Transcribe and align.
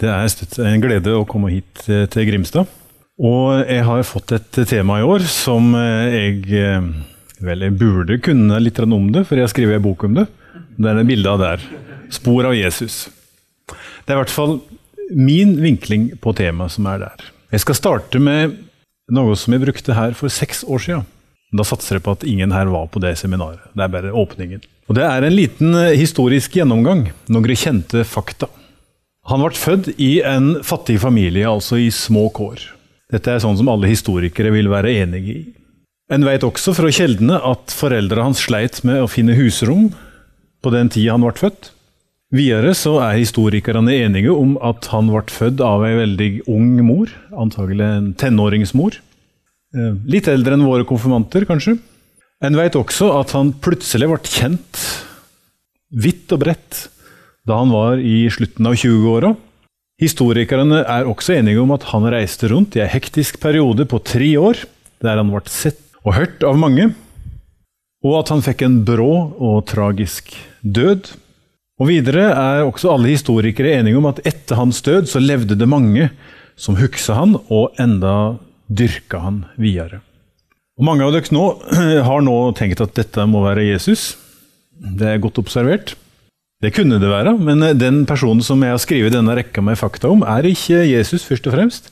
Det 0.00 0.10
er 0.10 0.66
en 0.66 0.82
glede 0.82 1.12
å 1.14 1.26
komme 1.28 1.52
hit 1.52 1.84
eh, 1.86 2.06
til 2.10 2.26
Grimstad. 2.26 2.70
Og 3.14 3.60
jeg 3.62 3.84
har 3.86 4.06
fått 4.06 4.32
et 4.34 4.56
tema 4.66 4.98
i 4.98 5.06
år 5.06 5.22
som 5.30 5.70
eh, 5.78 6.16
jeg 6.16 6.40
eh, 6.58 6.88
vel 7.44 7.62
jeg 7.62 7.76
burde 7.78 8.18
kunne 8.22 8.58
litt 8.62 8.80
om 8.82 9.12
det, 9.14 9.22
for 9.28 9.38
jeg 9.38 9.46
har 9.46 9.52
skrevet 9.52 9.78
en 9.78 9.84
bok 9.84 10.02
om 10.08 10.16
det. 10.18 10.26
Det 10.74 10.90
er 10.90 10.98
det 10.98 11.06
bildet 11.06 11.42
der. 11.42 11.66
'Spor 12.10 12.46
av 12.50 12.54
Jesus'. 12.54 13.08
Det 14.04 14.12
er 14.12 14.18
i 14.18 14.22
hvert 14.22 14.34
fall 14.34 14.60
min 15.14 15.54
vinkling 15.62 16.10
på 16.18 16.34
temaet 16.34 16.74
som 16.74 16.86
er 16.90 17.06
der. 17.06 17.24
Jeg 17.54 17.62
skal 17.62 17.78
starte 17.78 18.18
med 18.18 18.58
noe 19.14 19.36
som 19.38 19.54
jeg 19.54 19.62
brukte 19.62 19.94
her 19.94 20.14
for 20.18 20.28
seks 20.28 20.64
år 20.66 20.82
siden. 20.82 21.06
Da 21.54 21.62
satser 21.62 21.96
jeg 21.96 22.04
på 22.04 22.16
at 22.16 22.26
ingen 22.26 22.50
her 22.50 22.66
var 22.66 22.88
på 22.90 22.98
det 22.98 23.14
seminaret. 23.18 23.62
Det 23.74 23.84
er 23.84 23.94
bare 23.94 24.10
åpningen. 24.12 24.62
Og 24.88 24.94
Det 24.98 25.04
er 25.06 25.22
en 25.22 25.36
liten 25.36 25.74
historisk 25.94 26.58
gjennomgang. 26.58 27.12
Noen 27.30 27.56
kjente 27.56 28.02
fakta. 28.04 28.50
Han 29.30 29.40
ble 29.40 29.56
født 29.56 29.92
i 29.96 30.18
en 30.26 30.58
fattig 30.66 30.98
familie, 31.00 31.46
altså 31.48 31.78
i 31.80 31.90
små 31.94 32.28
kår. 32.34 32.60
Dette 33.12 33.32
er 33.32 33.40
sånn 33.40 33.56
som 33.56 33.70
alle 33.72 33.88
historikere 33.88 34.52
vil 34.52 34.68
være 34.72 34.92
enig 35.04 35.22
i. 35.32 35.38
En 36.12 36.26
vet 36.26 36.44
også 36.44 36.74
fra 36.76 36.90
kjeldene 36.92 37.38
at 37.40 37.72
foreldrene 37.72 38.26
hans 38.28 38.42
sleit 38.44 38.82
med 38.84 39.00
å 39.00 39.08
finne 39.08 39.36
husrom 39.38 39.88
på 40.64 40.72
den 40.74 40.90
tida 40.92 41.14
han 41.14 41.24
ble 41.24 41.32
født. 41.38 41.70
Videre 42.34 42.74
så 42.76 42.98
er 43.04 43.20
historikerne 43.20 43.94
enige 43.94 44.32
om 44.34 44.56
at 44.64 44.88
han 44.92 45.08
ble 45.12 45.22
født 45.30 45.62
av 45.64 45.84
ei 45.86 45.94
veldig 46.00 46.30
ung 46.50 46.70
mor, 46.84 47.12
antagelig 47.32 47.86
en 47.86 48.12
tenåringsmor. 48.20 48.98
Eh, 49.74 49.92
litt 50.10 50.28
eldre 50.28 50.58
enn 50.58 50.66
våre 50.66 50.86
konfirmanter, 50.88 51.46
kanskje. 51.48 51.78
En 52.44 52.58
vet 52.58 52.76
også 52.76 53.12
at 53.20 53.32
han 53.36 53.54
plutselig 53.64 54.10
ble 54.10 54.20
kjent 54.28 54.82
vidt 55.94 56.32
og 56.34 56.42
bredt 56.42 56.88
da 57.48 57.60
han 57.60 57.72
var 57.72 58.00
i 58.00 58.24
slutten 58.32 58.66
av 58.68 58.76
20-åra. 58.80 59.34
Historikerne 60.00 60.82
er 60.82 61.08
også 61.08 61.36
enige 61.36 61.62
om 61.62 61.72
at 61.76 61.86
han 61.92 62.06
reiste 62.10 62.48
rundt 62.50 62.76
i 62.76 62.82
en 62.82 62.90
hektisk 62.90 63.38
periode 63.42 63.86
på 63.88 64.00
tre 64.02 64.32
år, 64.40 64.64
der 65.04 65.20
han 65.20 65.30
ble 65.30 65.44
sett 65.52 65.80
og 66.04 66.16
hørt 66.16 66.42
av 66.44 66.58
mange, 66.60 66.90
og 68.04 68.16
at 68.20 68.32
han 68.34 68.42
fikk 68.44 68.64
en 68.66 68.80
brå 68.84 69.12
og 69.32 69.62
tragisk 69.70 70.34
død. 70.60 71.12
Og 71.80 71.88
Videre 71.88 72.26
er 72.30 72.64
også 72.64 72.92
alle 72.92 73.14
historikere 73.14 73.78
enige 73.78 73.98
om 73.98 74.08
at 74.10 74.20
etter 74.28 74.60
hans 74.60 74.82
død 74.84 75.08
så 75.10 75.22
levde 75.22 75.56
det 75.58 75.68
mange 75.70 76.10
som 76.60 76.76
huksa 76.78 77.16
han, 77.18 77.38
og 77.50 77.74
enda 77.82 78.36
dyrka 78.68 79.20
han 79.24 79.42
videre. 79.60 80.02
Og 80.78 80.86
Mange 80.86 81.06
av 81.06 81.14
dere 81.14 81.34
nå 81.34 81.44
har 82.08 82.24
nå 82.26 82.36
tenkt 82.58 82.82
at 82.84 82.94
dette 82.98 83.26
må 83.30 83.44
være 83.46 83.66
Jesus. 83.72 84.14
Det 84.74 85.06
er 85.06 85.22
godt 85.22 85.40
observert. 85.42 85.94
Det 86.64 86.72
kunne 86.72 86.96
det 86.96 87.10
være, 87.10 87.34
men 87.36 87.62
eh, 87.62 87.76
den 87.76 88.04
personen 88.08 88.40
som 88.44 88.62
jeg 88.64 88.72
har 88.72 88.80
skrevet 88.80 89.12
denne 89.12 89.36
rekka 89.36 89.60
med 89.64 89.76
fakta 89.76 90.08
om, 90.08 90.22
er 90.24 90.46
ikke 90.48 90.84
Jesus, 90.88 91.26
først 91.28 91.48
og 91.50 91.56
fremst. 91.56 91.90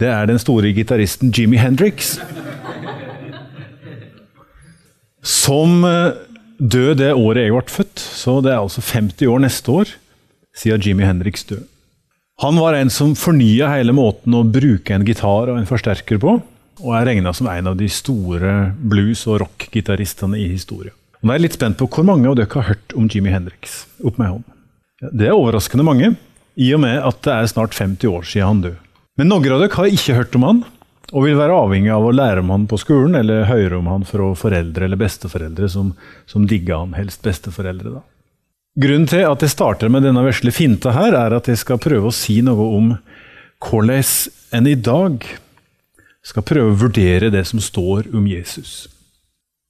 Det 0.00 0.08
er 0.08 0.28
den 0.30 0.38
store 0.40 0.70
gitaristen 0.72 1.32
Jimmy 1.34 1.58
Hendrix. 1.60 2.16
Som 5.20 5.82
eh, 5.84 6.14
døde 6.56 6.96
det 7.02 7.10
året 7.12 7.44
jeg 7.44 7.56
ble 7.56 7.74
født, 7.74 8.00
så 8.00 8.38
det 8.44 8.54
er 8.54 8.62
altså 8.62 8.84
50 8.86 9.28
år 9.28 9.42
neste 9.44 9.74
år 9.74 9.92
siden 10.56 10.86
Jimmy 10.86 11.04
Hendrix 11.04 11.44
døde. 11.48 11.66
Han 12.40 12.56
var 12.62 12.78
en 12.78 12.90
som 12.94 13.16
fornya 13.18 13.68
hele 13.74 13.92
måten 13.92 14.36
å 14.38 14.44
bruke 14.46 14.94
en 14.94 15.04
gitar 15.04 15.50
og 15.50 15.58
en 15.58 15.68
forsterker 15.68 16.20
på, 16.22 16.38
og 16.78 16.92
er 16.94 17.08
regna 17.10 17.34
som 17.34 17.50
en 17.50 17.72
av 17.72 17.76
de 17.76 17.90
store 17.90 18.70
blues- 18.78 19.26
og 19.26 19.42
rock-gitaristene 19.42 20.38
i 20.38 20.46
historien. 20.52 20.94
Nå 21.18 21.32
er 21.32 21.38
jeg 21.38 21.46
litt 21.48 21.58
spent 21.58 21.78
på 21.80 21.88
hvor 21.90 22.06
mange 22.06 22.28
av 22.30 22.36
dere 22.38 22.60
har 22.60 22.70
hørt 22.70 22.94
om 22.94 23.08
Jimmy 23.10 23.32
Hendrix. 23.34 23.84
Opp 24.06 24.20
med 24.20 24.30
hånden. 24.30 24.54
Det 25.10 25.28
er 25.28 25.34
overraskende 25.34 25.86
mange, 25.86 26.12
i 26.58 26.72
og 26.74 26.82
med 26.82 26.98
at 27.06 27.22
det 27.26 27.34
er 27.34 27.50
snart 27.50 27.74
50 27.74 28.10
år 28.10 28.26
siden 28.26 28.48
han 28.48 28.60
døde. 28.66 28.82
Men 29.18 29.30
noen 29.32 29.54
av 29.54 29.62
dere 29.62 29.74
har 29.74 29.90
ikke 29.90 30.14
hørt 30.14 30.36
om 30.38 30.46
han, 30.46 30.60
og 31.08 31.24
vil 31.24 31.38
være 31.38 31.56
avhengig 31.56 31.90
av 31.94 32.04
å 32.04 32.12
lære 32.14 32.42
om 32.44 32.52
han 32.52 32.66
på 32.70 32.78
skolen, 32.78 33.16
eller 33.18 33.48
høre 33.48 33.78
om 33.80 33.88
han 33.90 34.04
fra 34.06 34.28
foreldre 34.38 34.86
eller 34.86 35.00
besteforeldre 35.00 35.70
som, 35.72 35.94
som 36.28 36.44
digger 36.46 36.84
han, 36.84 36.94
helst 36.98 37.24
besteforeldre. 37.24 37.96
da. 37.98 38.04
Grunnen 38.78 39.08
til 39.10 39.24
at 39.26 39.42
jeg 39.42 39.54
starter 39.54 39.90
med 39.90 40.04
denne 40.06 40.22
vesle 40.26 40.52
finta 40.54 40.92
her, 40.94 41.16
er 41.16 41.34
at 41.34 41.48
jeg 41.50 41.58
skal 41.58 41.80
prøve 41.82 42.12
å 42.12 42.14
si 42.14 42.38
noe 42.46 42.68
om 42.76 42.92
hvordan 43.64 44.04
en 44.54 44.70
i 44.70 44.76
dag 44.78 45.24
skal 46.22 46.46
prøve 46.46 46.74
å 46.74 46.78
vurdere 46.84 47.32
det 47.34 47.42
som 47.48 47.62
står 47.62 48.12
om 48.14 48.28
Jesus. 48.28 48.86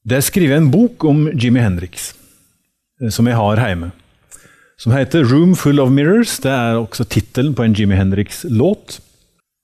Det 0.06 0.18
er 0.18 0.24
skrevet 0.24 0.56
en 0.60 0.70
bok 0.70 1.04
om 1.04 1.26
Jimmy 1.34 1.60
Hendrix, 1.60 2.12
eh, 3.02 3.10
som 3.10 3.26
jeg 3.26 3.36
har 3.36 3.56
hjemme. 3.56 3.90
Som 4.78 4.92
heter 4.92 5.24
'Room 5.24 5.56
Full 5.56 5.80
of 5.80 5.90
Mirrors'. 5.90 6.40
Det 6.40 6.50
er 6.50 6.78
også 6.78 7.04
tittelen 7.04 7.54
på 7.54 7.64
en 7.64 7.74
Jimmy 7.74 7.96
Hendrix-låt. 7.96 9.00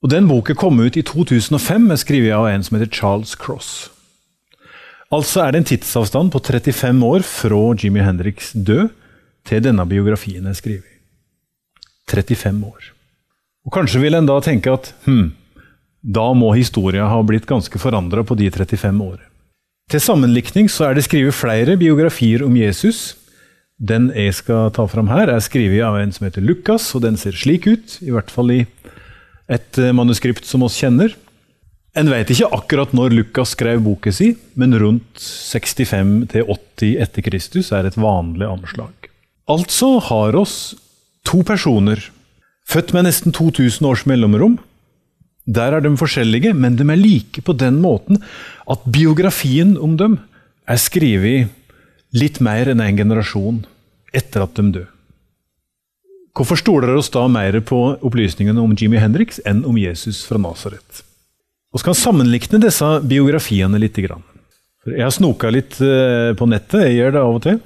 Og 0.03 0.11
Den 0.11 0.29
boken 0.29 0.57
kom 0.57 0.81
ut 0.81 0.97
i 0.97 1.03
2005, 1.03 1.91
er 1.91 1.97
skrevet 1.97 2.35
av 2.35 2.47
en 2.47 2.63
som 2.63 2.79
heter 2.79 2.93
Charles 2.93 3.35
Cross. 3.35 3.91
Altså 5.11 5.47
er 5.47 5.53
det 5.53 5.59
en 5.59 5.65
tidsavstand 5.65 6.33
på 6.33 6.41
35 6.41 7.05
år 7.05 7.23
fra 7.23 7.75
Jimmy 7.79 8.01
Hendrix 8.01 8.53
død 8.53 8.91
til 9.47 9.63
denne 9.63 9.87
biografien 9.87 10.47
er 10.47 10.53
skrevet. 10.53 10.91
35 12.11 12.65
år. 12.67 12.91
Og 13.65 13.73
Kanskje 13.73 14.01
vil 14.01 14.15
en 14.15 14.27
da 14.27 14.41
tenke 14.41 14.73
at 14.73 14.93
hm, 15.07 15.33
da 16.03 16.33
må 16.37 16.53
historien 16.53 17.09
ha 17.09 17.23
blitt 17.23 17.47
ganske 17.47 17.79
forandra 17.81 18.25
på 18.25 18.37
de 18.37 18.51
35 18.51 19.01
årene. 19.01 19.34
Til 19.93 20.01
sammenlikning 20.01 20.71
så 20.73 20.89
er 20.89 20.97
det 20.97 21.05
skrevet 21.07 21.37
flere 21.37 21.77
biografier 21.81 22.45
om 22.47 22.55
Jesus. 22.57 23.15
Den 23.77 24.09
jeg 24.15 24.33
skal 24.39 24.71
ta 24.75 24.87
fram 24.89 25.11
her, 25.13 25.29
er 25.29 25.43
skrevet 25.45 25.85
av 25.85 25.99
en 25.99 26.15
som 26.15 26.25
heter 26.29 26.45
Lukas, 26.45 26.87
og 26.97 27.05
den 27.05 27.19
ser 27.21 27.37
slik 27.37 27.69
ut. 27.69 27.99
I 28.01 28.15
hvert 28.15 28.33
fall 28.33 28.55
i 28.55 28.63
et 29.51 29.79
eh, 29.81 29.93
manuskript 29.93 30.47
som 30.49 30.65
oss 30.65 30.79
kjenner. 30.81 31.13
En 31.95 32.11
vet 32.11 32.31
ikke 32.33 32.51
akkurat 32.57 32.95
når 32.97 33.13
Lukas 33.15 33.53
skrev 33.55 33.83
boka 33.85 34.11
si, 34.15 34.33
men 34.59 34.75
rundt 34.81 35.21
65-80 35.21 36.97
etter 37.05 37.27
Kristus 37.27 37.71
er 37.77 37.87
et 37.87 37.99
vanlig 38.01 38.49
anslag. 38.49 39.11
Altså 39.51 39.99
har 40.09 40.35
oss 40.39 40.75
to 41.29 41.45
personer, 41.47 42.01
født 42.67 42.95
med 42.97 43.07
nesten 43.07 43.35
2000 43.37 43.87
års 43.87 44.07
mellomrom, 44.11 44.57
der 45.45 45.77
er 45.77 45.85
de 45.85 45.93
forskjellige, 46.01 46.55
men 46.57 46.77
de 46.79 46.87
er 46.89 47.01
like 47.01 47.43
på 47.45 47.53
den 47.53 47.81
måten 47.83 48.21
at 48.71 48.87
biografien 48.89 49.77
om 49.77 49.99
dem 50.01 50.19
er 50.65 50.81
skrevet 50.81 51.53
litt 52.15 52.41
mer 52.41 52.71
enn 52.73 52.81
en 52.81 52.97
generasjon 52.97 53.65
etter 54.15 54.47
at 54.47 54.55
de 54.57 54.69
døde. 54.79 54.91
Hvorfor 56.35 56.59
stoler 56.59 56.91
dere 56.91 56.99
oss 56.99 57.13
da 57.15 57.29
mer 57.31 57.55
på 57.63 57.79
opplysningene 58.03 58.59
om 58.59 58.73
Jimmy 58.75 58.99
Hendrix 58.99 59.39
enn 59.47 59.63
om 59.69 59.77
Jesus 59.79 60.25
fra 60.27 60.41
Nasaret? 60.41 61.05
Vi 61.75 61.83
skal 61.83 61.95
sammenlikne 61.99 62.59
disse 62.63 62.89
biografiene 63.07 63.79
litt. 63.79 64.01
Jeg 64.01 64.99
har 64.99 65.15
snoka 65.15 65.51
litt 65.55 65.79
eh, 65.83 66.33
på 66.35 66.49
nettet, 66.51 66.89
jeg 66.89 66.99
gjør 66.99 67.15
det 67.15 67.23
av 67.23 67.37
og 67.37 67.45
til, 67.45 67.61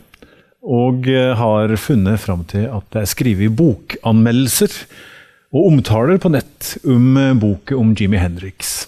og 0.68 1.08
eh, 1.08 1.32
har 1.36 1.74
funnet 1.80 2.20
fram 2.20 2.44
til 2.48 2.66
at 2.68 2.90
det 2.92 3.02
er 3.02 3.10
skrevet 3.14 3.56
bokanmeldelser 3.56 4.76
og 5.54 5.70
omtaler 5.70 6.20
på 6.20 6.30
nett 6.32 6.76
om 6.84 7.14
boken 7.16 7.40
boka 7.40 7.76
om 7.78 7.94
Jimmy 7.96 8.20
Hendrix. 8.20 8.86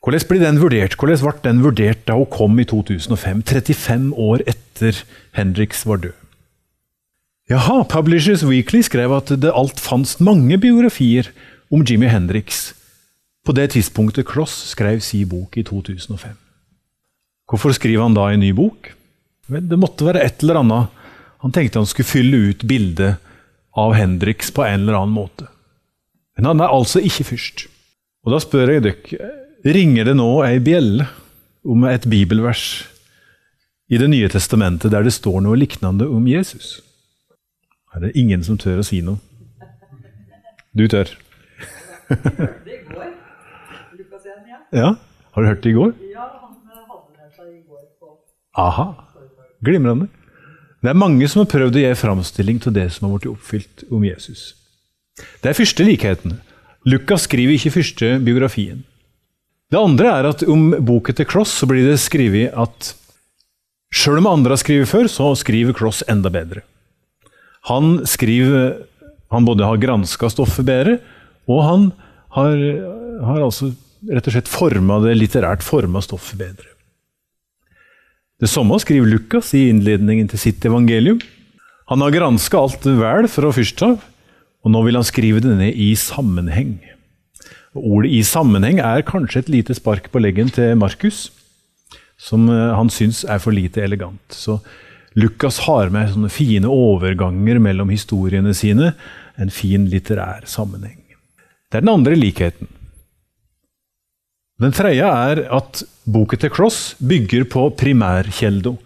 Hvordan 0.00 0.24
ble 0.28 0.40
den 0.40 0.60
vurdert? 0.60 0.96
Hvordan 0.96 1.20
ble 1.20 1.44
den 1.44 1.62
vurdert 1.64 2.06
da 2.08 2.16
hun 2.16 2.28
kom 2.32 2.58
i 2.60 2.64
2005, 2.68 3.42
35 3.48 4.10
år 4.16 4.44
etter 4.48 5.02
Hendrix 5.36 5.84
var 5.88 6.00
død? 6.04 6.16
Jaha, 7.50 7.82
Publishers 7.84 8.44
Weekly 8.46 8.80
skrev 8.86 9.12
at 9.16 9.32
det 9.42 9.50
alt 9.50 9.80
fantes 9.82 10.20
mange 10.22 10.56
biografier 10.60 11.32
om 11.70 11.82
Jimmy 11.82 12.06
Hendrix 12.06 12.70
på 13.44 13.52
det 13.56 13.72
tidspunktet 13.74 14.28
Kloss 14.28 14.54
skrev 14.70 15.00
sin 15.02 15.28
bok 15.28 15.56
i 15.58 15.64
2005. 15.66 16.36
Hvorfor 17.50 17.74
skriver 17.74 18.04
han 18.04 18.14
da 18.14 18.28
en 18.30 18.44
ny 18.44 18.52
bok? 18.54 18.92
Det 19.50 19.78
måtte 19.80 20.06
være 20.06 20.22
et 20.22 20.44
eller 20.44 20.60
annet. 20.60 21.00
Han 21.42 21.52
tenkte 21.52 21.80
han 21.80 21.88
skulle 21.90 22.06
fylle 22.06 22.52
ut 22.52 22.62
bildet 22.68 23.18
av 23.80 23.94
Hendrix 23.96 24.52
på 24.54 24.64
en 24.66 24.84
eller 24.84 24.98
annen 25.00 25.14
måte. 25.16 25.48
Men 26.36 26.52
han 26.52 26.62
er 26.64 26.72
altså 26.72 27.02
ikke 27.04 27.26
først. 27.32 27.66
Og 28.24 28.34
da 28.34 28.40
spør 28.42 28.74
jeg 28.74 28.84
dere, 28.84 29.30
ringer 29.64 30.08
det 30.08 30.14
nå 30.16 30.28
ei 30.44 30.58
bjelle 30.64 31.06
om 31.68 31.84
et 31.88 32.06
bibelvers 32.08 32.64
i 33.90 33.98
Det 33.98 34.06
nye 34.06 34.28
testamentet 34.30 34.92
der 34.92 35.02
det 35.02 35.10
står 35.12 35.40
noe 35.42 35.58
lignende 35.58 36.06
om 36.06 36.28
Jesus? 36.30 36.78
Er 37.90 38.04
det 38.04 38.12
ingen 38.14 38.44
som 38.46 38.58
tør 38.60 38.84
å 38.84 38.86
si 38.86 39.00
noe? 39.02 39.18
Du 40.70 40.86
tør. 40.86 41.10
Det 42.06 42.76
i 42.76 42.84
går. 42.86 43.08
Lukas 43.98 44.28
1, 44.30 44.46
ja. 44.46 44.60
Ja, 44.70 44.90
Har 45.34 45.42
du 45.42 45.48
hørt 45.48 45.64
det 45.64 45.72
i 45.72 45.74
går? 45.74 45.90
Ja, 46.12 46.28
han 46.38 46.54
hadde 46.62 47.16
med 47.18 47.34
seg 47.34 47.50
i 47.50 47.62
går 47.66 48.14
Aha. 48.62 48.86
Glimrende. 49.66 50.06
Det 50.80 50.88
er 50.88 50.96
mange 50.96 51.26
som 51.28 51.42
har 51.42 51.50
prøvd 51.52 51.76
å 51.76 51.82
gi 51.82 51.96
framstilling 51.98 52.60
til 52.64 52.72
det 52.72 52.86
som 52.94 53.06
har 53.06 53.18
blitt 53.18 53.32
oppfylt 53.34 53.84
om 53.92 54.04
Jesus. 54.06 54.54
Det 55.42 55.50
er 55.50 55.58
første 55.58 55.84
likheten. 55.84 56.38
Lukas 56.88 57.26
skriver 57.28 57.58
ikke 57.58 57.74
første 57.74 58.14
biografien. 58.24 58.80
Det 59.70 59.78
andre 59.78 60.14
er 60.16 60.28
at 60.30 60.42
om 60.48 60.70
boken 60.72 61.18
til 61.18 61.28
Cross 61.28 61.52
så 61.60 61.68
blir 61.68 61.84
det 61.86 62.00
skrevet 62.00 62.56
at 62.58 62.94
sjøl 63.92 64.22
om 64.22 64.30
andre 64.30 64.56
har 64.56 64.62
skrevet 64.62 64.88
før, 64.88 65.06
så 65.06 65.28
skriver 65.38 65.76
Cross 65.76 66.00
enda 66.10 66.32
bedre. 66.32 66.64
Han 67.68 68.00
skriver 68.08 68.86
Han 69.30 69.44
både 69.46 69.62
har 69.62 69.78
granska 69.78 70.26
stoffet 70.26 70.66
bedre, 70.66 70.96
og 71.46 71.60
han 71.62 71.82
har, 72.34 72.56
har 73.22 73.44
altså 73.44 73.68
rett 74.10 74.26
og 74.26 74.34
slett 74.34 74.50
forma 74.50 74.96
det 75.04 75.12
litterært 75.20 75.62
forma 75.62 76.02
stoffet 76.02 76.40
bedre. 76.40 76.66
Det 78.40 78.48
samme 78.48 78.78
skriver 78.80 79.04
Lukas 79.08 79.52
i 79.52 79.66
innledningen 79.68 80.30
til 80.32 80.40
sitt 80.40 80.64
evangelium. 80.64 81.18
Han 81.92 82.00
har 82.00 82.14
granska 82.14 82.56
alt 82.56 82.86
vel 82.86 83.26
fra 83.28 83.50
først 83.52 83.82
av, 83.84 83.98
og 84.64 84.72
nå 84.72 84.80
vil 84.86 84.96
han 84.96 85.04
skrive 85.04 85.42
det 85.44 85.58
ned 85.58 85.76
i 85.76 85.90
sammenheng. 85.98 86.78
Ordet 87.76 88.10
'i 88.10 88.22
sammenheng' 88.24 88.80
er 88.80 89.04
kanskje 89.04 89.44
et 89.44 89.52
lite 89.52 89.74
spark 89.76 90.10
på 90.10 90.22
leggen 90.22 90.48
til 90.48 90.74
Markus, 90.74 91.30
som 92.16 92.48
eh, 92.48 92.74
han 92.74 92.88
syns 92.88 93.24
er 93.24 93.38
for 93.38 93.52
lite 93.52 93.84
elegant. 93.84 94.32
Så 94.32 94.60
Lukas 95.14 95.58
har 95.66 95.90
med 95.90 96.10
sånne 96.10 96.30
fine 96.30 96.66
overganger 96.66 97.60
mellom 97.60 97.90
historiene 97.90 98.54
sine, 98.54 98.94
en 99.36 99.50
fin 99.50 99.84
litterær 99.86 100.46
sammenheng. 100.46 100.98
Det 101.70 101.78
er 101.78 101.84
den 101.84 101.92
andre 101.92 102.16
likheten. 102.16 102.68
Den 104.60 104.72
tredje 104.72 105.04
er 105.04 105.46
at 105.50 105.82
boken 106.12 106.40
til 106.42 106.52
Cross 106.52 106.80
bygger 106.98 107.46
på 107.50 107.68
primærkjeldo. 107.78 108.76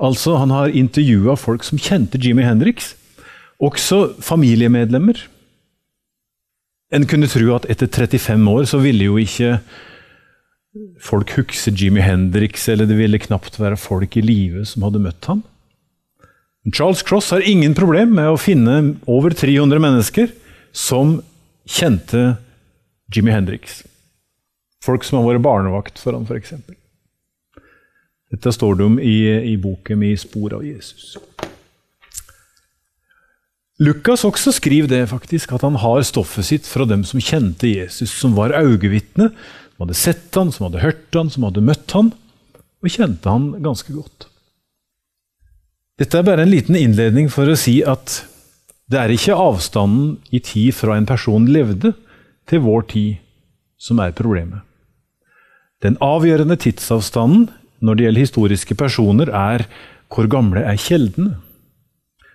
Altså, 0.00 0.36
han 0.40 0.52
har 0.54 0.72
intervjua 0.72 1.36
folk 1.36 1.64
som 1.66 1.80
kjente 1.80 2.20
Jimmy 2.20 2.44
Hendrix, 2.46 2.94
også 3.60 4.14
familiemedlemmer. 4.24 5.20
En 6.90 7.06
kunne 7.06 7.28
tro 7.30 7.52
at 7.54 7.68
etter 7.70 7.86
35 7.86 8.50
år 8.50 8.66
så 8.66 8.80
ville 8.82 9.06
jo 9.06 9.18
ikke 9.20 9.58
folk 11.02 11.32
huske 11.36 11.74
Jimmy 11.74 12.02
Hendrix, 12.02 12.68
eller 12.68 12.86
det 12.86 12.98
ville 12.98 13.20
knapt 13.20 13.58
være 13.60 13.78
folk 13.78 14.16
i 14.16 14.24
live 14.24 14.64
som 14.66 14.86
hadde 14.86 15.02
møtt 15.02 15.30
ham. 15.30 15.42
Charles 16.74 17.02
Cross 17.02 17.30
har 17.32 17.46
ingen 17.46 17.74
problem 17.74 18.12
med 18.18 18.28
å 18.28 18.40
finne 18.40 18.96
over 19.08 19.32
300 19.32 19.80
mennesker 19.80 20.32
som 20.76 21.18
kjente 21.68 22.36
Jimmy 23.14 23.32
Hendrix. 23.32 23.80
Folk 24.84 25.04
som 25.04 25.20
har 25.20 25.34
vært 25.34 25.44
barnevakt 25.44 26.00
for 26.00 26.16
ham, 26.16 26.24
f.eks. 26.24 26.54
Dette 28.30 28.52
står 28.54 28.78
det 28.78 28.86
om 28.86 28.96
i, 29.02 29.18
i 29.52 29.56
boken 29.60 29.98
med 30.00 30.18
'Spor 30.18 30.54
av 30.56 30.62
Jesus'. 30.64 31.18
Lukas 33.80 34.26
også 34.28 34.52
skriver 34.52 34.88
det 34.88 35.08
faktisk, 35.08 35.52
at 35.56 35.64
han 35.64 35.78
har 35.80 36.02
stoffet 36.04 36.44
sitt 36.44 36.66
fra 36.68 36.84
dem 36.84 37.00
som 37.04 37.20
kjente 37.20 37.68
Jesus, 37.68 38.12
som 38.12 38.36
var 38.36 38.52
øyevitne, 38.52 39.30
som 39.32 39.86
hadde 39.86 39.96
sett 39.96 40.36
han, 40.36 40.52
som 40.52 40.68
hadde 40.68 40.82
hørt 40.84 41.16
han, 41.16 41.30
som 41.32 41.46
hadde 41.48 41.64
møtt 41.64 41.96
han, 41.96 42.12
og 42.80 42.92
kjente 42.92 43.28
han 43.28 43.54
ganske 43.64 43.92
godt. 43.96 44.28
Dette 46.00 46.16
er 46.16 46.24
bare 46.28 46.44
en 46.44 46.52
liten 46.52 46.76
innledning 46.76 47.28
for 47.32 47.48
å 47.48 47.56
si 47.56 47.80
at 47.80 48.22
det 48.90 49.00
er 49.00 49.12
ikke 49.14 49.36
avstanden 49.36 50.18
i 50.32 50.40
tid 50.44 50.74
fra 50.76 50.96
en 50.96 51.08
person 51.08 51.48
levde, 51.48 51.94
til 52.50 52.64
vår 52.64 52.88
tid 52.90 53.20
som 53.78 54.00
er 54.02 54.16
problemet. 54.16 54.64
Den 55.80 55.96
avgjørende 56.04 56.58
tidsavstanden 56.60 57.48
når 57.80 57.96
det 57.96 58.04
gjelder 58.04 58.26
historiske 58.26 58.76
personer, 58.76 59.30
er 59.32 59.64
hvor 60.12 60.28
gamle 60.28 60.60
er 60.66 60.76
kjeldene? 60.76 61.38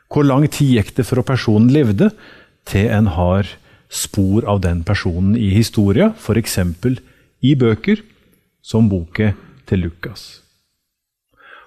Hvor 0.10 0.26
lang 0.26 0.48
tid 0.50 0.78
gikk 0.78 0.96
det 0.98 1.06
fra 1.06 1.22
personen 1.26 1.70
levde, 1.74 2.10
til 2.66 2.90
en 2.90 3.12
har 3.14 3.50
spor 3.94 4.48
av 4.50 4.64
den 4.64 4.82
personen 4.88 5.36
i 5.38 5.52
historia, 5.54 6.10
f.eks. 6.18 6.58
i 7.46 7.54
bøker, 7.54 8.02
som 8.66 8.90
boka 8.90 9.36
til 9.70 9.86
Lukas. 9.86 10.42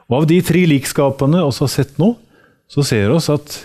Og 0.08 0.22
Av 0.22 0.26
de 0.26 0.40
tre 0.42 0.64
likskapene 0.66 1.44
vi 1.44 1.52
har 1.60 1.70
sett 1.70 1.98
nå, 2.00 2.16
så 2.66 2.82
ser 2.82 3.12
vi 3.12 3.20
at 3.34 3.58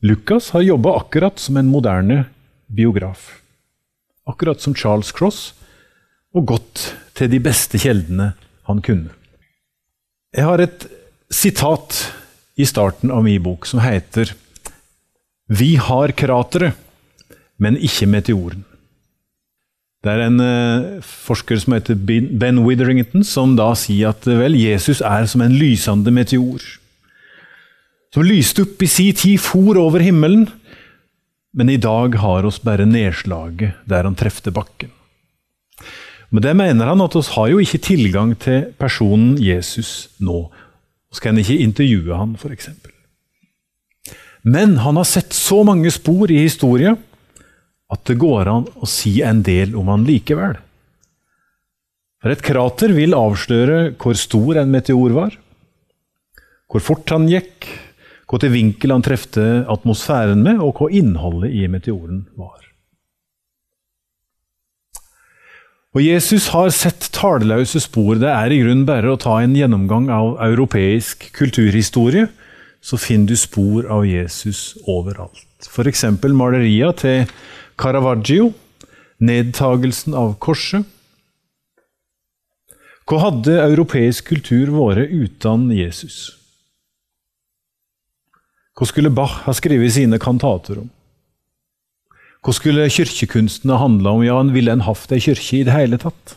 Lukas 0.00 0.50
har 0.54 0.64
jobba 0.64 0.96
akkurat 1.02 1.38
som 1.38 1.58
en 1.60 1.68
moderne 1.68 2.24
biograf. 2.72 3.42
Akkurat 4.24 4.62
som 4.62 4.74
Charles 4.74 5.12
Cross, 5.12 5.52
og 6.32 6.46
gått 6.46 6.94
til 7.20 7.30
de 7.32 7.40
beste 7.44 7.80
kjeldene 7.80 8.32
han 8.68 8.80
kunne. 8.84 9.12
Jeg 10.32 10.46
har 10.46 10.62
et 10.62 10.86
sitat 11.30 12.06
i 12.60 12.66
starten 12.68 13.12
av 13.12 13.24
min 13.26 13.42
bok 13.42 13.68
som 13.68 13.82
heter 13.82 14.32
Vi 15.50 15.74
har 15.76 16.14
krateret, 16.16 16.76
men 17.60 17.76
ikke 17.76 18.08
meteoren. 18.08 18.64
Det 20.00 20.12
er 20.14 20.22
en 20.24 20.40
uh, 20.40 21.00
forsker 21.04 21.58
som 21.60 21.74
heter 21.76 21.98
Ben 21.98 22.62
Witherington, 22.64 23.24
som 23.26 23.52
da 23.58 23.74
sier 23.76 24.14
at 24.14 24.24
vel, 24.24 24.56
Jesus 24.56 25.02
er 25.04 25.26
som 25.28 25.42
en 25.44 25.52
lysende 25.52 26.14
meteor. 26.14 26.62
Som 28.14 28.24
lyste 28.24 28.64
opp 28.64 28.80
i 28.80 28.88
si 28.88 29.10
tid, 29.12 29.36
for 29.42 29.76
over 29.76 30.00
himmelen, 30.00 30.46
men 31.52 31.68
i 31.68 31.76
dag 31.82 32.16
har 32.22 32.48
oss 32.48 32.62
bare 32.64 32.88
nedslaget 32.88 33.76
der 33.90 34.08
han 34.08 34.16
trefte 34.16 34.54
bakken. 34.54 34.94
Men 36.30 36.44
det 36.44 36.54
mener 36.54 36.92
han 36.92 37.02
at 37.02 37.16
oss 37.18 37.32
har 37.34 37.50
jo 37.50 37.58
ikke 37.62 37.82
tilgang 37.82 38.36
til 38.38 38.68
personen 38.78 39.34
Jesus 39.42 40.08
nå. 40.22 40.44
Vi 41.10 41.22
kan 41.24 41.38
ikke 41.40 41.58
intervjue 41.58 42.14
han, 42.14 42.36
f.eks. 42.38 42.70
Men 44.46 44.78
han 44.80 44.96
har 44.96 45.08
sett 45.08 45.34
så 45.36 45.60
mange 45.66 45.90
spor 45.92 46.30
i 46.30 46.44
historien 46.44 46.96
at 47.90 48.04
det 48.06 48.20
går 48.22 48.48
an 48.48 48.68
å 48.78 48.88
si 48.88 49.18
en 49.26 49.42
del 49.42 49.74
om 49.76 49.90
han 49.90 50.06
likevel. 50.06 50.54
For 52.20 52.32
et 52.32 52.44
krater 52.44 52.94
vil 52.94 53.16
avsløre 53.16 53.80
hvor 53.98 54.16
stor 54.18 54.60
en 54.62 54.70
meteor 54.70 55.16
var, 55.16 55.34
hvor 56.70 56.84
fort 56.84 57.10
han 57.10 57.26
gikk, 57.26 57.66
hvor 58.30 58.38
til 58.38 58.52
vinkel 58.54 58.94
han 58.94 59.02
trefte 59.02 59.64
atmosfæren 59.72 60.44
med, 60.44 60.60
og 60.62 60.78
hva 60.78 60.92
innholdet 60.94 61.50
i 61.56 61.66
meteoren 61.66 62.28
var. 62.38 62.69
Og 65.90 66.04
Jesus 66.04 66.52
har 66.54 66.68
sett 66.70 67.08
talløse 67.10 67.80
spor. 67.82 68.14
Det 68.22 68.30
er 68.30 68.52
i 68.54 68.60
grunnen 68.62 68.86
bare 68.86 69.10
å 69.10 69.18
ta 69.18 69.40
en 69.42 69.56
gjennomgang 69.58 70.06
av 70.14 70.36
europeisk 70.44 71.26
kulturhistorie, 71.34 72.28
så 72.80 72.96
finner 73.00 73.32
du 73.32 73.36
spor 73.36 73.88
av 73.90 74.04
Jesus 74.06 74.78
overalt. 74.86 75.42
F.eks. 75.66 76.04
maleria 76.30 76.92
til 76.94 77.26
Caravaggio, 77.80 78.52
nedtagelsen 79.18 80.14
av 80.14 80.36
korset. 80.38 80.86
Hva 83.10 83.18
hadde 83.24 83.58
europeisk 83.58 84.30
kultur 84.30 84.70
vært 84.70 85.10
uten 85.10 85.66
Jesus? 85.74 86.36
Hva 88.78 88.86
skulle 88.86 89.10
Bach 89.10 89.40
ha 89.48 89.52
skrevet 89.58 89.98
sine 89.98 90.22
kantater 90.22 90.84
om? 90.84 90.90
Hva 92.40 92.54
skulle 92.56 92.88
kirkekunsten 92.88 93.72
ha 93.72 93.80
handla 93.82 94.14
om? 94.16 94.22
Ja, 94.24 94.38
han 94.40 94.54
ville 94.54 94.72
en 94.72 94.86
hatt 94.86 95.12
ei 95.12 95.20
kirke 95.20 95.58
i 95.58 95.64
det 95.66 95.74
hele 95.76 95.98
tatt. 96.00 96.36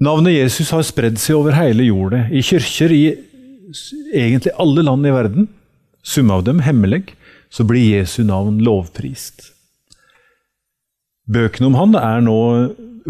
Navnet 0.00 0.36
Jesus 0.36 0.70
har 0.76 0.84
spredd 0.84 1.16
seg 1.20 1.38
over 1.38 1.56
hele 1.56 1.86
jorda, 1.86 2.26
i 2.28 2.42
kirker 2.44 2.92
i 2.92 3.04
egentlig 4.12 4.52
alle 4.60 4.84
land 4.84 5.08
i 5.08 5.12
verden. 5.12 5.48
Summe 6.04 6.36
av 6.36 6.44
dem 6.44 6.60
hemmelig, 6.64 7.14
så 7.50 7.64
blir 7.64 7.96
Jesu 7.96 8.22
navn 8.24 8.60
lovprist. 8.64 9.52
Bøkene 11.26 11.72
om 11.72 11.78
han 11.80 11.96
er 11.98 12.20
nå 12.22 12.40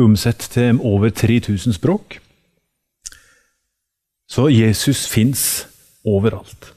omsett 0.01 0.47
til 0.53 0.79
over 0.85 1.11
3000 1.11 1.77
språk. 1.77 2.21
Så 4.31 4.49
Jesus 4.51 5.07
fins 5.11 5.67
overalt. 6.05 6.76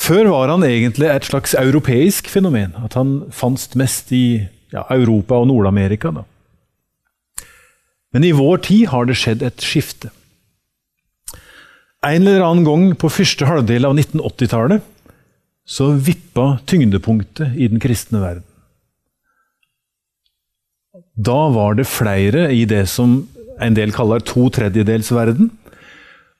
Før 0.00 0.30
var 0.32 0.48
han 0.48 0.64
egentlig 0.64 1.10
et 1.10 1.26
slags 1.28 1.52
europeisk 1.58 2.30
fenomen. 2.32 2.72
At 2.80 2.96
han 2.96 3.26
fantes 3.34 3.74
mest 3.76 4.12
i 4.16 4.46
ja, 4.72 4.86
Europa 4.94 5.36
og 5.42 5.50
Nord-Amerika. 5.50 6.12
Men 8.14 8.24
i 8.26 8.32
vår 8.34 8.64
tid 8.66 8.88
har 8.94 9.06
det 9.06 9.18
skjedd 9.20 9.44
et 9.46 9.60
skifte. 9.62 10.10
En 12.00 12.24
eller 12.24 12.46
annen 12.46 12.64
gang 12.64 12.86
på 12.96 13.10
første 13.12 13.44
halvdel 13.44 13.84
av 13.84 13.98
1980-tallet 13.98 14.86
så 15.68 15.90
vippa 15.92 16.54
tyngdepunktet 16.66 17.58
i 17.60 17.68
den 17.70 17.82
kristne 17.82 18.22
verden. 18.22 18.46
Da 21.20 21.50
var 21.52 21.76
det 21.76 21.86
flere 21.90 22.48
i 22.56 22.64
det 22.64 22.86
som 22.88 23.20
en 23.60 23.76
del 23.76 23.92
kaller 23.92 24.24
to 24.24 24.48
tredjedelsverden. 24.48 25.50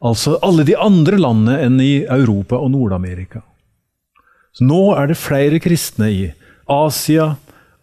Altså 0.01 0.39
alle 0.41 0.65
de 0.65 0.79
andre 0.81 1.21
landene 1.21 1.59
enn 1.61 1.77
i 1.85 1.93
Europa 2.09 2.57
og 2.57 2.73
Nord-Amerika. 2.73 3.45
Så 4.53 4.67
nå 4.67 4.81
er 4.99 5.11
det 5.11 5.19
flere 5.21 5.61
kristne 5.63 6.11
i 6.11 6.23
Asia, 6.71 7.35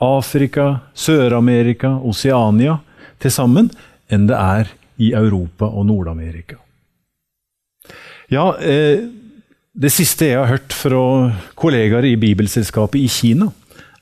Afrika, 0.03 0.79
Sør-Amerika, 0.93 1.95
Oseania 2.05 2.79
til 3.21 3.33
sammen 3.33 3.71
enn 4.11 4.27
det 4.29 4.37
er 4.37 4.71
i 5.01 5.11
Europa 5.17 5.67
og 5.67 5.87
Nord-Amerika. 5.89 6.57
Ja, 8.29 8.51
eh, 8.59 9.07
det 9.77 9.91
siste 9.93 10.27
jeg 10.27 10.39
har 10.41 10.51
hørt 10.51 10.73
fra 10.73 11.31
kollegaer 11.55 12.05
i 12.05 12.17
Bibelselskapet 12.19 12.99
i 12.99 13.07
Kina, 13.07 13.51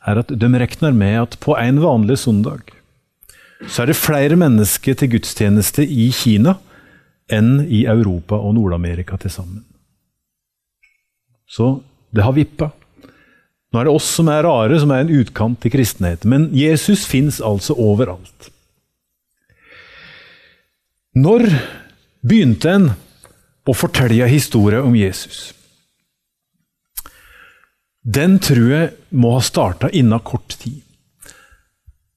er 0.05 0.21
at 0.21 0.31
de 0.31 0.49
regner 0.59 0.93
med 0.93 1.21
at 1.21 1.37
på 1.41 1.55
en 1.57 1.81
vanlig 1.81 2.17
søndag 2.21 2.75
så 3.63 3.83
er 3.83 3.89
det 3.89 3.97
flere 3.97 4.37
mennesker 4.37 4.97
til 4.99 5.15
gudstjeneste 5.15 5.85
i 5.85 6.09
Kina 6.13 6.57
enn 7.31 7.65
i 7.65 7.85
Europa 7.89 8.37
og 8.37 8.53
Nord-Amerika 8.57 9.17
til 9.17 9.31
sammen. 9.33 9.63
Så 11.47 11.79
det 12.15 12.25
har 12.25 12.35
vippa. 12.35 12.71
Nå 13.71 13.81
er 13.81 13.89
det 13.89 13.95
oss 13.97 14.07
som 14.17 14.29
er 14.31 14.45
rare, 14.47 14.77
som 14.79 14.91
er 14.95 15.03
en 15.03 15.15
utkant 15.19 15.59
til 15.61 15.73
kristenheten. 15.73 16.31
Men 16.31 16.47
Jesus 16.55 17.03
fins 17.09 17.41
altså 17.43 17.75
overalt. 17.75 18.49
Når 21.15 21.47
begynte 22.23 22.71
en 22.71 22.89
å 23.65 23.75
fortelle 23.75 24.27
historien 24.31 24.87
om 24.87 24.95
Jesus? 24.95 25.49
Den 28.05 28.37
tror 28.39 28.67
jeg 28.69 28.89
må 29.17 29.33
ha 29.33 29.43
starta 29.43 29.89
innen 29.89 30.21
kort 30.23 30.55
tid. 30.61 30.81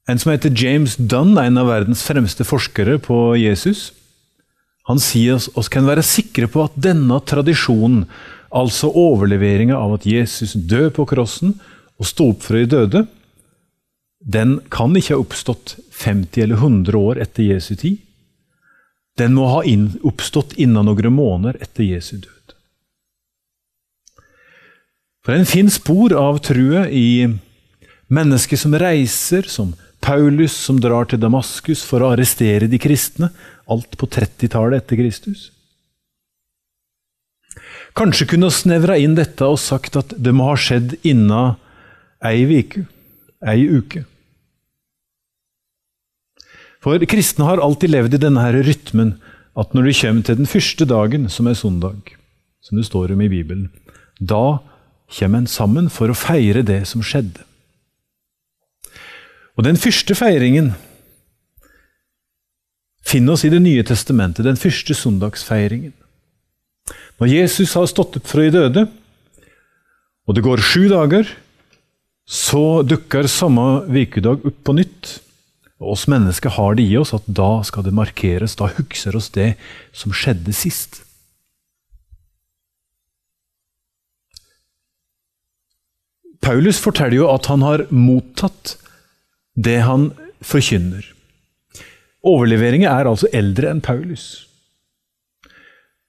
En 0.08 0.20
som 0.20 0.32
heter 0.32 0.52
James 0.54 0.96
Dunn, 0.96 1.36
en 1.40 1.60
av 1.60 1.68
verdens 1.68 2.02
fremste 2.04 2.44
forskere 2.46 2.98
på 3.02 3.36
Jesus, 3.40 3.90
han 4.88 5.00
sier 5.02 5.36
oss, 5.36 5.50
oss 5.58 5.68
kan 5.72 5.88
være 5.88 6.04
sikre 6.06 6.48
på 6.48 6.62
at 6.64 6.76
denne 6.80 7.18
tradisjonen, 7.28 8.06
altså 8.54 8.90
overleveringa 8.94 9.76
av 9.76 9.98
at 9.98 10.06
Jesus 10.08 10.54
død 10.54 10.92
på 10.96 11.06
krossen 11.12 11.54
og 11.98 12.08
sto 12.08 12.30
opp 12.32 12.44
fra 12.46 12.62
de 12.62 12.70
døde, 12.70 13.04
den 14.18 14.58
kan 14.72 14.96
ikke 14.98 15.14
ha 15.14 15.22
oppstått 15.22 15.76
50 15.94 16.42
eller 16.44 16.58
100 16.58 16.98
år 16.98 17.20
etter 17.22 17.46
Jesu 17.46 17.74
tid. 17.76 17.98
Den 19.18 19.34
må 19.34 19.48
ha 19.50 19.62
inn, 19.66 19.92
oppstått 20.06 20.54
innen 20.58 20.86
noen 20.86 21.12
måneder 21.14 21.58
etter 21.62 21.86
Jesu 21.86 22.18
død. 22.18 22.54
For 25.26 25.34
En 25.34 25.46
finner 25.46 25.74
spor 25.74 26.14
av 26.16 26.38
trua 26.40 26.86
i 26.88 27.26
mennesker 28.08 28.56
som 28.56 28.74
reiser, 28.78 29.44
som 29.44 29.74
Paulus 30.00 30.54
som 30.54 30.78
drar 30.80 31.10
til 31.10 31.20
Damaskus 31.20 31.82
for 31.84 32.00
å 32.00 32.14
arrestere 32.14 32.70
de 32.70 32.78
kristne, 32.80 33.28
alt 33.68 33.98
på 33.98 34.06
30-tallet 34.08 34.84
etter 34.84 35.00
Kristus. 35.02 35.50
Kanskje 37.96 38.26
kunne 38.32 38.50
vi 38.50 38.58
snevra 38.58 38.98
inn 39.00 39.16
dette 39.18 39.46
og 39.46 39.60
sagt 39.62 39.96
at 39.96 40.12
det 40.16 40.34
må 40.34 40.50
ha 40.50 40.58
skjedd 40.58 40.98
innen 41.06 41.56
ei 42.24 42.44
uke, 42.44 42.84
ei 43.46 43.64
uke. 43.70 44.04
For 46.84 47.00
kristne 47.10 47.46
har 47.48 47.62
alltid 47.62 47.90
levd 47.90 48.14
i 48.14 48.22
denne 48.22 48.44
her 48.44 48.58
rytmen 48.66 49.16
at 49.58 49.74
når 49.74 49.88
du 49.88 49.92
kommer 50.00 50.26
til 50.26 50.38
den 50.38 50.46
første 50.46 50.86
dagen, 50.86 51.28
som 51.28 51.48
er 51.50 51.58
søndag, 51.58 52.14
som 52.62 52.78
det 52.78 52.86
står 52.86 53.12
om 53.14 53.22
i 53.24 53.30
Bibelen, 53.30 53.70
da 54.20 54.60
kommer 55.18 55.42
en 55.42 55.50
sammen 55.50 55.88
for 55.90 56.10
å 56.10 56.18
feire 56.18 56.62
det 56.62 56.84
som 56.90 57.02
skjedde. 57.02 57.42
Og 59.58 59.64
Den 59.66 59.76
første 59.76 60.14
feiringen 60.14 60.74
finner 63.02 63.34
oss 63.34 63.44
i 63.44 63.50
Det 63.50 63.58
nye 63.62 63.82
testamentet, 63.82 64.44
den 64.44 64.56
første 64.56 64.94
søndagsfeiringen. 64.94 65.92
Når 67.18 67.32
Jesus 67.32 67.74
har 67.74 67.88
stått 67.90 68.20
opp 68.20 68.28
fra 68.30 68.44
de 68.46 68.54
døde, 68.54 68.84
og 70.28 70.36
det 70.36 70.44
går 70.44 70.62
sju 70.62 70.86
dager, 70.92 71.26
så 72.28 72.84
dukker 72.84 73.26
samme 73.32 73.88
ukedag 73.88 74.44
opp 74.46 74.58
på 74.62 74.74
nytt. 74.76 75.18
Og 75.80 75.94
oss 75.94 76.06
mennesker 76.10 76.52
har 76.58 76.76
det 76.76 76.84
i 76.84 76.96
oss 77.00 77.14
at 77.16 77.26
da 77.26 77.62
skal 77.66 77.86
det 77.86 77.94
markeres, 77.96 78.56
da 78.58 78.68
husker 78.70 79.16
oss 79.16 79.30
det 79.34 79.54
som 79.96 80.14
skjedde 80.14 80.54
sist. 80.54 81.00
Paulus 86.44 86.78
forteller 86.80 87.18
jo 87.18 87.30
at 87.32 87.48
han 87.50 87.64
har 87.66 87.86
mottatt 87.90 88.76
det 89.58 89.80
han 89.86 90.12
forkynner. 90.44 91.02
Overleveringen 92.26 92.90
er 92.90 93.08
altså 93.10 93.30
eldre 93.34 93.72
enn 93.72 93.82
Paulus. 93.82 94.47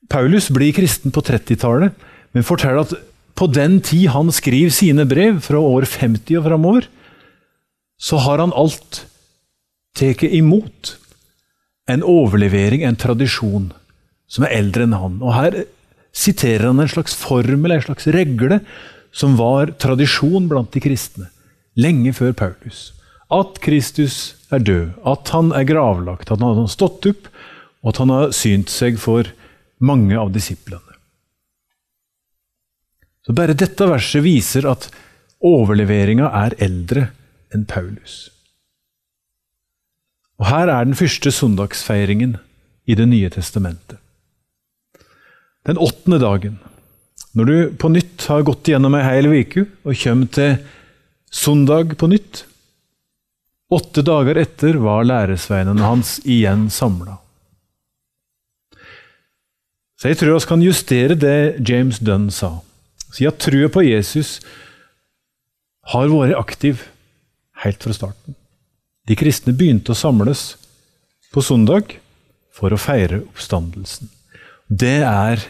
Paulus 0.10 0.50
blir 0.54 0.74
kristen 0.74 1.14
på 1.14 1.24
30-tallet, 1.26 1.94
men 2.34 2.46
forteller 2.46 2.86
at 2.86 2.96
på 3.40 3.48
den 3.48 3.80
tid 3.86 4.10
han 4.12 4.32
skriver 4.36 4.74
sine 4.74 5.06
brev, 5.08 5.40
fra 5.46 5.62
år 5.62 5.88
50 5.88 6.40
og 6.42 6.48
framover, 6.50 6.88
så 8.00 8.20
har 8.26 8.42
han 8.44 8.56
alt 8.56 9.04
tatt 9.98 10.24
imot 10.24 10.96
en 11.90 12.04
overlevering, 12.06 12.84
en 12.86 13.00
tradisjon, 13.00 13.72
som 14.30 14.46
er 14.46 14.56
eldre 14.60 14.86
enn 14.86 14.98
han. 14.98 15.18
Og 15.24 15.34
Her 15.36 15.58
siterer 16.16 16.70
han 16.70 16.82
en 16.84 16.92
slags 16.92 17.16
formel, 17.18 17.74
en 17.74 17.86
slags 17.86 18.08
regle, 18.14 18.62
som 19.12 19.38
var 19.40 19.74
tradisjon 19.82 20.48
blant 20.50 20.72
de 20.76 20.84
kristne 20.84 21.30
lenge 21.80 22.14
før 22.18 22.36
Paulus. 22.38 22.90
At 23.34 23.60
Kristus 23.64 24.36
er 24.54 24.62
død, 24.66 24.86
at 25.08 25.32
han 25.34 25.52
er 25.56 25.68
gravlagt, 25.70 26.30
at 26.30 26.42
han 26.42 26.60
har 26.60 26.72
stått 26.72 27.08
opp, 27.10 27.30
og 27.84 27.94
at 27.94 28.02
han 28.02 28.14
har 28.14 28.34
synt 28.36 28.72
seg 28.74 29.00
for 29.02 29.30
mange 29.80 30.18
av 30.20 30.32
disiplene. 30.32 30.98
Så 33.26 33.36
Bare 33.36 33.54
dette 33.58 33.88
verset 33.88 34.24
viser 34.26 34.68
at 34.70 34.90
overleveringa 35.46 36.32
er 36.42 36.56
eldre 36.66 37.10
enn 37.54 37.66
Paulus. 37.70 38.30
Og 40.40 40.48
Her 40.50 40.72
er 40.72 40.88
den 40.88 40.98
første 40.98 41.32
søndagsfeiringen 41.36 42.38
i 42.90 42.96
Det 42.96 43.06
nye 43.06 43.30
testamentet. 43.30 44.00
Den 45.68 45.78
åttende 45.78 46.18
dagen, 46.20 46.58
når 47.38 47.46
du 47.46 47.58
på 47.78 47.90
nytt 47.92 48.26
har 48.32 48.48
gått 48.48 48.72
gjennom 48.72 48.96
ei 48.98 49.04
hel 49.06 49.28
uke 49.30 49.68
og 49.84 50.00
kommer 50.00 50.32
til 50.34 50.56
søndag 51.30 51.94
på 52.00 52.10
nytt 52.10 52.46
Åtte 53.70 54.02
dager 54.02 54.40
etter 54.42 54.80
var 54.82 55.04
læresveinene 55.06 55.84
hans 55.86 56.16
igjen 56.26 56.72
samla. 56.74 57.20
Så 60.00 60.08
jeg 60.08 60.20
tror 60.22 60.38
vi 60.38 60.48
kan 60.48 60.62
justere 60.64 61.16
det 61.20 61.60
James 61.68 62.00
Dunn 62.00 62.30
sa. 62.32 62.62
Si 63.12 63.26
at 63.28 63.42
trua 63.44 63.68
på 63.68 63.84
Jesus 63.84 64.38
har 65.92 66.08
vært 66.08 66.38
aktiv 66.40 66.86
helt 67.66 67.84
fra 67.84 67.96
starten. 67.98 68.38
De 69.10 69.18
kristne 69.20 69.52
begynte 69.58 69.92
å 69.92 69.98
samles 69.98 70.54
på 71.34 71.44
søndag 71.44 71.98
for 72.56 72.72
å 72.72 72.80
feire 72.80 73.26
oppstandelsen. 73.26 74.08
Det 74.70 75.02
er 75.04 75.44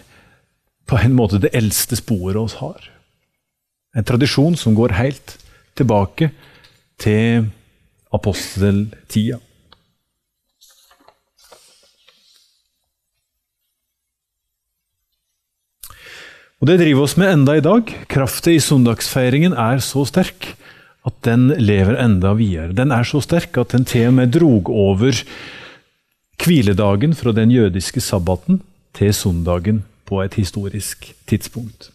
på 0.90 0.98
en 0.98 1.14
måte 1.14 1.38
det 1.44 1.52
eldste 1.54 2.00
sporet 2.00 2.40
oss 2.40 2.58
har. 2.64 2.80
En 3.94 4.08
tradisjon 4.08 4.58
som 4.58 4.74
går 4.78 4.96
helt 4.98 5.36
tilbake 5.78 6.32
til 6.98 7.52
aposteltida. 8.16 9.38
Og 16.60 16.68
Det 16.68 16.82
driver 16.82 17.06
oss 17.06 17.16
med 17.16 17.32
enda 17.32 17.56
i 17.56 17.64
dag. 17.64 17.92
Kraften 18.12 18.58
i 18.58 18.60
søndagsfeiringen 18.60 19.54
er 19.56 19.80
så 19.80 20.04
sterk 20.08 20.58
at 21.08 21.16
den 21.24 21.54
lever 21.56 21.96
enda 21.96 22.34
videre. 22.36 22.76
Den 22.76 22.92
er 22.92 23.08
så 23.08 23.22
sterk 23.24 23.56
at 23.62 23.72
den 23.72 23.88
til 23.88 24.10
og 24.10 24.18
med 24.18 24.34
drog 24.36 24.68
over 24.68 25.22
hviledagen 26.44 27.16
fra 27.16 27.32
den 27.36 27.54
jødiske 27.56 28.04
sabbaten 28.04 28.60
til 28.98 29.16
søndagen 29.16 29.86
på 30.04 30.20
et 30.26 30.36
historisk 30.36 31.14
tidspunkt. 31.32 31.94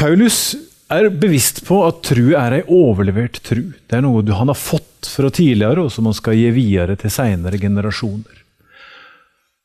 Paulus 0.00 0.56
er 0.88 1.12
bevisst 1.12 1.66
på 1.68 1.82
at 1.84 2.00
tru 2.06 2.32
er 2.32 2.62
ei 2.62 2.64
overlevert 2.64 3.42
tru. 3.44 3.66
Det 3.76 3.98
er 3.98 4.06
noe 4.06 4.24
han 4.24 4.48
har 4.48 4.56
fått 4.56 5.10
fra 5.12 5.28
tidligere, 5.28 5.84
og 5.84 5.92
som 5.92 6.08
han 6.08 6.16
skal 6.16 6.40
gi 6.40 6.48
videre 6.56 6.96
til 6.96 7.12
seinere 7.12 7.60
generasjoner. 7.60 8.39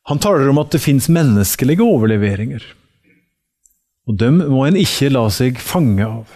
Han 0.06 0.22
taler 0.22 0.48
om 0.50 0.60
at 0.62 0.70
det 0.74 0.82
fins 0.82 1.08
menneskelige 1.10 1.82
overleveringer. 1.82 2.62
Og 4.06 4.18
dem 4.20 4.38
må 4.52 4.62
en 4.66 4.78
ikke 4.78 5.10
la 5.10 5.24
seg 5.34 5.58
fange 5.58 6.06
av. 6.06 6.30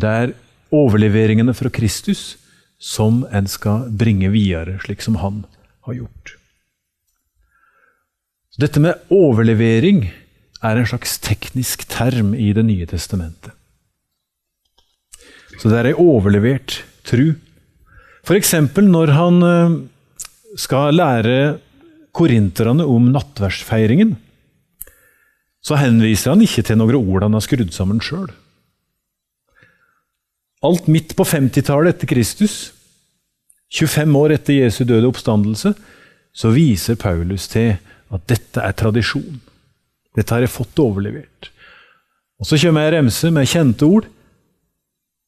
Det 0.00 0.12
er 0.24 0.34
overleveringene 0.72 1.52
fra 1.56 1.72
Kristus 1.72 2.38
som 2.80 3.26
en 3.36 3.48
skal 3.50 3.90
bringe 3.92 4.30
videre, 4.32 4.78
slik 4.80 5.04
som 5.04 5.18
han 5.20 5.42
har 5.84 5.98
gjort. 5.98 6.36
Dette 8.60 8.80
med 8.80 9.12
overlevering 9.12 10.06
er 10.64 10.76
en 10.76 10.88
slags 10.88 11.18
teknisk 11.20 11.86
term 11.88 12.32
i 12.34 12.52
Det 12.56 12.64
nye 12.64 12.88
testamentet. 12.88 13.52
Så 15.60 15.68
det 15.68 15.78
er 15.78 15.90
ei 15.90 15.96
overlevert 16.00 16.80
tru. 17.04 17.34
F.eks. 18.24 18.54
når 18.76 19.12
han 19.12 19.42
eh, 19.44 19.74
skal 20.56 20.96
lære 20.96 21.58
korinterne 22.16 22.86
om 22.86 23.10
nattverdsfeiringen, 23.14 24.16
så 25.60 25.76
henviser 25.76 26.32
han 26.32 26.44
ikke 26.44 26.64
til 26.64 26.78
noen 26.80 26.98
ord 26.98 27.26
han 27.26 27.36
har 27.36 27.44
skrudd 27.44 27.72
sammen 27.76 28.00
sjøl. 28.04 28.30
Alt 30.64 30.88
midt 30.92 31.14
på 31.16 31.24
50-tallet 31.24 31.94
etter 31.94 32.10
Kristus, 32.10 32.72
25 33.72 34.16
år 34.18 34.34
etter 34.34 34.58
Jesu 34.58 34.82
døde 34.84 35.08
oppstandelse, 35.08 35.72
så 36.32 36.50
viser 36.52 36.98
Paulus 37.00 37.46
til 37.50 37.76
at 38.10 38.26
dette 38.28 38.62
er 38.62 38.74
tradisjon. 38.76 39.40
Dette 40.16 40.34
har 40.34 40.42
jeg 40.42 40.52
fått 40.52 40.82
overlevert. 40.82 41.50
Og 42.40 42.48
Så 42.48 42.58
kommer 42.58 42.86
jeg 42.86 42.96
remse 42.96 43.30
med 43.30 43.48
kjente 43.48 43.86
ord. 43.86 44.08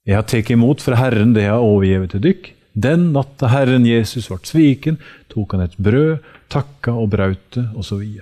Jeg 0.09 0.17
har 0.19 0.27
tatt 0.27 0.51
imot 0.51 0.83
fra 0.83 0.99
Herren 0.99 1.35
det 1.37 1.45
jeg 1.45 1.53
har 1.53 1.63
overgivet 1.63 2.15
til 2.15 2.25
dykk. 2.25 2.53
Den 2.73 3.11
natta 3.13 3.51
Herren 3.53 3.85
Jesus 3.87 4.31
ble 4.31 4.41
sviken, 4.49 4.97
tok 5.31 5.53
han 5.55 5.67
et 5.67 5.77
brød, 5.77 6.25
takka 6.53 6.95
og 6.99 7.11
braute, 7.15 7.65
og 7.73 7.87
så 7.87 7.99
osv. 7.99 8.21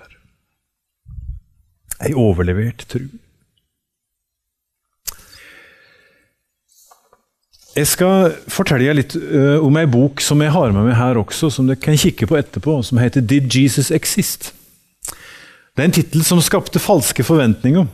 Ei 2.01 2.15
overlevert 2.17 2.87
tru. 2.89 3.09
Jeg 7.71 7.87
skal 7.87 8.33
fortelle 8.51 8.89
deg 8.89 8.97
litt 8.99 9.15
uh, 9.15 9.63
om 9.63 9.77
ei 9.79 9.87
bok 9.87 10.23
som 10.25 10.41
jeg 10.43 10.51
har 10.51 10.73
med 10.75 10.89
meg 10.89 10.97
her 10.99 11.21
også, 11.21 11.53
som 11.55 11.69
dere 11.69 11.79
kan 11.79 11.99
kikke 11.99 12.27
på 12.27 12.39
etterpå, 12.41 12.81
som 12.87 12.99
heter 12.99 13.23
Did 13.23 13.47
Jesus 13.55 13.93
Exist? 13.95 14.51
Det 15.07 15.85
er 15.85 15.87
en 15.87 15.95
tittel 15.95 16.25
som 16.27 16.43
skapte 16.43 16.83
falske 16.83 17.23
forventninger. 17.27 17.87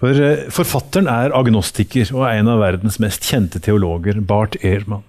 For 0.00 0.16
uh, 0.16 0.46
Forfatteren 0.54 1.10
er 1.12 1.34
agnostiker 1.36 2.08
og 2.16 2.24
er 2.24 2.40
en 2.40 2.54
av 2.54 2.62
verdens 2.64 2.96
mest 3.02 3.26
kjente 3.28 3.60
teologer, 3.60 4.22
Bart 4.24 4.56
Ehrman. 4.64 5.04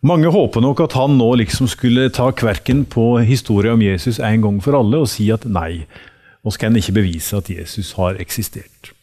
Mange 0.00 0.30
håper 0.32 0.62
nok 0.64 0.80
at 0.86 0.94
han 0.96 1.18
nå 1.18 1.26
liksom 1.42 1.68
skulle 1.68 2.06
ta 2.16 2.30
kverken 2.32 2.86
på 2.88 3.18
historien 3.20 3.76
om 3.76 3.82
Jesus 3.84 4.16
en 4.24 4.40
gang 4.46 4.60
for 4.64 4.78
alle 4.78 5.02
og 5.02 5.10
si 5.12 5.26
at 5.32 5.44
nei, 5.44 5.84
nå 6.40 6.52
skal 6.54 6.70
en 6.70 6.80
ikke 6.80 6.96
bevise 6.96 7.36
at 7.36 7.50
Jesus 7.52 7.92
har 7.98 8.16
eksistert. 8.22 8.94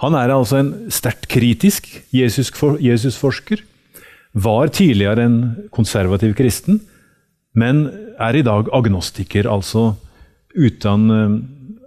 Han 0.00 0.16
er 0.16 0.32
altså 0.32 0.60
en 0.60 0.70
sterkt 0.92 1.28
kritisk 1.32 1.88
Jesusforsker. 2.12 3.60
Var 4.36 4.72
tidligere 4.72 5.24
en 5.24 5.36
konservativ 5.72 6.34
kristen, 6.36 6.80
men 7.56 7.86
er 8.20 8.36
i 8.36 8.44
dag 8.44 8.68
agnostiker, 8.72 9.48
altså 9.48 9.94
uten 10.56 11.10
eh, 11.12 11.36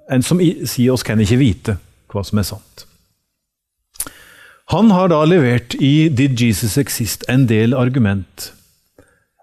En 0.09 0.23
som 0.25 0.39
sier 0.41 0.89
oss 0.89 1.03
kan 1.05 1.19
ikke 1.21 1.37
vite 1.37 1.75
hva 2.09 2.23
som 2.25 2.39
er 2.41 2.45
sant. 2.47 2.85
Han 4.73 4.89
har 4.89 5.11
da 5.11 5.19
levert 5.21 5.75
i 5.77 6.09
Did 6.09 6.33
Jesus 6.41 6.79
Exist 6.81 7.27
en 7.29 7.43
del 7.45 7.75
argument. 7.77 8.49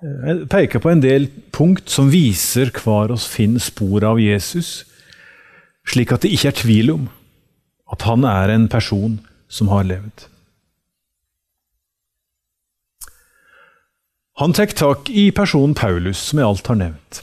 Jeg 0.04 0.44
peker 0.52 0.82
på 0.84 0.90
en 0.92 1.00
del 1.00 1.30
punkt 1.56 1.88
som 1.88 2.10
viser 2.12 2.68
hvor 2.76 3.14
oss 3.14 3.24
finner 3.32 3.62
spor 3.64 4.04
av 4.04 4.20
Jesus, 4.20 4.84
slik 5.88 6.12
at 6.12 6.26
det 6.26 6.34
ikke 6.36 6.50
er 6.50 6.58
tvil 6.58 6.92
om 6.92 7.06
at 7.94 8.04
han 8.04 8.26
er 8.28 8.52
en 8.52 8.66
person 8.68 9.16
som 9.48 9.70
har 9.72 9.86
levd. 9.88 10.26
Han 14.36 14.52
tar 14.52 14.74
tak 14.76 15.08
i 15.08 15.30
personen 15.32 15.72
Paulus, 15.72 16.20
som 16.28 16.42
jeg 16.42 16.48
alt 16.50 16.68
har 16.68 16.76
nevnt. 16.76 17.22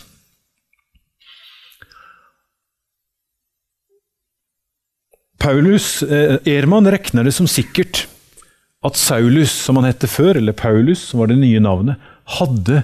Paulus, 5.37 6.01
eh, 6.01 6.39
Erman 6.47 6.87
regner 6.89 7.27
det 7.27 7.35
som 7.35 7.45
sikkert 7.45 8.07
at 8.83 8.97
Saulus, 8.97 9.51
som 9.51 9.77
han 9.77 9.85
het 9.91 10.01
før, 10.09 10.39
eller 10.39 10.55
Paulus, 10.57 11.03
som 11.03 11.19
var 11.19 11.29
det 11.29 11.37
nye 11.37 11.61
navnet, 11.61 11.99
hadde 12.39 12.83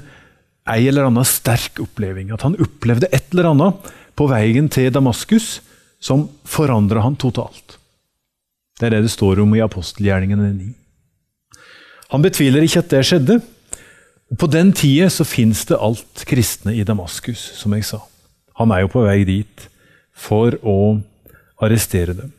ei 0.70 0.88
eller 0.88 1.08
annen 1.10 1.28
sterk 1.28 1.80
oppleving. 1.82 2.34
At 2.36 2.46
han 2.46 2.58
opplevde 2.62 3.10
et 3.12 3.32
eller 3.34 3.52
annet 3.54 3.92
på 4.20 4.28
veien 4.30 4.70
til 4.72 4.92
Damaskus 4.94 5.60
som 6.04 6.28
forandra 6.48 7.04
han 7.04 7.18
totalt. 7.20 7.78
Det 8.80 8.88
er 8.88 8.96
det 8.96 9.08
det 9.08 9.14
står 9.14 9.42
om 9.44 9.56
i 9.56 9.64
apostelgjerningene 9.64 10.52
9. 10.54 10.70
Han 12.14 12.24
betviler 12.24 12.64
ikke 12.66 12.84
at 12.84 12.94
det 12.94 13.04
skjedde. 13.08 13.40
Og 14.30 14.38
På 14.40 14.48
den 14.48 14.72
tida 14.78 15.10
så 15.12 15.26
fins 15.28 15.66
det 15.68 15.80
alt 15.80 16.24
kristne 16.30 16.76
i 16.78 16.86
Damaskus, 16.88 17.42
som 17.60 17.74
jeg 17.76 17.88
sa. 17.88 18.00
Han 18.62 18.72
er 18.72 18.84
jo 18.84 18.94
på 18.94 19.04
vei 19.06 19.24
dit 19.28 19.68
for 20.16 20.56
å 20.64 21.00
arrestere 21.60 22.16
dem. 22.16 22.32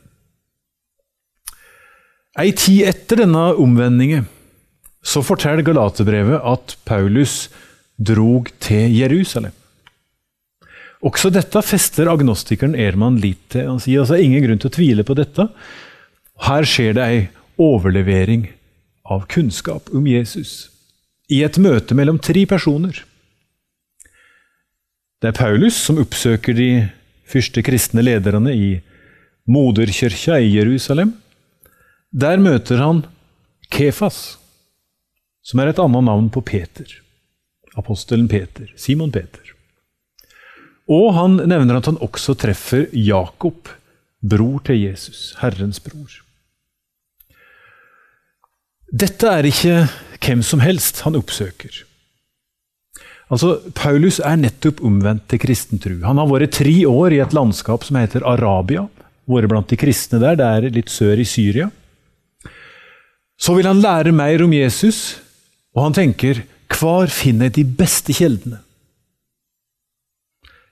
Ei 2.38 2.52
tid 2.56 2.86
etter 2.88 3.24
denne 3.24 3.50
omvendingen 3.58 4.28
så 5.02 5.22
forteller 5.24 5.64
Galaterbrevet 5.64 6.44
at 6.44 6.76
Paulus 6.84 7.48
drog 7.96 8.50
til 8.60 8.92
Jerusalem. 8.96 9.54
Også 11.00 11.30
dette 11.32 11.62
fester 11.64 12.10
agnostikeren 12.12 12.76
Erman 12.76 13.16
lit 13.20 13.40
til. 13.52 13.68
Han 13.70 13.80
sier 13.80 14.02
altså 14.02 14.18
ingen 14.20 14.44
grunn 14.44 14.60
til 14.60 14.68
å 14.68 14.74
tvile 14.74 15.04
på 15.08 15.16
dette. 15.16 15.46
Her 16.44 16.68
skjer 16.68 16.96
det 16.96 17.06
ei 17.06 17.20
overlevering 17.60 18.50
av 19.10 19.24
kunnskap 19.32 19.88
om 19.96 20.06
Jesus 20.08 20.68
i 21.30 21.40
et 21.46 21.56
møte 21.62 21.96
mellom 21.96 22.18
tre 22.20 22.44
personer. 22.48 23.04
Det 25.20 25.30
er 25.30 25.36
Paulus 25.36 25.76
som 25.76 26.00
oppsøker 26.00 26.56
de 26.56 26.70
første 27.28 27.62
kristne 27.64 28.02
lederne 28.04 28.52
i 28.56 28.70
moderkirka 29.50 30.38
i 30.40 30.52
Jerusalem. 30.56 31.14
Der 32.10 32.40
møter 32.42 32.80
han 32.82 33.04
Kefas, 33.70 34.39
som 35.50 35.60
er 35.62 35.72
et 35.72 35.82
annet 35.82 36.06
navn 36.06 36.30
på 36.30 36.42
Peter. 36.46 36.86
Apostelen 37.78 38.28
Peter. 38.30 38.70
Simon 38.78 39.10
Peter. 39.10 39.54
Og 40.90 41.12
han 41.14 41.38
nevner 41.50 41.78
at 41.78 41.90
han 41.90 42.00
også 42.02 42.34
treffer 42.38 42.88
Jakob, 42.94 43.68
bror 44.20 44.58
til 44.66 44.82
Jesus, 44.82 45.30
Herrens 45.40 45.80
bror. 45.82 46.18
Dette 48.90 49.30
er 49.30 49.46
ikke 49.46 49.84
hvem 50.20 50.42
som 50.44 50.62
helst 50.62 51.04
han 51.06 51.16
oppsøker. 51.18 51.84
Altså, 53.30 53.60
Paulus 53.78 54.18
er 54.26 54.40
nettopp 54.40 54.82
omvendt 54.82 55.28
til 55.30 55.38
kristen 55.42 55.78
tro. 55.82 55.94
Han 56.02 56.18
har 56.18 56.26
vært 56.26 56.56
tre 56.58 56.74
år 56.90 57.14
i 57.14 57.20
et 57.22 57.34
landskap 57.36 57.86
som 57.86 58.00
heter 58.00 58.26
Arabia. 58.26 58.88
Vært 59.30 59.52
blant 59.52 59.70
de 59.70 59.78
kristne 59.78 60.18
der. 60.18 60.38
Det 60.40 60.48
er 60.48 60.74
litt 60.74 60.90
sør 60.90 61.22
i 61.22 61.28
Syria. 61.28 61.70
Så 63.40 63.54
vil 63.56 63.70
han 63.70 63.80
lære 63.80 64.12
mer 64.12 64.42
om 64.44 64.52
Jesus, 64.52 65.20
og 65.76 65.86
han 65.86 65.96
tenker 65.96 66.42
hvor 66.80 67.10
finner 67.12 67.50
jeg 67.50 67.58
de 67.58 67.64
beste 67.80 68.14
kjeldene? 68.14 68.60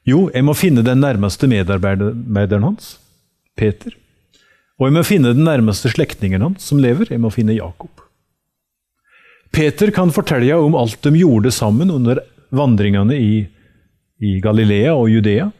Jo, 0.08 0.28
jeg 0.32 0.44
må 0.46 0.54
finne 0.56 0.84
den 0.86 1.02
nærmeste 1.04 1.48
medarbeideren 1.50 2.64
hans, 2.64 2.94
Peter. 3.58 3.92
Og 4.78 4.88
jeg 4.88 4.94
må 4.94 5.02
finne 5.04 5.34
den 5.34 5.44
nærmeste 5.44 5.90
slektningen 5.92 6.44
hans 6.46 6.68
som 6.70 6.80
lever. 6.80 7.10
Jeg 7.12 7.20
må 7.20 7.32
finne 7.34 7.56
Jakob. 7.56 7.90
Peter 9.52 9.90
kan 9.94 10.12
fortelle 10.14 10.56
om 10.56 10.76
alt 10.78 11.00
de 11.04 11.12
gjorde 11.18 11.52
sammen 11.52 11.90
under 11.90 12.22
vandringene 12.54 13.16
i, 13.18 13.32
i 14.22 14.38
Galilea 14.44 14.94
og 14.94 15.10
Judea. 15.12 15.50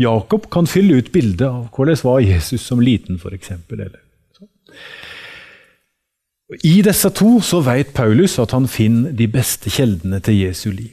Jakob 0.00 0.48
kan 0.50 0.66
fylle 0.66 0.98
ut 0.98 1.12
bildet 1.14 1.46
av 1.46 1.68
hvordan 1.74 2.00
var 2.02 2.24
Jesus 2.24 2.64
som 2.66 2.82
liten, 2.82 3.20
f.eks. 3.20 3.52
I 6.52 6.82
disse 6.84 7.08
to 7.16 7.38
så 7.40 7.62
vet 7.64 7.94
Paulus 7.96 8.36
at 8.42 8.52
han 8.52 8.66
finner 8.68 9.14
de 9.16 9.26
beste 9.30 9.70
kjeldene 9.72 10.20
til 10.20 10.42
Jesu 10.42 10.68
liv. 10.70 10.92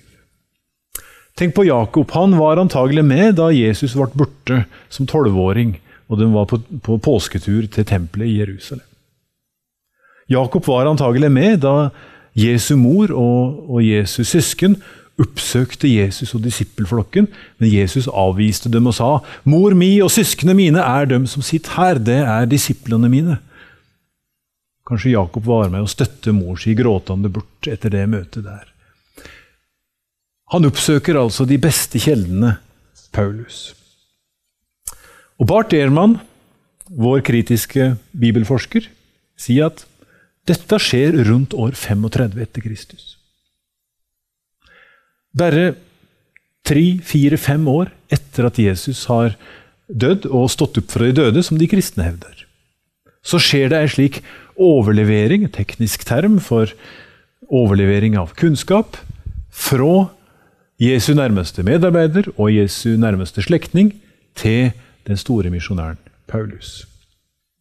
Tenk 1.38 1.56
på 1.56 1.66
Jakob. 1.68 2.12
Han 2.16 2.38
var 2.40 2.60
antagelig 2.62 3.04
med 3.08 3.36
da 3.40 3.50
Jesus 3.52 3.96
ble 3.98 4.08
borte 4.16 4.64
som 4.90 5.08
tolvåring, 5.08 5.76
og 6.12 6.20
de 6.20 6.30
var 6.32 6.48
på, 6.48 6.62
på 6.84 6.98
påsketur 7.04 7.68
til 7.72 7.88
tempelet 7.88 8.32
i 8.32 8.40
Jerusalem. 8.40 8.88
Jakob 10.32 10.68
var 10.68 10.88
antagelig 10.88 11.32
med 11.32 11.62
da 11.66 11.92
Jesu 12.38 12.78
mor 12.80 13.12
og, 13.12 13.60
og 13.76 13.84
Jesus 13.84 14.32
søsken 14.32 14.78
oppsøkte 15.22 15.90
Jesus 15.92 16.32
og 16.34 16.46
disippelflokken, 16.46 17.28
men 17.60 17.70
Jesus 17.70 18.08
avviste 18.08 18.72
dem 18.72 18.88
og 18.88 18.96
sa, 18.96 19.20
'Mor 19.44 19.76
mi 19.76 20.00
og 20.02 20.12
søsknene 20.12 20.56
mine 20.56 20.80
er 20.80 21.06
dem 21.06 21.28
som 21.28 21.42
sitter 21.42 21.76
her, 21.76 22.00
det 22.00 22.22
er 22.24 22.46
disiplene 22.46 23.10
mine.' 23.10 23.38
Kanskje 24.92 25.14
Jakob 25.14 25.46
var 25.48 25.70
med 25.72 25.86
og 25.86 25.92
støtte 25.92 26.34
mor 26.36 26.58
si 26.60 26.74
gråtende 26.76 27.30
bort 27.32 27.68
etter 27.72 27.94
det 27.94 28.04
møtet 28.12 28.44
der. 28.44 28.66
Han 30.52 30.68
oppsøker 30.68 31.16
altså 31.16 31.46
de 31.48 31.56
beste 31.64 32.02
kjeldene, 32.04 32.58
Paulus. 33.16 33.70
Og 35.40 35.48
Bart 35.48 35.72
Ehrmann, 35.72 36.18
vår 36.92 37.24
kritiske 37.24 37.94
bibelforsker, 38.12 38.90
sier 39.40 39.72
at 39.72 39.86
dette 40.52 40.82
skjer 40.84 41.22
rundt 41.30 41.56
år 41.56 41.72
35 41.80 42.44
etter 42.44 42.68
Kristus. 42.68 43.16
Bare 45.32 45.72
tre, 46.68 46.86
fire, 47.00 47.40
fem 47.40 47.64
år 47.72 47.94
etter 48.12 48.52
at 48.52 48.60
Jesus 48.60 49.06
har 49.08 49.40
dødd 49.88 50.28
og 50.28 50.52
stått 50.52 50.84
opp 50.84 50.92
fra 50.92 51.08
de 51.08 51.16
døde, 51.16 51.48
som 51.48 51.56
de 51.56 51.72
kristne 51.72 52.10
hevder, 52.10 52.44
så 53.24 53.40
skjer 53.42 53.72
det 53.72 53.80
en 53.82 53.92
slik 53.92 54.22
overlevering, 54.62 55.48
teknisk 55.54 56.06
term 56.08 56.40
for 56.44 56.72
overlevering 57.52 58.18
av 58.20 58.34
kunnskap, 58.38 58.98
fra 59.52 60.10
Jesu 60.82 61.12
nærmeste 61.14 61.64
medarbeider 61.66 62.32
og 62.38 62.54
Jesu 62.54 62.96
nærmeste 62.98 63.44
slektning 63.46 63.92
til 64.40 64.72
den 65.08 65.20
store 65.20 65.52
misjonæren 65.54 66.00
Paulus. 66.32 66.88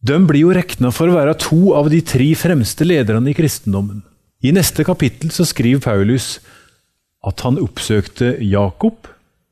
De 0.01 0.17
blir 0.25 0.47
jo 0.47 0.53
regna 0.55 0.89
for 0.89 1.11
å 1.11 1.17
være 1.19 1.37
to 1.43 1.75
av 1.77 1.91
de 1.93 1.99
tre 2.01 2.31
fremste 2.33 2.87
lederne 2.87 3.29
i 3.29 3.37
kristendommen. 3.37 4.01
I 4.41 4.53
neste 4.55 4.81
kapittel 4.87 5.29
så 5.29 5.45
skriver 5.45 5.83
Paulus 5.83 6.39
at 7.21 7.43
han 7.45 7.59
oppsøkte 7.61 8.33
Jakob, 8.41 9.05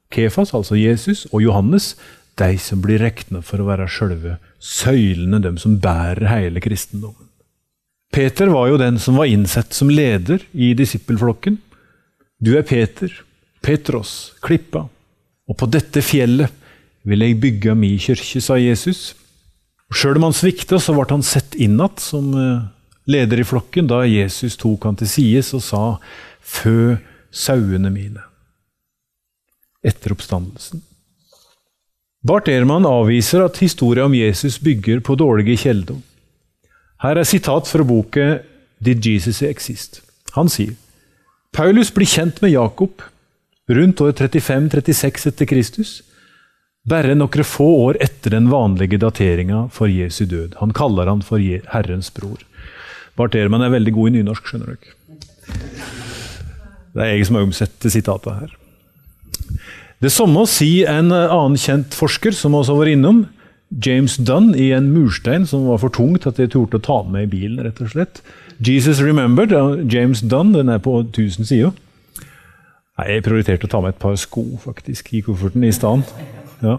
Kefas, 0.09 0.55
altså 0.57 0.73
Jesus, 0.79 1.27
og 1.29 1.43
Johannes, 1.43 1.93
de 2.41 2.55
som 2.57 2.81
blir 2.81 2.97
regna 3.03 3.43
for 3.45 3.61
å 3.61 3.67
være 3.67 3.85
sjølve 3.91 4.39
søylene, 4.59 5.41
dem 5.41 5.57
som 5.57 5.79
bærer 5.81 6.27
hele 6.29 6.61
kristendommen. 6.63 7.27
Peter 8.13 8.49
var 8.49 8.71
jo 8.71 8.79
den 8.81 8.97
som 8.99 9.19
var 9.19 9.29
innsett 9.29 9.73
som 9.73 9.91
leder 9.93 10.41
i 10.51 10.73
disippelflokken. 10.73 11.59
Du 12.41 12.55
er 12.57 12.65
Peter, 12.65 13.11
Petros, 13.61 14.33
klippa, 14.41 14.87
og 15.49 15.57
på 15.57 15.69
dette 15.69 16.01
fjellet 16.05 16.53
vil 17.07 17.23
jeg 17.23 17.39
bygge 17.41 17.75
mi 17.77 17.93
kirke, 18.01 18.41
sa 18.41 18.57
Jesus. 18.59 19.13
Sjøl 19.93 20.19
om 20.19 20.29
han 20.29 20.37
svikta, 20.37 20.79
så 20.81 20.93
ble 20.93 21.07
han 21.09 21.25
sett 21.25 21.55
inn 21.57 21.79
som 22.01 22.33
eh, 22.37 22.65
leder 23.09 23.41
i 23.41 23.47
flokken 23.47 23.89
da 23.89 24.03
Jesus 24.05 24.57
tok 24.59 24.85
han 24.85 24.99
til 24.99 25.09
sides 25.09 25.53
og 25.57 25.63
sa 25.65 25.83
'Fø 26.41 26.97
sauene 27.31 27.89
mine' 27.93 28.25
etter 29.85 30.11
oppstandelsen. 30.11 30.81
Bart 32.19 32.49
Ehrmann 32.51 32.83
avviser 32.83 33.45
at 33.45 33.61
historien 33.63 34.09
om 34.09 34.15
Jesus 34.17 34.57
bygger 34.59 34.99
på 34.99 35.15
dårlige 35.15 35.55
kilder. 35.61 36.01
Her 36.99 37.15
er 37.15 37.23
sitat 37.23 37.67
fra 37.67 37.83
boka 37.83 38.41
'Did 38.83 39.05
Jesus 39.05 39.41
Exist?' 39.41 40.01
Han 40.35 40.49
sier 40.49 40.75
Paulus 41.53 41.91
blir 41.91 42.05
kjent 42.05 42.41
med 42.41 42.51
Jakob 42.51 43.01
rundt 43.69 44.01
år 44.01 44.11
35-36 44.11 45.27
etter 45.31 45.45
Kristus, 45.45 46.03
bare 46.85 47.15
noen 47.15 47.43
få 47.43 47.65
år 47.87 47.97
etter 48.03 48.35
den 48.35 48.51
vanlige 48.51 48.99
dateringa 48.99 49.69
for 49.71 49.87
Jesu 49.87 50.25
død. 50.25 50.59
Han 50.59 50.73
kaller 50.73 51.07
han 51.07 51.21
for 51.21 51.39
Herrens 51.39 52.11
bror. 52.11 52.43
Bart 53.15 53.35
Ehrmann 53.35 53.63
er 53.63 53.71
veldig 53.71 53.93
god 53.93 54.09
i 54.09 54.15
nynorsk, 54.19 54.45
skjønner 54.45 54.75
dere. 54.75 54.95
Det 56.93 57.01
er 57.01 57.13
jeg 57.15 57.25
som 57.25 57.35
har 57.35 57.47
omsett 57.47 57.91
sitatet 57.91 58.33
her. 58.41 58.58
Det 59.99 60.11
samme 60.15 60.45
sier 60.47 60.87
en 60.87 61.11
annen 61.11 61.57
kjent 61.59 61.95
forsker 61.97 62.31
som 62.35 62.55
også 62.55 62.75
har 62.75 62.85
vært 62.85 62.95
innom, 62.95 63.25
James 63.85 64.15
Dunn, 64.17 64.53
i 64.57 64.71
en 64.73 64.87
murstein 64.93 65.43
som 65.45 65.67
var 65.67 65.81
for 65.83 65.93
tungt 65.93 66.25
at 66.25 66.39
jeg 66.41 66.53
torde 66.55 66.79
å 66.79 66.85
ta 66.85 67.01
med 67.03 67.27
i 67.27 67.31
bilen. 67.33 67.59
rett 67.65 67.81
og 67.83 67.91
slett. 67.91 68.21
Jesus 68.63 69.01
Remembered 69.03 69.53
av 69.53 69.83
James 69.91 70.21
Dunn, 70.21 70.53
den 70.55 70.69
er 70.69 70.79
på 70.79 70.95
1000 71.03 71.45
sider. 71.45 71.75
Jeg 72.99 73.23
prioriterte 73.23 73.67
å 73.67 73.71
ta 73.71 73.81
med 73.83 73.93
et 73.93 74.01
par 74.01 74.15
sko 74.19 74.43
faktisk 74.63 75.13
i 75.13 75.21
kofferten 75.23 75.63
i 75.63 75.71
stedet. 75.71 76.07
Ja. 76.63 76.77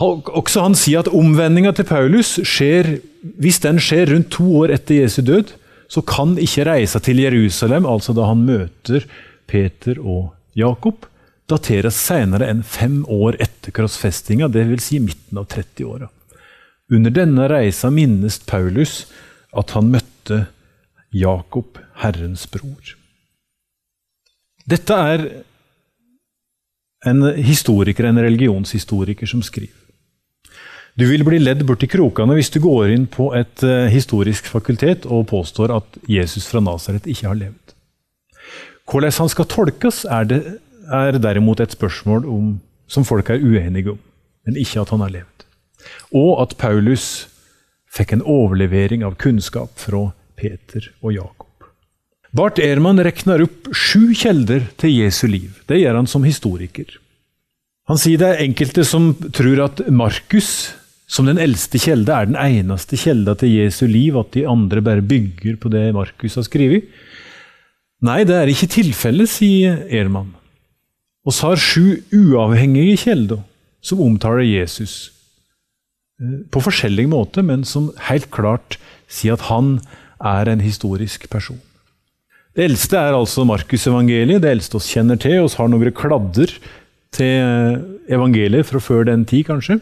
Også 0.00 0.62
han 0.64 0.76
sier 0.78 1.04
at 1.04 1.12
omvendinga 1.12 1.74
til 1.76 1.86
Paulus 1.88 2.38
skjer 2.42 2.96
hvis 3.40 3.60
den 3.64 3.80
skjer 3.80 4.10
rundt 4.12 4.32
to 4.34 4.46
år 4.60 4.72
etter 4.74 5.02
Jesu 5.02 5.22
død, 5.24 5.52
så 5.88 6.00
kan 6.04 6.36
ikke 6.40 6.64
reisa 6.68 7.00
til 7.00 7.20
Jerusalem, 7.22 7.86
altså 7.86 8.12
da 8.16 8.28
han 8.28 8.44
møter 8.44 9.04
Peter 9.48 10.00
og 10.00 10.32
Jakob, 10.56 11.06
dateres 11.50 11.98
senere 12.00 12.48
enn 12.48 12.62
fem 12.64 13.02
år 13.10 13.36
etter 13.42 13.74
krossfestinga, 13.76 14.48
dvs. 14.48 14.88
Si 14.88 15.00
midten 15.02 15.40
av 15.40 15.48
30-åra. 15.52 16.10
Under 16.92 17.12
denne 17.14 17.48
reisa 17.48 17.90
minnes 17.92 18.38
Paulus 18.48 19.04
at 19.56 19.72
han 19.76 19.90
møtte 19.92 20.44
Jakob, 21.14 21.78
Herrens 22.02 22.46
bror. 22.50 22.94
Dette 24.64 24.96
er 25.12 25.24
en 27.04 27.20
historiker, 27.36 28.08
en 28.08 28.20
religionshistoriker, 28.24 29.28
som 29.28 29.42
skriver. 29.44 29.84
Du 30.94 31.04
vil 31.08 31.24
bli 31.26 31.40
ledd 31.42 31.64
bort 31.66 31.82
i 31.82 31.90
krokene 31.90 32.36
hvis 32.36 32.52
du 32.54 32.60
går 32.62 32.92
inn 32.94 33.08
på 33.10 33.32
et 33.34 33.64
uh, 33.66 33.90
historisk 33.90 34.46
fakultet 34.46 35.08
og 35.10 35.26
påstår 35.32 35.72
at 35.74 35.98
Jesus 36.08 36.46
fra 36.46 36.62
Nasaret 36.62 37.08
ikke 37.10 37.26
har 37.26 37.38
levd. 37.38 37.74
Hvordan 38.86 39.16
han 39.18 39.32
skal 39.32 39.48
tolkes, 39.50 40.04
er, 40.04 40.28
det, 40.28 40.40
er 40.92 41.18
derimot 41.18 41.60
et 41.60 41.76
spørsmål 41.76 42.26
om, 42.28 42.50
som 42.88 43.06
folk 43.06 43.30
er 43.30 43.42
uenige 43.42 43.94
om, 43.94 44.00
men 44.46 44.58
ikke 44.60 44.82
at 44.82 44.92
han 44.92 45.04
har 45.04 45.14
levd. 45.14 45.46
Og 46.16 46.42
at 46.42 46.56
Paulus 46.60 47.26
fikk 47.94 48.14
en 48.14 48.26
overlevering 48.26 49.04
av 49.06 49.16
kunnskap 49.20 49.76
fra 49.80 50.08
Peter 50.36 50.90
og 51.00 51.14
Jakob. 51.14 51.50
Bart 52.34 52.58
Ehrmann 52.58 52.98
regner 53.06 53.44
opp 53.44 53.68
sju 53.70 54.10
kjelder 54.18 54.66
til 54.80 54.96
Jesu 55.04 55.28
liv. 55.30 55.60
Det 55.70 55.78
gjør 55.78 56.00
han 56.00 56.10
som 56.10 56.26
historiker. 56.26 56.88
Han 57.86 58.00
sier 58.00 58.18
det 58.18 58.30
er 58.32 58.42
enkelte 58.46 58.82
som 58.88 59.12
tror 59.36 59.60
at 59.68 59.84
Markus 59.92 60.72
som 61.06 61.28
den 61.28 61.38
eldste 61.38 61.78
kjelde 61.78 62.14
er 62.16 62.26
den 62.26 62.38
eneste 62.40 62.96
kjelda 62.98 63.36
til 63.38 63.52
Jesu 63.52 63.84
liv, 63.86 64.16
at 64.18 64.32
de 64.34 64.46
andre 64.48 64.82
bare 64.82 65.04
bygger 65.04 65.58
på 65.60 65.70
det 65.70 65.90
Markus 65.94 66.38
har 66.40 66.46
skrevet? 66.46 66.88
Nei, 68.04 68.22
det 68.26 68.34
er 68.36 68.50
ikke 68.50 68.72
tilfellet, 68.72 69.30
sier 69.30 69.84
Ehrmann. 69.86 70.32
Vi 71.24 71.32
har 71.40 71.60
sju 71.60 72.02
uavhengige 72.12 72.98
kjelder 73.06 73.44
som 73.84 74.00
omtaler 74.04 74.44
Jesus 74.44 75.10
eh, 76.20 76.42
på 76.52 76.62
forskjellig 76.64 77.06
måte, 77.12 77.44
men 77.44 77.64
som 77.68 77.92
helt 78.08 78.30
klart 78.34 78.78
sier 79.08 79.38
at 79.38 79.48
han 79.48 79.78
er 80.20 80.48
en 80.48 80.64
historisk 80.64 81.28
person. 81.32 81.60
Det 82.54 82.68
eldste 82.68 83.00
er 83.00 83.16
altså 83.16 83.42
Markusevangeliet, 83.48 84.42
det 84.44 84.52
eldste 84.52 84.78
oss 84.78 84.90
kjenner 84.92 85.18
til. 85.18 85.40
Vi 85.42 85.58
har 85.58 85.70
noen 85.70 85.96
kladder 85.96 86.52
til 87.14 87.80
evangeliet 88.10 88.68
fra 88.68 88.82
før 88.82 89.08
den 89.08 89.24
tid, 89.26 89.48
kanskje. 89.48 89.80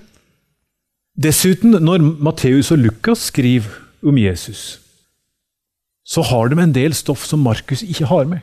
Dessuten, 1.12 1.76
når 1.85 2.00
Matteus 2.24 2.70
og 2.72 2.81
Lukas 2.81 3.26
skriver 3.28 3.68
om 4.02 4.16
Jesus, 4.16 4.81
så 6.09 6.24
har 6.24 6.48
de 6.48 6.59
en 6.62 6.72
del 6.72 6.96
stoff 6.96 7.26
som 7.28 7.44
Markus 7.44 7.85
ikke 7.85 8.09
har 8.09 8.24
med. 8.31 8.40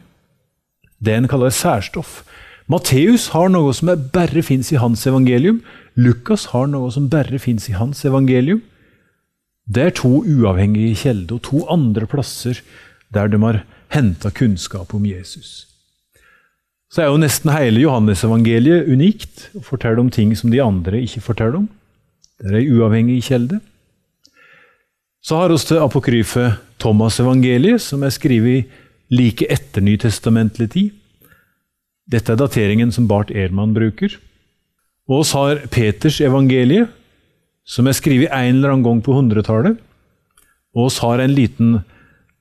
Det 1.02 1.16
en 1.16 1.30
kaller 1.32 1.50
særstoff. 1.50 2.22
Matteus 2.70 3.32
har 3.34 3.50
noe 3.50 3.74
som 3.74 3.90
bare 4.14 4.44
fins 4.46 4.70
i 4.72 4.78
hans 4.78 5.08
evangelium. 5.10 5.64
Lukas 5.98 6.52
har 6.52 6.68
noe 6.70 6.92
som 6.94 7.08
bare 7.10 7.40
fins 7.42 7.66
i 7.70 7.74
hans 7.74 8.04
evangelium. 8.06 8.62
Det 9.70 9.84
er 9.84 9.96
to 9.98 10.22
uavhengige 10.22 10.98
kilder 11.02 11.40
og 11.40 11.44
to 11.46 11.64
andre 11.70 12.06
plasser 12.10 12.62
der 13.14 13.30
de 13.30 13.42
har 13.42 13.64
henta 13.94 14.30
kunnskap 14.30 14.94
om 14.94 15.06
Jesus. 15.06 15.66
Så 16.90 17.04
er 17.04 17.10
jo 17.10 17.22
nesten 17.22 17.52
hele 17.54 17.82
Johannesevangeliet 17.84 18.90
unikt 18.90 19.50
og 19.58 19.66
forteller 19.66 20.02
om 20.02 20.10
ting 20.14 20.36
som 20.38 20.54
de 20.54 20.62
andre 20.62 21.02
ikke 21.06 21.22
forteller 21.26 21.62
om. 21.62 21.68
Det 22.40 22.50
er 22.50 22.62
ei 22.62 22.70
uavhengig 22.70 23.20
kjelde. 23.26 23.60
Så 25.22 25.42
har 25.42 25.52
vi 25.52 25.58
det 25.58 25.82
apokryfe 25.82 26.46
Thomas-evangeliet, 26.80 27.82
som 27.82 28.04
er 28.04 28.14
skrevet 28.14 28.70
like 29.12 29.46
etter 29.52 29.82
nytestamentlig 29.82 30.70
tid. 30.72 30.90
Dette 32.10 32.34
er 32.34 32.40
dateringen 32.42 32.92
som 32.94 33.08
Bart 33.10 33.30
Ehrmann 33.30 33.76
bruker. 33.76 34.16
Og 35.10 35.22
oss 35.22 35.36
har 35.38 35.62
Peters 35.74 36.20
evangelie, 36.22 36.88
som 37.66 37.88
er 37.90 37.98
skrevet 37.98 38.34
en 38.34 38.58
eller 38.58 38.74
annen 38.74 38.86
gang 38.86 39.04
på 39.06 39.14
100-tallet. 39.14 39.78
Og 40.74 40.90
oss 40.90 41.00
har 41.04 41.22
en 41.22 41.34
liten 41.34 41.80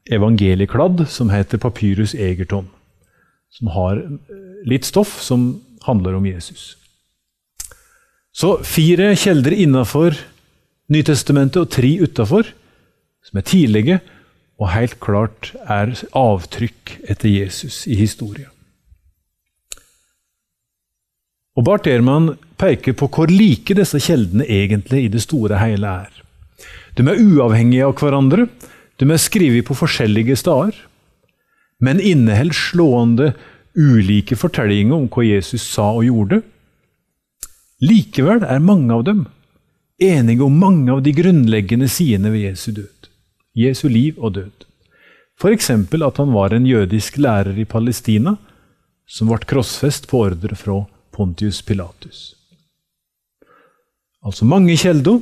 evangeliekladd 0.08 1.04
som 1.12 1.32
heter 1.32 1.60
Papyrus 1.60 2.14
Egerton, 2.16 2.68
som 3.52 3.72
har 3.74 4.00
litt 4.68 4.88
stoff 4.88 5.18
som 5.24 5.50
handler 5.84 6.16
om 6.16 6.26
Jesus. 6.28 6.74
Så 8.32 8.58
fire 8.64 9.12
kjelder 9.18 9.56
innafor 9.56 10.16
Nytestamentet 10.88 11.60
og 11.60 11.68
tre 11.68 11.90
utafor, 12.00 12.46
som 13.20 13.36
er 13.36 13.44
tidlige 13.44 13.98
og 14.56 14.70
helt 14.72 14.96
klart 15.04 15.50
er 15.68 15.92
avtrykk 16.16 16.94
etter 17.04 17.28
Jesus 17.28 17.82
i 17.84 17.98
historien. 17.98 18.48
Og 21.58 21.64
Bart 21.66 21.88
Ehrmann 21.90 22.36
peker 22.58 22.94
på 22.94 23.08
hvor 23.10 23.30
like 23.32 23.74
disse 23.74 23.98
kjeldene 24.02 24.46
egentlig 24.46 25.04
i 25.04 25.10
det 25.10 25.24
store 25.24 25.58
hele 25.58 25.90
er. 26.04 26.12
De 26.94 27.02
er 27.02 27.18
uavhengige 27.18 27.86
av 27.86 27.96
hverandre, 27.98 28.46
de 28.98 29.06
er 29.10 29.22
skrevet 29.22 29.66
på 29.66 29.76
forskjellige 29.78 30.36
steder, 30.38 30.76
men 31.82 32.02
inneholder 32.02 32.54
slående 32.54 33.32
ulike 33.78 34.38
fortellinger 34.38 34.96
om 34.96 35.10
hva 35.10 35.26
Jesus 35.26 35.66
sa 35.66 35.90
og 35.96 36.06
gjorde, 36.06 36.42
Likevel 37.78 38.42
er 38.42 38.58
mange 38.58 38.90
av 38.90 39.04
dem 39.06 39.20
enige 40.02 40.42
om 40.42 40.56
mange 40.58 40.90
av 40.90 41.02
de 41.02 41.12
grunnleggende 41.14 41.86
sidene 41.90 42.32
ved 42.34 42.48
Jesu 42.48 42.72
død, 42.74 43.08
Jesu 43.54 43.86
liv 43.86 44.18
og 44.18 44.34
død. 44.34 44.66
F.eks. 45.38 45.70
at 45.70 46.18
han 46.18 46.32
var 46.34 46.54
en 46.54 46.66
jødisk 46.66 47.18
lærer 47.22 47.54
i 47.58 47.64
Palestina 47.64 48.34
som 49.06 49.30
ble 49.30 49.38
krossfest 49.46 50.08
på 50.10 50.24
ordre 50.26 50.58
fra 50.58 50.80
Pontius 51.18 51.60
Pilatus. 51.66 52.20
Altså 54.22 54.46
mange 54.46 54.76
kjelder, 54.78 55.18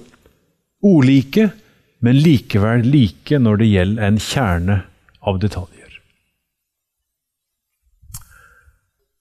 olike, 0.85 1.49
men 2.05 2.21
likevel 2.21 2.85
like 2.85 3.41
når 3.41 3.63
det 3.63 3.73
gjelder 3.73 4.07
en 4.07 4.21
kjerne 4.21 4.77
av 5.27 5.41
detaljer. 5.41 5.97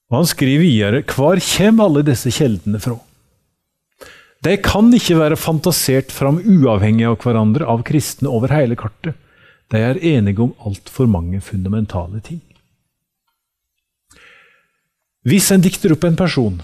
Og 0.06 0.20
Han 0.20 0.28
skriver 0.30 0.62
videre 0.62 1.02
hvor 1.10 1.40
kommer 1.42 1.88
alle 1.88 2.04
disse 2.06 2.30
kjeldene 2.30 2.80
fra? 2.82 2.98
De 4.44 4.52
kan 4.62 4.92
ikke 4.94 5.16
være 5.18 5.38
fantasert 5.40 6.12
fram 6.14 6.38
uavhengig 6.38 7.08
av 7.08 7.16
hverandre 7.24 7.66
av 7.66 7.82
kristne 7.88 8.30
over 8.30 8.52
hele 8.54 8.76
kartet. 8.78 9.16
De 9.72 9.80
er 9.82 9.98
enige 9.98 10.44
om 10.44 10.52
altfor 10.68 11.08
mange 11.10 11.40
fundamentale 11.42 12.20
ting. 12.22 12.42
Hvis 15.26 15.50
en 15.50 15.64
dikter 15.64 15.96
opp 15.96 16.04
en 16.06 16.18
person, 16.18 16.60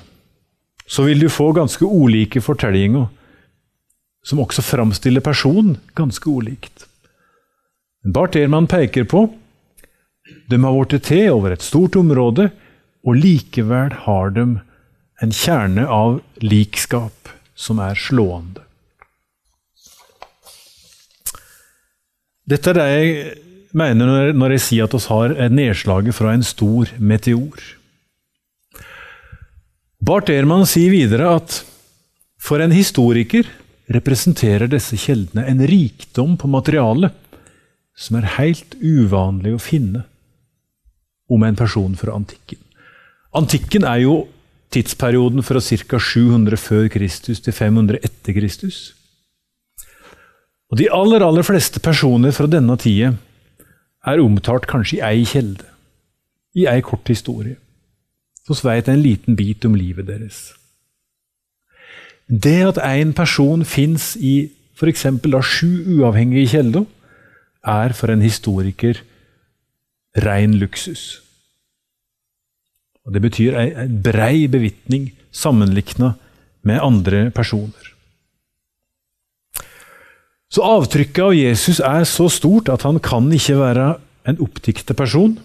så 0.86 1.06
vil 1.08 1.22
du 1.24 1.28
få 1.32 1.50
ganske 1.56 1.82
ulike 1.82 2.42
fortellinger 2.44 3.08
som 4.22 4.42
også 4.42 4.62
framstiller 4.62 5.24
personen 5.24 5.80
ganske 5.98 6.30
ulikt. 6.30 6.86
Bart 8.06 8.36
Ehrmann 8.38 8.68
peker 8.70 9.06
på 9.10 9.26
de 10.48 10.58
har 10.62 10.74
blitt 10.76 11.06
til 11.06 11.30
over 11.32 11.54
et 11.54 11.64
stort 11.64 11.96
område, 11.98 12.50
og 13.02 13.18
likevel 13.18 13.94
har 14.04 14.34
de 14.36 14.44
en 15.22 15.34
kjerne 15.34 15.86
av 15.90 16.20
likskap 16.42 17.32
som 17.58 17.80
er 17.82 17.98
slående. 17.98 18.62
Dette 22.46 22.72
er 22.72 22.78
det 22.78 22.86
jeg 22.92 23.36
mener 23.78 24.32
når 24.34 24.56
jeg 24.56 24.64
sier 24.66 24.88
at 24.88 24.94
vi 24.94 25.02
har 25.08 25.34
nedslaget 25.50 26.14
fra 26.14 26.34
en 26.34 26.46
stor 26.46 26.90
meteor. 26.98 27.62
Bart 30.02 30.30
Ehrmann 30.34 30.64
sier 30.66 30.90
videre 30.90 31.28
at 31.36 31.60
for 32.42 32.58
en 32.58 32.72
historiker 32.74 33.46
representerer 33.94 34.66
disse 34.66 34.98
kjeldene 34.98 35.44
en 35.46 35.62
rikdom 35.62 36.32
på 36.40 36.50
materiale 36.50 37.12
som 37.94 38.18
er 38.18 38.26
helt 38.40 38.74
uvanlig 38.82 39.52
å 39.54 39.62
finne 39.62 40.02
om 41.30 41.46
en 41.46 41.54
person 41.54 41.94
fra 41.94 42.16
antikken. 42.18 42.58
Antikken 43.30 43.86
er 43.86 44.02
jo 44.02 44.16
tidsperioden 44.74 45.46
fra 45.46 45.62
ca. 45.62 46.02
700 46.10 46.58
før 46.58 46.90
Kristus 46.90 47.38
til 47.44 47.54
500 47.54 48.02
etter 48.02 48.34
Kristus. 48.34 48.82
Og 50.72 50.82
De 50.82 50.90
aller 50.90 51.22
aller 51.22 51.46
fleste 51.46 51.78
personer 51.78 52.34
fra 52.34 52.50
denne 52.50 52.74
tida 52.74 53.14
er 54.02 54.18
omtalt 54.18 54.66
kanskje 54.66 54.98
i 54.98 55.04
ei 55.12 55.26
kjelde, 55.30 55.68
i 56.58 56.66
ei 56.66 56.80
kort 56.82 57.06
historie. 57.06 57.60
Så 58.42 58.58
veit 58.66 58.88
en 58.88 59.02
liten 59.02 59.36
bit 59.38 59.64
om 59.64 59.76
livet 59.78 60.08
deres. 60.08 60.52
Det 62.26 62.58
at 62.66 62.80
én 62.82 63.12
person 63.12 63.64
fins 63.64 64.16
i 64.16 64.50
f.eks. 64.74 65.06
sju 65.46 65.98
uavhengige 65.98 66.48
kilder, 66.48 66.84
er 67.62 67.92
for 67.94 68.10
en 68.10 68.22
historiker 68.22 68.98
ren 70.18 70.54
luksus. 70.58 71.22
Og 73.06 73.14
Det 73.14 73.22
betyr 73.22 73.56
ei 73.58 73.88
brei 74.02 74.48
bevitning 74.48 75.12
sammenlikna 75.30 76.14
med 76.62 76.80
andre 76.82 77.30
personer. 77.30 77.92
Så 80.52 80.62
avtrykket 80.62 81.24
av 81.24 81.34
Jesus 81.34 81.80
er 81.80 82.04
så 82.04 82.28
stort 82.28 82.68
at 82.68 82.82
han 82.82 83.00
kan 83.00 83.30
ikke 83.32 83.56
være 83.58 83.86
en 84.28 84.38
oppdikta 84.44 84.94
person. 84.94 85.38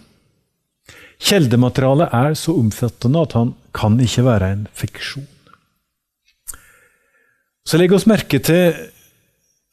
Kjeldematerialet 1.17 2.13
er 2.13 2.36
så 2.38 2.53
omfattende 2.60 3.23
at 3.25 3.34
han 3.38 3.56
kan 3.75 3.97
ikke 4.01 4.25
være 4.27 4.51
en 4.53 4.67
fiksjon. 4.77 5.25
Så 7.67 7.80
legg 7.80 7.91
oss 7.93 8.08
merke 8.08 8.39
til 8.39 8.77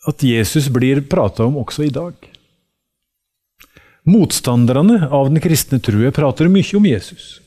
at 0.08 0.24
Jesus 0.24 0.68
blir 0.72 1.04
prata 1.08 1.46
om 1.46 1.60
også 1.60 1.86
i 1.86 1.92
dag. 1.94 2.16
Motstanderne 4.04 5.06
av 5.06 5.30
den 5.30 5.40
kristne 5.40 5.80
trua 5.80 6.10
prater 6.12 6.50
mye 6.52 6.76
om 6.76 6.88
Jesus. 6.88 7.38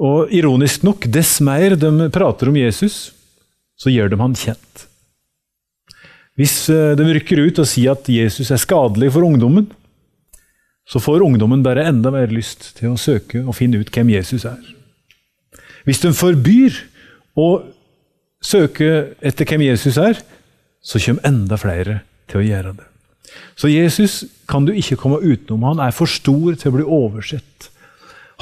Og 0.00 0.32
ironisk 0.32 0.84
nok, 0.84 1.06
dess 1.12 1.38
mer 1.44 1.76
de 1.76 2.08
prater 2.12 2.48
om 2.50 2.56
Jesus, 2.56 3.12
så 3.76 3.92
gjør 3.92 4.12
de 4.12 4.20
han 4.20 4.36
kjent. 4.36 4.86
Hvis 6.40 6.54
eh, 6.72 6.94
de 6.96 7.06
rykker 7.12 7.40
ut 7.44 7.60
og 7.60 7.68
sier 7.68 7.92
at 7.92 8.08
Jesus 8.08 8.48
er 8.52 8.60
skadelig 8.60 9.10
for 9.12 9.26
ungdommen, 9.26 9.68
så 10.90 10.98
får 10.98 11.22
ungdommen 11.22 11.62
bare 11.62 11.86
enda 11.86 12.10
mer 12.10 12.32
lyst 12.34 12.72
til 12.80 12.90
å 12.90 12.98
søke 12.98 13.44
og 13.44 13.54
finne 13.54 13.78
ut 13.78 13.92
hvem 13.94 14.10
Jesus 14.10 14.44
er. 14.48 14.58
Hvis 15.86 16.02
de 16.02 16.10
forbyr 16.16 16.76
å 17.38 17.48
søke 18.42 19.14
etter 19.22 19.46
hvem 19.46 19.68
Jesus 19.68 20.00
er, 20.00 20.18
så 20.82 21.00
kommer 21.02 21.28
enda 21.28 21.58
flere 21.60 22.00
til 22.30 22.40
å 22.40 22.46
gjøre 22.46 22.74
det. 22.80 22.86
Så 23.54 23.70
Jesus 23.70 24.24
kan 24.50 24.66
du 24.66 24.72
ikke 24.74 24.98
komme 24.98 25.20
utenom. 25.22 25.68
Han 25.68 25.82
er 25.84 25.94
for 25.94 26.10
stor 26.10 26.56
til 26.58 26.72
å 26.72 26.76
bli 26.78 26.86
oversett. 26.86 27.68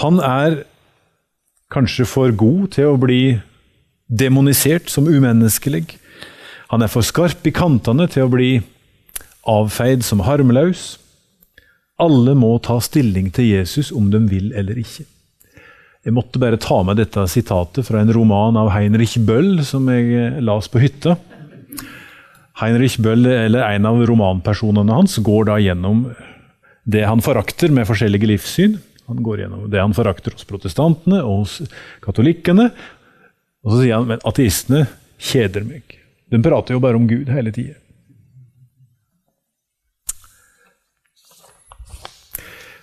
Han 0.00 0.22
er 0.22 0.62
kanskje 1.72 2.06
for 2.08 2.32
god 2.32 2.70
til 2.78 2.94
å 2.94 3.00
bli 3.00 3.38
demonisert 4.08 4.88
som 4.88 5.08
umenneskelig. 5.10 5.84
Han 6.72 6.84
er 6.84 6.92
for 6.92 7.04
skarp 7.04 7.44
i 7.48 7.52
kantene 7.52 8.06
til 8.08 8.24
å 8.24 8.32
bli 8.32 8.54
avfeid 9.48 10.04
som 10.06 10.24
harmløs. 10.24 10.96
Alle 11.98 12.34
må 12.38 12.52
ta 12.62 12.78
stilling 12.82 13.32
til 13.34 13.50
Jesus 13.56 13.90
om 13.94 14.10
de 14.12 14.20
vil 14.30 14.52
eller 14.56 14.78
ikke. 14.78 15.06
Jeg 16.06 16.14
måtte 16.14 16.38
bare 16.40 16.60
ta 16.62 16.78
med 16.86 17.00
dette 17.00 17.24
sitatet 17.28 17.86
fra 17.88 18.00
en 18.00 18.12
roman 18.14 18.56
av 18.60 18.70
Heinrich 18.70 19.16
Bøll 19.26 19.64
som 19.66 19.88
jeg 19.90 20.38
las 20.46 20.70
på 20.70 20.80
hytta. 20.80 21.16
Heinrich 22.58 22.96
Bøll, 23.02 23.26
eller 23.26 23.66
en 23.66 23.86
av 23.90 23.98
romanpersonene 24.06 24.94
hans, 24.94 25.18
går 25.22 25.50
da 25.50 25.58
gjennom 25.62 26.06
det 26.88 27.04
han 27.06 27.22
forakter 27.22 27.74
med 27.74 27.86
forskjellige 27.90 28.30
livssyn. 28.30 28.78
Han 29.10 29.22
går 29.26 29.44
gjennom 29.44 29.66
det 29.72 29.82
han 29.82 29.94
forakter 29.96 30.34
hos 30.34 30.46
protestantene 30.48 31.20
og 31.24 31.44
hos 31.44 31.58
katolikkene. 32.04 32.70
Og 33.66 33.74
så 33.74 33.82
sier 33.82 33.98
han 33.98 34.08
men 34.10 34.24
ateistene 34.28 34.86
kjeder 35.18 35.66
meg. 35.66 35.98
De 36.30 36.40
prater 36.44 36.76
jo 36.76 36.82
bare 36.82 36.98
om 36.98 37.06
Gud 37.10 37.30
hele 37.32 37.52
tida. 37.54 37.78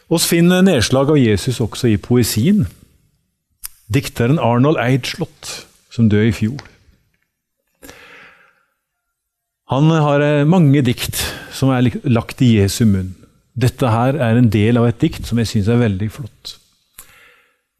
Vi 0.10 0.20
finner 0.22 0.62
nedslag 0.62 1.10
av 1.10 1.18
Jesus 1.18 1.60
også 1.63 1.89
i 1.89 1.98
poesien. 1.98 2.65
Dikteren 3.89 4.38
Arnold 4.41 4.78
Eidslott, 4.82 5.65
som 5.94 6.10
døde 6.10 6.30
i 6.30 6.36
fjor. 6.36 6.62
Han 9.74 9.89
har 9.89 10.22
eh, 10.22 10.46
mange 10.46 10.84
dikt 10.86 11.18
som 11.56 11.72
er 11.74 11.89
lagt 12.06 12.41
i 12.46 12.52
Jesu 12.60 12.84
munn. 12.86 13.15
Dette 13.58 13.89
her 13.89 14.18
er 14.22 14.38
en 14.38 14.52
del 14.54 14.78
av 14.78 14.86
et 14.89 15.00
dikt 15.02 15.26
som 15.26 15.39
jeg 15.41 15.50
syns 15.50 15.72
er 15.72 15.82
veldig 15.82 16.10
flott. 16.12 16.58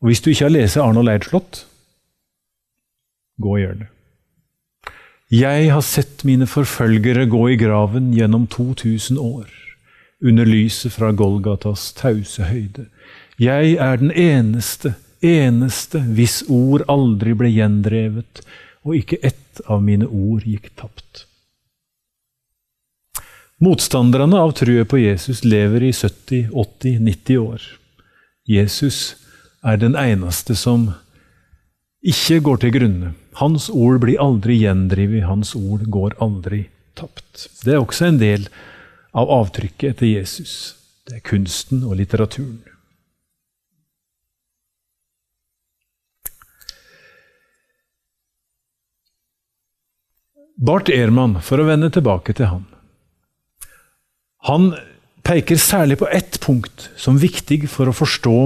Og 0.01 0.09
Hvis 0.09 0.23
du 0.23 0.31
ikke 0.31 0.47
har 0.47 0.55
lest 0.55 0.81
Arnold 0.81 1.11
Eidslott, 1.11 1.65
gå 3.41 3.53
og 3.53 3.61
gjør 3.61 3.77
det. 3.83 3.89
Jeg 5.33 5.69
har 5.73 5.81
sett 5.81 6.23
mine 6.25 6.47
forfølgere 6.47 7.25
gå 7.29 7.47
i 7.53 7.57
graven 7.59 8.13
gjennom 8.13 8.45
2000 8.47 9.17
år, 9.19 9.49
under 10.25 10.45
lyset 10.45 10.93
fra 10.93 11.11
Golgatas 11.11 11.91
tause 11.93 12.47
høyde. 12.49 12.88
Jeg 13.38 13.75
er 13.81 13.99
den 14.01 14.11
eneste, 14.11 14.95
eneste 15.21 16.01
hvis 16.17 16.41
ord 16.49 16.85
aldri 16.89 17.35
ble 17.38 17.51
gjendrevet, 17.53 18.41
og 18.85 18.97
ikke 18.97 19.21
ett 19.25 19.61
av 19.69 19.83
mine 19.85 20.07
ord 20.07 20.45
gikk 20.47 20.71
tapt. 20.79 21.25
Motstanderne 23.61 24.39
av 24.41 24.51
trua 24.57 24.83
på 24.85 24.99
Jesus 24.99 25.45
lever 25.45 25.85
i 25.88 25.93
70, 25.93 26.49
80, 26.51 26.99
90 27.05 27.39
år. 27.39 27.69
Jesus 28.45 29.15
er 29.65 29.79
den 29.81 29.95
eneste 29.97 30.57
som 30.59 30.89
ikke 32.05 32.41
går 32.45 32.61
til 32.61 32.75
grunne. 32.75 33.15
Hans 33.39 33.69
ord 33.69 34.01
blir 34.03 34.21
aldri 34.21 34.59
gjendrevet, 34.61 35.25
hans 35.25 35.55
ord 35.57 35.85
går 35.91 36.17
aldri 36.21 36.65
tapt. 36.95 37.47
Det 37.63 37.73
er 37.73 37.81
også 37.81 38.09
en 38.11 38.21
del 38.21 38.45
av 38.47 38.73
avtrykket 39.23 39.95
etter 39.95 40.10
Jesus. 40.10 40.75
Det 41.08 41.19
er 41.19 41.25
kunsten 41.25 41.84
og 41.88 41.95
litteraturen. 41.99 42.63
Bart 50.56 50.89
Ehrmann, 50.89 51.41
for 51.43 51.60
å 51.60 51.67
vende 51.67 51.89
tilbake 51.91 52.34
til 52.36 52.47
han, 52.47 52.63
han 54.47 54.69
peker 55.25 55.60
særlig 55.60 55.97
på 55.99 56.08
ett 56.13 56.38
punkt 56.39 56.89
som 57.01 57.17
viktig 57.19 57.65
for 57.71 57.89
å 57.89 57.95
forstå 57.95 58.38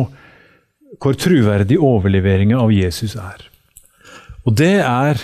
hvor 0.99 1.17
truverdig 1.19 1.77
overleveringa 1.77 2.57
av 2.57 2.71
Jesus 2.73 3.13
er. 3.19 3.43
Og 4.47 4.55
det 4.57 4.79
er 4.81 5.19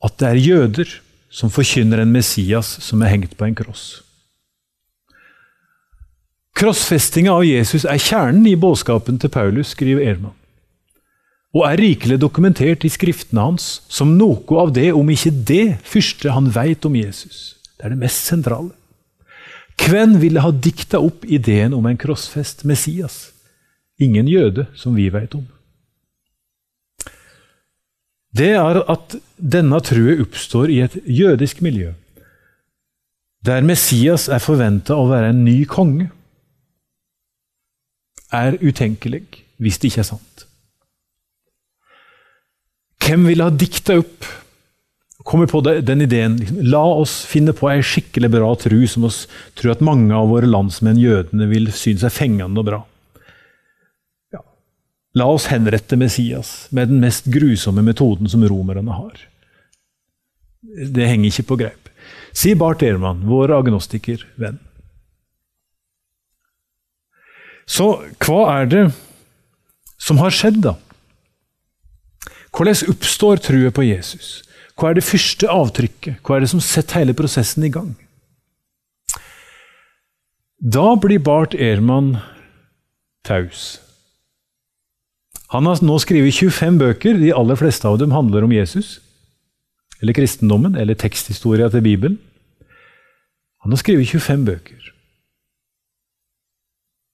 at 0.00 0.20
det 0.20 0.28
er 0.28 0.44
jøder 0.44 0.92
som 1.32 1.52
forkynner 1.52 2.02
en 2.02 2.12
Messias 2.14 2.76
som 2.84 3.02
er 3.02 3.14
hengt 3.14 3.34
på 3.38 3.48
en 3.48 3.56
kross. 3.56 4.02
Krossfestinga 6.60 7.32
av 7.32 7.46
Jesus 7.46 7.86
er 7.88 7.96
kjernen 7.96 8.44
i 8.44 8.58
budskapen 8.60 9.16
til 9.20 9.32
Paulus, 9.32 9.70
skriver 9.72 10.04
Erman, 10.10 10.34
og 11.56 11.64
er 11.64 11.80
rikelig 11.80 12.18
dokumentert 12.20 12.84
i 12.84 12.90
skriftene 12.92 13.46
hans 13.46 13.68
som 13.88 14.12
noe 14.18 14.58
av 14.60 14.74
det, 14.76 14.90
om 14.92 15.08
ikke 15.08 15.32
det, 15.32 15.78
første 15.88 16.34
han 16.36 16.50
veit 16.52 16.84
om 16.84 16.98
Jesus. 16.98 17.56
Det 17.78 17.88
er 17.88 17.94
det 17.94 18.02
mest 18.02 18.28
sentrale. 18.28 18.74
Hvem 19.80 20.18
ville 20.20 20.44
ha 20.44 20.52
dikta 20.52 21.00
opp 21.00 21.24
ideen 21.24 21.72
om 21.72 21.88
en 21.88 21.96
krossfest 21.96 22.66
Messias? 22.68 23.30
Ingen 23.96 24.28
jøde, 24.28 24.68
som 24.76 24.92
vi 24.94 25.08
vet 25.08 25.34
om. 25.34 25.48
det 28.36 28.52
er 28.54 28.78
at 28.84 29.16
denne 29.36 29.80
trua 29.82 30.20
oppstår 30.22 30.70
i 30.70 30.78
et 30.84 30.94
jødisk 31.08 31.64
miljø, 31.64 31.94
der 33.44 33.64
Messias 33.64 34.28
er 34.28 34.42
forventa 34.44 34.94
å 34.94 35.08
være 35.08 35.32
en 35.32 35.44
ny 35.44 35.64
konge, 35.64 36.10
er 38.32 38.58
utenkelig 38.62 39.24
hvis 39.60 39.78
det 39.80 39.90
ikke 39.90 40.04
er 40.04 40.10
sant. 40.12 40.46
Hvem 43.00 43.26
ville 43.26 43.46
ha 43.46 43.52
dikta 43.52 43.98
opp 44.00 44.28
Kommer 45.20 45.46
på 45.46 45.60
den 45.60 46.00
ideen 46.00 46.38
liksom, 46.40 46.62
La 46.64 46.80
oss 46.80 47.20
finne 47.28 47.52
på 47.52 47.68
ei 47.68 47.82
skikkelig 47.84 48.30
bra 48.32 48.48
tru 48.56 48.78
som 48.88 49.04
oss 49.04 49.26
tror 49.58 49.74
at 49.74 49.82
mange 49.84 50.16
av 50.16 50.30
våre 50.32 50.48
landsmenn, 50.48 50.98
jødene, 50.98 51.48
vil 51.50 51.68
synes 51.76 52.06
er 52.06 52.14
fengende 52.14 52.62
og 52.62 52.66
bra. 52.70 52.78
Ja. 54.32 54.40
La 55.20 55.28
oss 55.28 55.50
henrette 55.52 55.98
Messias 56.00 56.70
med 56.72 56.88
den 56.88 57.04
mest 57.04 57.28
grusomme 57.28 57.84
metoden 57.84 58.32
som 58.32 58.46
romerne 58.48 58.96
har. 58.96 59.20
Det 60.88 61.12
henger 61.12 61.28
ikke 61.28 61.48
på 61.52 61.60
greip. 61.66 61.92
Sier 62.32 62.56
Bart 62.56 62.82
Ehrmann, 62.86 63.26
vår 63.28 63.52
agnostikervenn. 63.58 64.58
Så 67.70 67.86
hva 68.24 68.40
er 68.58 68.70
det 68.70 68.84
som 70.00 70.18
har 70.18 70.34
skjedd, 70.34 70.62
da? 70.64 70.74
Hvordan 72.50 72.90
oppstår 72.90 73.42
trua 73.44 73.70
på 73.70 73.84
Jesus? 73.86 74.40
Hva 74.74 74.90
er 74.90 74.98
det 74.98 75.06
første 75.06 75.46
avtrykket? 75.46 76.18
Hva 76.24 76.36
er 76.36 76.44
det 76.44 76.50
som 76.50 76.62
setter 76.64 77.02
hele 77.02 77.14
prosessen 77.14 77.66
i 77.66 77.70
gang? 77.72 77.92
Da 80.60 80.96
blir 81.00 81.22
Bart 81.24 81.54
Ehrmann 81.54 82.16
taus. 83.24 83.78
Han 85.54 85.66
har 85.66 85.80
nå 85.82 85.96
skrevet 86.02 86.36
25 86.36 86.80
bøker, 86.80 87.16
de 87.18 87.32
aller 87.34 87.58
fleste 87.58 87.88
av 87.88 87.98
dem 88.00 88.12
handler 88.14 88.46
om 88.46 88.52
Jesus. 88.54 88.98
Eller 90.00 90.16
kristendommen, 90.16 90.76
eller 90.78 90.98
teksthistoria 90.98 91.68
til 91.70 91.84
Bibelen. 91.84 92.18
Han 93.64 93.74
har 93.74 93.80
skrevet 93.80 94.08
25 94.08 94.44
bøker. 94.46 94.92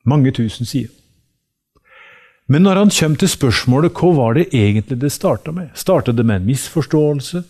Mange 0.06 0.32
tusen 0.32 0.68
sider. 0.68 0.92
Men 2.46 2.62
når 2.62 2.78
han 2.78 2.92
kommer 2.94 3.18
til 3.18 3.30
spørsmålet 3.32 3.96
hva 3.98 4.12
var 4.14 4.36
det 4.38 4.48
egentlig 4.54 5.00
det 5.02 5.10
starta 5.10 5.50
med? 5.52 5.72
Starta 5.74 6.14
det 6.14 6.24
med 6.26 6.40
en 6.40 6.46
misforståelse? 6.46 7.42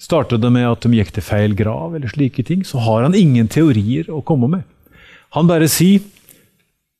Starta 0.00 0.38
det 0.38 0.52
med 0.54 0.68
at 0.68 0.86
de 0.86 1.00
gikk 1.00 1.10
til 1.16 1.26
feil 1.26 1.56
grav, 1.58 1.96
eller 1.96 2.08
slike 2.08 2.44
ting? 2.46 2.62
Så 2.64 2.78
har 2.86 3.02
han 3.02 3.18
ingen 3.18 3.50
teorier 3.50 4.08
å 4.08 4.22
komme 4.22 4.48
med. 4.48 4.62
Han 5.34 5.50
bare 5.50 5.68
sier 5.68 6.00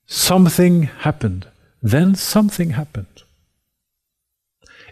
'Something 0.07 0.89
happened'. 1.03 1.47
Then 1.81 2.15
something 2.15 2.73
happened. 2.73 3.23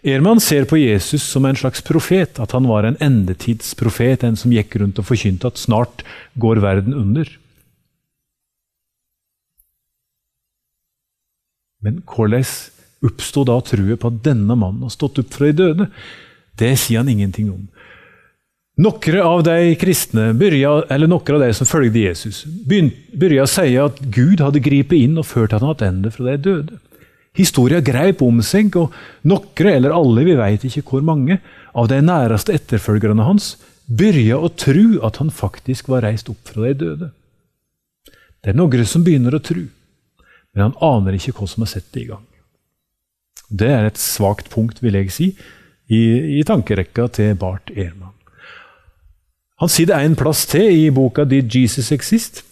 Ehrmann 0.02 0.40
ser 0.40 0.64
på 0.64 0.78
Jesus 0.80 1.22
som 1.22 1.44
en 1.44 1.56
slags 1.56 1.82
profet, 1.82 2.40
at 2.40 2.52
han 2.52 2.66
var 2.66 2.84
en 2.84 2.96
endetidsprofet, 3.04 4.24
en 4.24 4.36
som 4.36 4.50
gikk 4.50 4.76
rundt 4.80 4.98
og 4.98 5.04
forkynte 5.04 5.46
at 5.46 5.60
snart 5.60 6.02
går 6.40 6.62
verden 6.64 6.94
under. 6.94 7.28
Men 11.84 12.02
hvordan 12.04 12.44
oppsto 13.06 13.44
da 13.48 13.56
trua 13.64 13.96
på 13.96 14.10
at 14.10 14.24
denne 14.24 14.56
mannen 14.56 14.84
har 14.84 14.92
stått 14.92 15.20
opp 15.22 15.32
fra 15.32 15.48
de 15.48 15.56
døde? 15.62 15.86
Det 16.60 16.74
sier 16.78 17.00
han 17.00 17.08
ingenting 17.08 17.48
om. 17.52 17.62
Noen 18.80 19.16
av 19.20 19.42
de 19.44 19.74
kristne, 19.76 20.30
eller 20.32 21.08
noen 21.08 21.34
av 21.36 21.42
de 21.42 21.48
som 21.56 21.68
følgde 21.68 22.04
Jesus, 22.04 22.44
begynte 22.46 23.42
å 23.42 23.48
si 23.48 23.74
at 23.80 23.98
Gud 24.12 24.40
hadde 24.40 24.62
gripet 24.64 25.00
inn 25.00 25.18
og 25.20 25.28
ført 25.28 25.56
han 25.56 25.66
tilbake 25.68 26.14
fra 26.14 26.30
de 26.30 26.36
døde. 26.44 26.78
Historia 27.36 27.80
greip 27.84 28.22
om 28.26 28.40
seg, 28.42 28.74
og 28.76 28.94
noen, 29.22 29.68
eller 29.70 29.94
alle, 29.94 30.24
vi 30.26 30.36
vet 30.38 30.64
ikke 30.66 30.82
hvor 30.88 31.04
mange, 31.06 31.38
av 31.70 31.90
de 31.90 32.00
næreste 32.02 32.54
etterfølgerne 32.56 33.26
hans 33.26 33.52
begynte 33.86 34.38
å 34.38 34.48
tro 34.58 34.86
at 35.06 35.20
han 35.20 35.30
faktisk 35.30 35.90
var 35.90 36.02
reist 36.06 36.30
opp 36.32 36.50
fra 36.50 36.70
de 36.70 36.74
døde. 36.80 37.10
Det 38.40 38.52
er 38.52 38.58
noen 38.58 38.88
som 38.88 39.04
begynner 39.04 39.36
å 39.36 39.44
tro 39.44 39.62
men 40.54 40.68
han 40.68 40.78
aner 40.82 41.16
ikke 41.16 41.34
hva 41.38 41.48
som 41.48 41.64
har 41.64 41.72
sett 41.72 41.90
det 41.94 42.04
i 42.04 42.10
gang. 42.10 42.26
Det 43.50 43.70
er 43.70 43.88
et 43.88 43.98
svakt 43.98 44.50
punkt, 44.52 44.82
vil 44.82 44.98
jeg 44.98 45.12
si, 45.14 45.28
i, 45.90 46.00
i 46.38 46.42
tankerekka 46.46 47.08
til 47.16 47.34
Bart 47.38 47.72
Ehrman. 47.74 48.14
Han 49.60 49.68
sier 49.68 49.90
det 49.90 49.96
er 49.98 50.06
en 50.08 50.16
plass 50.16 50.46
til 50.48 50.70
i 50.86 50.90
boka 50.94 51.26
'Did 51.26 51.52
Jesus 51.54 51.90
Exist'? 51.92 52.44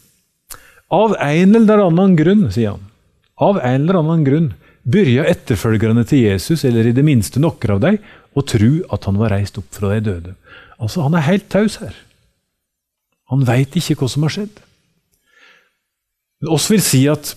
Av 0.90 1.14
en 1.20 1.54
eller 1.56 1.84
annen 1.86 2.16
grunn, 2.16 2.48
sier 2.52 2.74
han, 2.74 2.84
av 3.36 3.60
en 3.60 3.82
eller 3.82 4.00
annen 4.00 4.24
grunn 4.24 4.48
begynte 4.88 5.28
etterfølgerne 5.28 6.04
til 6.08 6.24
Jesus, 6.24 6.64
eller 6.64 6.86
i 6.88 6.94
det 6.96 7.04
minste 7.04 7.40
noen 7.40 7.74
av 7.74 7.80
dem, 7.84 7.98
å 8.32 8.44
tro 8.44 8.70
at 8.94 9.04
han 9.08 9.18
var 9.20 9.34
reist 9.34 9.58
opp 9.60 9.68
fra 9.74 9.94
de 9.94 10.00
døde. 10.06 10.34
Altså, 10.78 11.02
Han 11.02 11.14
er 11.14 11.26
helt 11.26 11.48
taus 11.48 11.76
her. 11.82 11.94
Han 13.28 13.44
veit 13.44 13.76
ikke 13.76 13.98
hva 14.00 14.08
som 14.08 14.24
har 14.24 14.32
skjedd. 14.32 14.60
Men 16.40 16.52
oss 16.54 16.70
vil 16.70 16.80
si 16.80 17.02
at 17.10 17.34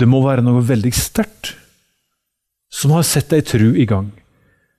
det 0.00 0.08
må 0.10 0.20
være 0.24 0.42
noe 0.44 0.62
veldig 0.66 0.92
sterkt 0.96 1.54
som 2.74 2.94
har 2.96 3.06
sett 3.06 3.32
ei 3.32 3.44
tru 3.46 3.70
i 3.78 3.86
gang, 3.86 4.10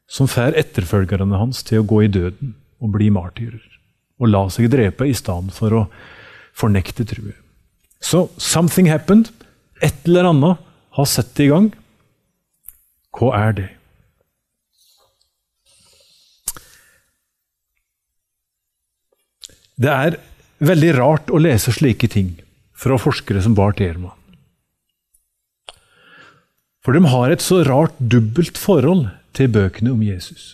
som 0.07 0.27
får 0.27 0.57
etterfølgerne 0.59 1.39
hans 1.39 1.63
til 1.63 1.81
å 1.81 1.87
gå 1.87 2.01
i 2.03 2.11
døden 2.11 2.51
og 2.83 2.91
bli 2.97 3.07
martyrer, 3.13 3.63
og 4.19 4.31
la 4.33 4.43
seg 4.51 4.67
drepe 4.73 5.07
i 5.07 5.15
stedet 5.15 5.55
for 5.55 5.75
å 5.79 5.85
fornekte 6.55 7.07
truet. 7.07 7.39
Så 8.03 8.27
something 8.37 8.91
happened. 8.91 9.31
Et 9.81 9.95
eller 10.05 10.29
annet 10.29 10.59
har 10.95 11.07
sett 11.09 11.33
det 11.35 11.47
i 11.47 11.51
gang. 11.51 11.71
Hva 13.15 13.31
er 13.39 13.55
det? 13.57 13.69
Det 19.75 19.91
er 19.91 20.19
veldig 20.63 20.91
rart 20.95 21.31
å 21.31 21.41
lese 21.41 21.73
slike 21.75 22.07
ting 22.11 22.35
fra 22.75 22.99
forskere 22.99 23.41
som 23.43 23.55
Bart 23.57 23.81
Ehrmann. 23.83 24.14
For 26.85 26.93
de 26.93 27.01
har 27.09 27.33
et 27.33 27.41
så 27.41 27.63
rart 27.65 27.95
dubbelt 27.97 28.59
forhold 28.61 29.07
til 29.33 29.49
bøkene 29.49 29.89
om 29.95 30.03
Jesus. 30.05 30.53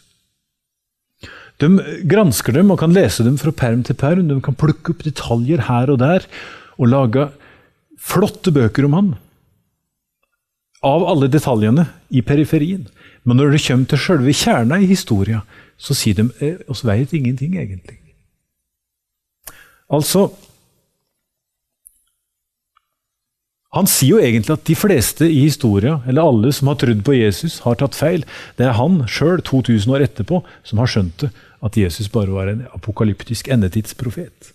De 1.61 1.67
gransker 2.09 2.55
dem 2.55 2.71
og 2.73 2.79
kan 2.81 2.95
lese 2.95 3.25
dem 3.27 3.35
fra 3.37 3.51
perm 3.53 3.83
til 3.85 3.97
perm. 3.99 4.23
De 4.29 4.39
kan 4.41 4.55
plukke 4.57 4.95
opp 4.95 5.03
detaljer 5.05 5.67
her 5.67 5.91
og 5.91 5.99
der 6.01 6.25
og 6.79 6.87
lage 6.89 7.27
flotte 8.01 8.53
bøker 8.55 8.87
om 8.87 8.95
han. 8.97 9.11
Av 10.81 11.03
alle 11.05 11.29
detaljene 11.29 11.85
i 12.09 12.23
periferien. 12.25 12.87
Men 13.27 13.37
når 13.37 13.53
det 13.53 13.65
kommer 13.67 13.91
til 13.91 14.01
selve 14.01 14.33
kjerna 14.33 14.79
i 14.81 14.89
historia, 14.89 15.43
så 15.77 15.93
sier 15.97 16.17
de 16.17 16.29
eh, 16.41 16.63
oss 16.71 16.81
veit 16.85 17.13
ingenting, 17.13 17.53
egentlig. 17.59 17.99
Altså, 19.91 20.31
Han 23.71 23.87
sier 23.87 24.17
jo 24.17 24.19
egentlig 24.19 24.51
at 24.57 24.65
de 24.67 24.75
fleste 24.75 25.27
i 25.31 25.45
historia, 25.45 26.01
eller 26.07 26.27
alle 26.27 26.51
som 26.51 26.67
har 26.67 26.79
trodd 26.81 27.05
på 27.07 27.15
Jesus, 27.15 27.61
har 27.63 27.77
tatt 27.79 27.95
feil. 27.95 28.25
Det 28.59 28.65
er 28.67 28.75
han 28.75 29.05
sjøl, 29.07 29.39
2000 29.47 29.93
år 29.95 30.03
etterpå, 30.09 30.41
som 30.67 30.81
har 30.83 30.91
skjønt 30.91 31.23
det, 31.23 31.29
at 31.63 31.77
Jesus 31.79 32.09
bare 32.11 32.33
var 32.35 32.51
en 32.51 32.65
apokalyptisk 32.75 33.47
endetidsprofet. 33.47 34.51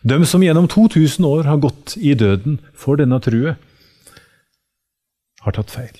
De 0.00 0.16
som 0.24 0.40
gjennom 0.40 0.68
2000 0.70 1.26
år 1.28 1.44
har 1.50 1.60
gått 1.60 1.96
i 2.00 2.14
døden 2.16 2.56
for 2.72 2.96
denne 2.96 3.18
trua, 3.20 3.58
har 5.44 5.56
tatt 5.58 5.74
feil. 5.74 5.92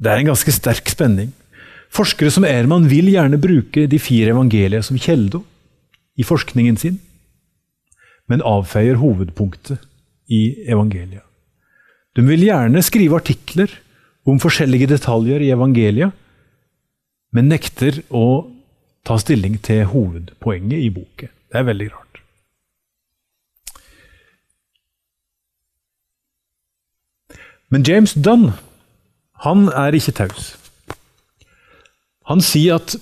Det 0.00 0.08
er 0.08 0.22
en 0.22 0.30
ganske 0.30 0.54
sterk 0.54 0.88
spenning. 0.88 1.34
Forskere 1.92 2.32
som 2.32 2.46
Ehrman 2.48 2.88
vil 2.88 3.10
gjerne 3.12 3.40
bruke 3.40 3.84
de 3.90 4.00
fire 4.00 4.32
evangeliene 4.32 4.84
som 4.86 4.96
kjelde 4.96 5.42
i 6.16 6.24
forskningen 6.24 6.80
sin, 6.80 6.96
men 8.28 8.44
avfeier 8.44 8.96
hovedpunktet 9.00 9.84
i 10.28 10.42
evangeliet. 10.68 11.24
De 12.16 12.24
vil 12.26 12.44
gjerne 12.48 12.82
skrive 12.82 13.18
artikler 13.20 13.72
om 14.28 14.40
forskjellige 14.42 14.90
detaljer 14.90 15.44
i 15.44 15.52
evangeliet, 15.54 16.12
men 17.32 17.50
nekter 17.52 18.02
å 18.08 18.48
ta 19.06 19.18
stilling 19.20 19.58
til 19.64 19.84
hovedpoenget 19.92 20.84
i 20.84 20.90
boken. 20.92 21.32
Det 21.48 21.60
er 21.60 21.68
veldig 21.68 21.88
rart. 21.92 22.04
Men 27.68 27.84
James 27.84 28.14
Dunn 28.16 28.50
han 29.44 29.68
er 29.70 29.94
ikke 29.94 30.16
taus. 30.18 30.56
Han 32.28 32.42
sier 32.44 32.80
at 32.80 32.96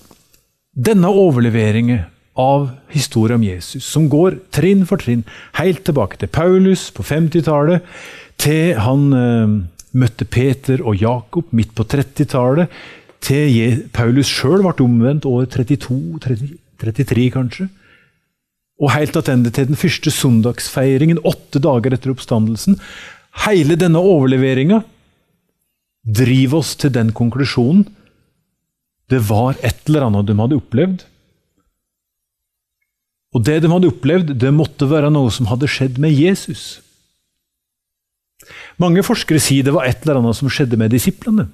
denne 0.77 1.09
overleveringen 1.09 2.05
av 2.37 2.69
historien 2.93 3.41
om 3.41 3.47
Jesus, 3.47 3.87
som 3.89 4.11
går 4.13 4.39
trinn 4.55 4.85
for 4.89 5.01
trinn, 5.01 5.25
helt 5.57 5.83
tilbake 5.87 6.21
til 6.21 6.31
Paulus 6.33 6.91
på 6.95 7.05
50-tallet, 7.07 7.85
til 8.41 8.77
han 8.85 9.07
eh, 9.17 9.57
møtte 9.97 10.29
Peter 10.29 10.83
og 10.85 11.01
Jakob 11.01 11.49
midt 11.57 11.73
på 11.77 11.87
30-tallet, 11.89 12.73
til 13.25 13.87
Paulus 13.97 14.29
sjøl 14.31 14.63
ble 14.63 14.85
omvendt 14.85 15.27
år 15.27 15.49
32, 15.51 16.21
30, 16.23 16.53
33 16.83 17.27
kanskje. 17.35 17.69
Og 18.77 18.93
helt 18.93 19.17
tilbake 19.17 19.51
til 19.57 19.71
den 19.71 19.81
første 19.81 20.13
søndagsfeiringen 20.13 21.23
åtte 21.25 21.63
dager 21.65 21.97
etter 21.97 22.13
oppstandelsen. 22.13 22.77
Hele 23.47 23.77
denne 23.81 24.03
overleveringa 24.05 24.83
driver 26.07 26.61
oss 26.61 26.77
til 26.79 26.93
den 26.95 27.11
konklusjonen 27.17 27.89
Det 29.11 29.19
var 29.29 29.57
et 29.63 29.89
eller 29.89 30.07
annet 30.07 30.27
de 30.27 30.35
hadde 30.39 30.59
opplevd. 30.59 31.05
Og 33.37 33.45
det 33.45 33.59
de 33.61 33.69
hadde 33.69 33.91
opplevd, 33.93 34.33
det 34.41 34.53
måtte 34.55 34.89
være 34.89 35.13
noe 35.13 35.29
som 35.35 35.49
hadde 35.51 35.69
skjedd 35.69 35.99
med 36.01 36.15
Jesus. 36.17 36.81
Mange 38.81 39.05
forskere 39.05 39.41
sier 39.43 39.67
det 39.67 39.75
var 39.77 39.89
et 39.89 40.05
eller 40.05 40.23
annet 40.23 40.39
som 40.39 40.49
skjedde 40.53 40.79
med 40.81 40.95
disiplene. 40.95 41.51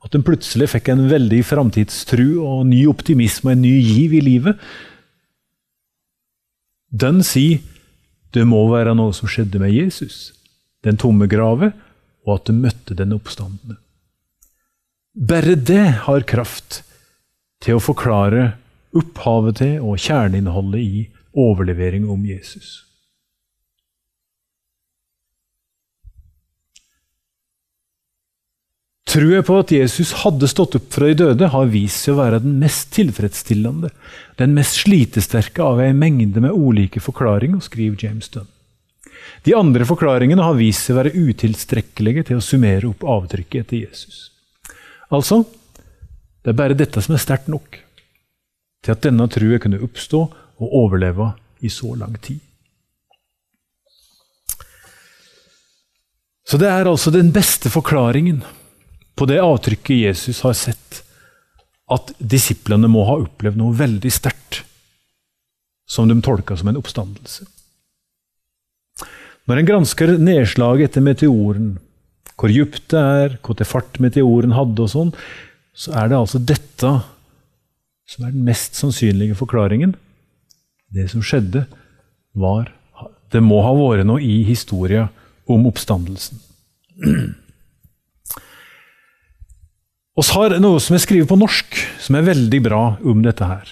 At 0.00 0.14
de 0.14 0.22
plutselig 0.24 0.70
fikk 0.72 0.88
en 0.88 1.04
veldig 1.10 1.42
framtidstru 1.44 2.40
og 2.40 2.64
ny 2.70 2.86
optimisme 2.88 3.50
og 3.50 3.58
en 3.58 3.66
ny 3.66 3.74
giv 3.84 4.16
i 4.16 4.22
livet. 4.24 4.64
Den 6.88 7.20
sier 7.26 7.60
det 8.32 8.46
må 8.48 8.62
være 8.70 8.94
noe 8.96 9.12
som 9.12 9.28
skjedde 9.28 9.60
med 9.60 9.74
Jesus, 9.74 10.30
den 10.86 10.96
tomme 11.00 11.26
grave, 11.28 11.72
og 12.24 12.36
at 12.38 12.48
de 12.48 12.54
møtte 12.56 12.96
den 12.96 13.12
oppstandende. 13.16 13.76
Bare 15.12 15.56
det 15.58 16.06
har 16.06 16.28
kraft 16.30 16.80
til 17.60 17.76
å 17.76 17.82
forklare 17.82 18.52
opphavet 18.96 19.60
til 19.60 19.80
og 19.80 19.98
kjerneinnholdet 20.02 20.80
i 20.80 21.02
overlevering 21.38 22.08
om 22.10 22.24
Jesus. 22.26 22.80
Trua 29.10 29.40
på 29.42 29.56
at 29.58 29.72
Jesus 29.74 30.12
hadde 30.22 30.46
stått 30.46 30.76
opp 30.78 30.92
fra 30.94 31.08
de 31.10 31.16
døde, 31.18 31.48
har 31.50 31.70
vist 31.72 32.04
seg 32.04 32.14
å 32.14 32.20
være 32.20 32.38
den 32.44 32.60
mest 32.62 32.92
tilfredsstillende, 32.94 33.90
den 34.38 34.54
mest 34.54 34.84
slitesterke 34.84 35.64
av 35.66 35.82
ei 35.82 35.90
mengde 35.96 36.42
med 36.44 36.54
ulike 36.54 37.02
forklaringer, 37.02 37.58
skriver 37.64 38.06
James 38.06 38.30
Dunn. 38.30 38.46
De 39.42 39.56
andre 39.56 39.86
forklaringene 39.88 40.44
har 40.44 40.54
vist 40.58 40.86
seg 40.86 40.94
å 40.94 41.00
være 41.00 41.14
utilstrekkelige 41.16 42.28
til 42.28 42.38
å 42.38 42.44
summere 42.44 42.86
opp 42.92 43.02
avtrykket 43.02 43.64
etter 43.64 43.80
Jesus. 43.80 44.28
Altså, 45.10 45.42
det 46.44 46.52
er 46.52 46.60
bare 46.60 46.78
dette 46.78 47.02
som 47.02 47.16
er 47.16 47.22
sterkt 47.24 47.50
nok 47.50 47.80
til 48.84 48.94
at 48.94 49.02
denne 49.04 49.26
trua 49.30 49.58
kunne 49.60 49.82
oppstå 49.84 50.20
og 50.60 50.78
overleve 50.84 51.32
i 51.60 51.72
så 51.72 51.92
lang 51.98 52.16
tid. 52.22 52.40
Så 56.50 56.58
det 56.58 56.66
er 56.66 56.88
altså 56.88 57.12
den 57.14 57.30
beste 57.30 57.70
forklaringen 57.70 58.40
på 59.14 59.26
det 59.28 59.38
avtrykket 59.42 60.00
Jesus 60.08 60.40
har 60.42 60.56
sett, 60.58 61.02
at 61.90 62.10
disiplene 62.18 62.88
må 62.90 63.04
ha 63.06 63.18
opplevd 63.20 63.58
noe 63.60 63.76
veldig 63.76 64.10
sterkt, 64.14 64.62
som 65.90 66.08
de 66.08 66.16
tolka 66.24 66.56
som 66.56 66.70
en 66.70 66.78
oppstandelse. 66.80 67.46
Når 69.50 69.60
en 69.60 69.68
gransker 69.68 70.14
nedslaget 70.22 70.90
etter 70.90 71.04
meteoren, 71.04 71.70
hvor 72.38 72.52
dypt 72.54 72.86
det 72.94 73.00
er, 73.00 73.38
hvor 73.44 73.58
til 73.58 73.68
fart 73.68 73.98
meteoren 74.02 74.54
hadde, 74.56 74.86
og 74.86 74.92
sånn, 74.92 75.10
så 75.76 75.94
er 76.00 76.10
det 76.10 76.18
altså 76.18 76.40
dette 76.40 76.92
som 78.10 78.26
er 78.26 78.34
den 78.34 78.46
mest 78.46 78.78
sannsynlige 78.78 79.36
forklaringen. 79.38 79.94
Det 80.90 81.06
som 81.12 81.22
skjedde, 81.22 81.66
var 82.34 82.72
Det 83.30 83.38
må 83.42 83.60
ha 83.62 83.70
vært 83.70 84.06
noe 84.06 84.18
i 84.18 84.42
historia 84.42 85.04
om 85.46 85.68
oppstandelsen. 85.70 86.40
Vi 90.18 90.24
har 90.34 90.56
noe 90.58 90.80
som 90.82 90.96
er 90.96 91.02
skrevet 91.04 91.30
på 91.30 91.38
norsk, 91.38 91.78
som 92.02 92.18
er 92.18 92.26
veldig 92.26 92.60
bra 92.64 92.82
om 93.06 93.22
dette 93.22 93.46
her. 93.46 93.70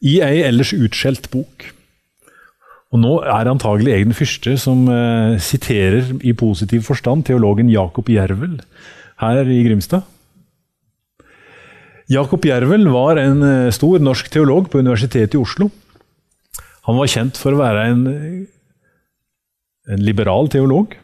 I 0.00 0.16
ei 0.24 0.40
ellers 0.48 0.72
utskjelt 0.72 1.28
bok. 1.30 1.68
Og 2.94 3.02
Nå 3.04 3.12
er 3.28 3.52
antagelig 3.52 3.92
jeg 3.92 4.08
den 4.08 4.16
første 4.16 4.56
som 4.62 4.88
eh, 4.88 5.36
siterer 5.42 6.14
i 6.24 6.32
positiv 6.32 6.88
forstand 6.88 7.26
teologen 7.28 7.68
Jakob 7.68 8.08
Jervel 8.08 8.56
her 9.20 9.44
i 9.44 9.60
Grimstad. 9.68 10.08
Jakob 12.06 12.44
Jervel 12.46 12.86
var 12.94 13.18
en 13.18 13.42
eh, 13.42 13.72
stor 13.74 13.98
norsk 14.02 14.28
teolog 14.30 14.68
på 14.70 14.78
Universitetet 14.78 15.34
i 15.34 15.40
Oslo. 15.40 15.70
Han 16.86 17.00
var 17.00 17.10
kjent 17.10 17.38
for 17.40 17.56
å 17.56 17.58
være 17.58 17.88
en, 17.90 18.04
en 19.90 20.06
liberal 20.06 20.46
teolog. 20.52 20.94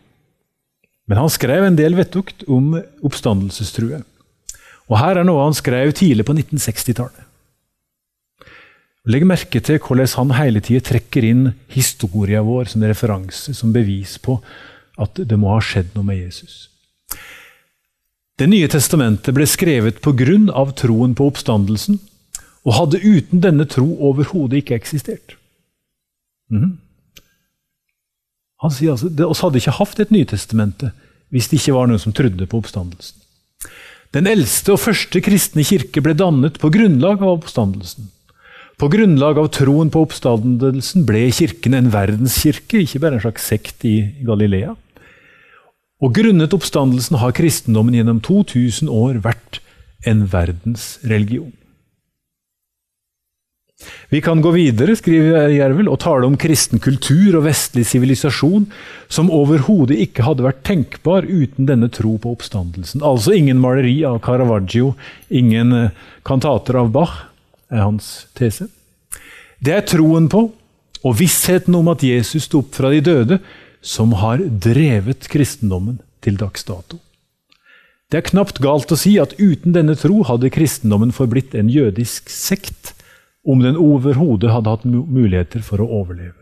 Men 1.10 1.18
han 1.18 1.32
skrev 1.32 1.66
en 1.66 1.78
del 1.78 1.98
vettugt 1.98 2.46
om 2.46 2.76
oppstandelsestrue. 3.02 3.98
Og 4.86 4.98
her 5.00 5.18
er 5.18 5.26
noe 5.26 5.42
han 5.42 5.58
skrev 5.58 5.90
tidlig 5.98 6.26
på 6.28 6.36
1960-tallet. 6.36 7.28
Legg 9.10 9.24
merke 9.26 9.58
til 9.58 9.80
hvordan 9.82 10.06
han 10.14 10.36
hele 10.38 10.60
tida 10.62 10.84
trekker 10.86 11.26
inn 11.26 11.48
historien 11.74 12.46
vår 12.46 12.70
som 12.70 12.84
referanse, 12.86 13.50
som 13.58 13.74
bevis 13.74 14.14
på 14.22 14.36
at 15.02 15.18
det 15.18 15.38
må 15.40 15.50
ha 15.50 15.58
skjedd 15.64 15.96
noe 15.96 16.06
med 16.06 16.20
Jesus. 16.20 16.68
Det 18.40 18.48
nye 18.48 18.68
testamentet 18.70 19.34
ble 19.36 19.46
skrevet 19.46 20.00
pga. 20.00 20.64
troen 20.76 21.14
på 21.14 21.26
oppstandelsen, 21.28 22.00
og 22.64 22.76
hadde 22.78 23.02
uten 23.02 23.42
denne 23.42 23.66
tro 23.66 23.88
overhodet 24.08 24.62
ikke 24.62 24.78
eksistert. 24.78 25.36
Mm. 26.50 26.78
Han 28.62 28.70
sier 28.70 28.94
altså, 28.94 29.08
det, 29.08 29.26
oss 29.26 29.42
hadde 29.42 29.58
ikke 29.58 29.78
hatt 29.80 30.00
et 30.00 30.12
Nytestamente 30.14 30.92
hvis 31.32 31.48
det 31.48 31.58
ikke 31.62 31.74
var 31.74 31.88
noen 31.88 32.00
som 32.00 32.12
trodde 32.12 32.44
på 32.46 32.58
oppstandelsen. 32.60 33.16
Den 34.12 34.28
eldste 34.28 34.74
og 34.74 34.82
første 34.82 35.22
kristne 35.24 35.64
kirke 35.64 36.02
ble 36.04 36.12
dannet 36.12 36.58
på 36.60 36.68
grunnlag 36.74 37.22
av 37.24 37.38
oppstandelsen. 37.38 38.10
På 38.76 38.90
grunnlag 38.92 39.40
av 39.40 39.48
troen 39.56 39.88
på 39.92 40.02
oppstandelsen 40.04 41.06
ble 41.08 41.24
kirken 41.32 41.76
en 41.78 41.88
verdenskirke, 41.94 42.82
ikke 42.84 43.00
bare 43.00 43.16
en 43.16 43.24
slags 43.24 43.48
sekt 43.48 43.86
i 43.88 43.96
Galilea. 44.26 44.74
Og 46.02 46.14
grunnet 46.16 46.54
oppstandelsen 46.54 47.20
har 47.22 47.34
kristendommen 47.36 47.94
gjennom 47.94 48.20
2000 48.24 48.90
år 48.90 49.20
vært 49.22 49.60
en 50.08 50.24
verdensreligion. 50.32 51.52
Vi 54.08 54.20
kan 54.22 54.42
gå 54.42 54.52
videre 54.54 54.94
skriver 54.98 55.50
Jervel, 55.50 55.88
og 55.90 55.98
tale 56.04 56.26
om 56.28 56.36
kristen 56.38 56.78
kultur 56.82 57.38
og 57.38 57.46
vestlig 57.48 57.84
sivilisasjon 57.88 58.68
som 59.10 59.30
overhodet 59.32 59.98
ikke 60.04 60.26
hadde 60.26 60.46
vært 60.46 60.62
tenkbar 60.66 61.26
uten 61.26 61.66
denne 61.66 61.90
tro 61.90 62.14
på 62.22 62.34
oppstandelsen. 62.36 63.02
Altså 63.02 63.34
ingen 63.34 63.58
maleri 63.62 63.96
av 64.06 64.20
Caravaggio, 64.22 64.92
ingen 65.30 65.74
eh, 65.78 65.90
kantater 66.26 66.78
av 66.78 66.92
Bach, 66.94 67.16
er 67.72 67.86
hans 67.86 68.28
tese. 68.38 68.68
Det 69.62 69.74
er 69.74 69.86
troen 69.88 70.28
på 70.30 70.48
og 71.02 71.16
vissheten 71.18 71.74
om 71.74 71.88
at 71.90 72.04
Jesus 72.06 72.46
sto 72.46 72.60
opp 72.62 72.76
fra 72.76 72.92
de 72.92 73.00
døde, 73.02 73.38
som 73.82 74.14
har 74.22 74.40
drevet 74.40 75.28
kristendommen 75.28 75.98
til 76.22 76.38
dags 76.40 76.64
dato. 76.64 77.00
Det 78.12 78.20
er 78.20 78.28
knapt 78.28 78.60
galt 78.62 78.92
å 78.92 78.98
si 79.00 79.16
at 79.18 79.34
uten 79.40 79.74
denne 79.74 79.96
tro 79.98 80.20
hadde 80.28 80.52
kristendommen 80.52 81.14
forblitt 81.16 81.54
en 81.56 81.70
jødisk 81.72 82.30
sekt 82.30 82.92
om 83.42 83.62
den 83.64 83.78
overhodet 83.80 84.52
hadde 84.52 84.70
hatt 84.70 84.84
muligheter 84.86 85.64
for 85.66 85.82
å 85.82 85.88
overleve. 86.02 86.38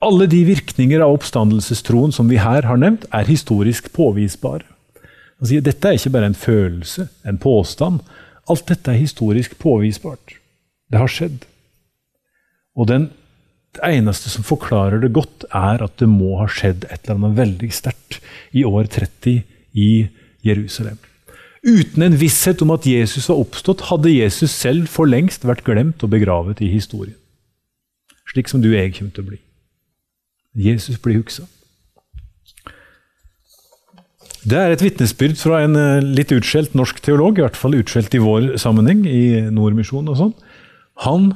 Alle 0.00 0.28
de 0.30 0.44
virkninger 0.48 1.02
av 1.04 1.18
oppstandelsestroen 1.18 2.12
som 2.14 2.30
vi 2.30 2.38
her 2.40 2.64
har 2.68 2.78
nevnt, 2.80 3.04
er 3.12 3.28
historisk 3.28 3.90
påvisbare. 3.92 4.64
Dette 5.40 5.88
er 5.88 5.96
ikke 5.96 6.12
bare 6.14 6.30
en 6.30 6.36
følelse, 6.36 7.08
en 7.24 7.40
påstand. 7.40 8.00
Alt 8.48 8.68
dette 8.68 8.92
er 8.92 9.00
historisk 9.00 9.58
påvisbart. 9.60 10.36
Det 10.88 11.00
har 11.00 11.12
skjedd. 11.12 11.44
Og 12.76 12.88
den, 12.88 13.10
det 13.78 13.86
eneste 13.86 14.30
som 14.32 14.46
forklarer 14.46 15.02
det 15.04 15.12
godt, 15.14 15.46
er 15.54 15.82
at 15.84 15.94
det 16.02 16.08
må 16.10 16.36
ha 16.40 16.48
skjedd 16.50 16.88
et 16.88 17.04
eller 17.04 17.20
annet 17.20 17.38
veldig 17.38 17.70
sterkt 17.74 18.18
i 18.56 18.64
år 18.66 18.90
30 18.90 19.44
i 19.78 19.90
Jerusalem. 20.46 20.98
Uten 21.60 22.02
en 22.02 22.16
visshet 22.16 22.62
om 22.64 22.72
at 22.72 22.88
Jesus 22.88 23.28
var 23.28 23.42
oppstått, 23.42 23.86
hadde 23.90 24.14
Jesus 24.14 24.50
selv 24.50 24.88
for 24.88 25.08
lengst 25.08 25.44
vært 25.46 25.62
glemt 25.66 26.02
og 26.02 26.12
begravet 26.14 26.62
i 26.64 26.70
historien. 26.72 27.16
Slik 28.30 28.48
som 28.48 28.62
du 28.62 28.70
og 28.72 28.78
jeg 28.78 28.94
kommer 28.96 29.14
til 29.14 29.26
å 29.26 29.30
bli. 29.30 29.40
Jesus 30.70 30.98
blir 31.02 31.20
huksa. 31.20 31.44
Det 34.40 34.56
er 34.56 34.72
et 34.72 34.82
vitnesbyrd 34.82 35.36
fra 35.36 35.60
en 35.66 35.76
eh, 35.76 36.00
litt 36.00 36.32
utskjelt 36.32 36.72
norsk 36.78 37.02
teolog, 37.04 37.36
i 37.36 37.44
hvert 37.44 37.58
fall 37.60 37.76
utskjelt 37.76 38.14
i 38.16 38.22
vår 38.22 38.54
sammenheng, 38.62 39.04
i 39.04 39.50
Nordmisjonen 39.52 40.08
og 40.14 40.16
sånn. 40.16 40.32
Han 41.04 41.34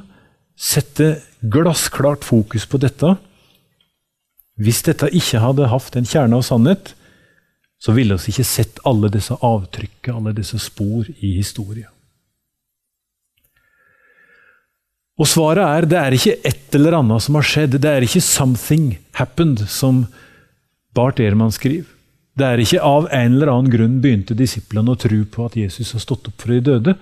setter 0.57 1.19
glassklart 1.41 2.25
fokus 2.25 2.67
på 2.67 2.79
dette. 2.83 3.17
Hvis 4.61 4.85
dette 4.87 5.11
ikke 5.11 5.43
hadde 5.43 5.71
hatt 5.73 5.97
en 5.99 6.07
kjerne 6.07 6.39
av 6.39 6.45
sannhet, 6.47 6.95
så 7.83 7.93
ville 7.93 8.17
vi 8.17 8.33
ikke 8.33 8.47
sett 8.47 8.79
alle 8.89 9.11
disse 9.13 9.35
avtrykket, 9.35 10.15
alle 10.15 10.33
disse 10.37 10.61
spor 10.63 11.09
i 11.19 11.35
historien. 11.37 11.91
Og 15.15 15.29
svaret 15.31 15.63
er 15.63 15.87
det 15.87 15.99
er 16.01 16.15
ikke 16.17 16.39
et 16.49 16.75
eller 16.75 16.97
annet 16.99 17.23
som 17.23 17.37
har 17.39 17.47
skjedd. 17.47 17.77
Det 17.79 17.91
er 17.91 18.03
ikke 18.03 18.25
'something 18.25 18.99
happened', 19.15 19.67
som 19.69 20.07
Bart 20.95 21.21
Ehrmann 21.21 21.53
skriver. 21.53 21.87
Det 22.35 22.47
er 22.47 22.59
ikke 22.59 22.83
av 22.83 23.07
en 23.13 23.35
eller 23.35 23.47
annen 23.53 23.71
grunn 23.71 24.01
begynte 24.03 24.35
disiplene 24.35 24.91
å 24.91 24.99
tro 24.99 25.25
på 25.25 25.45
at 25.47 25.57
Jesus 25.57 25.93
har 25.93 26.01
stått 26.01 26.27
opp 26.29 26.43
fra 26.43 26.55
de 26.55 26.61
døde. 26.61 26.97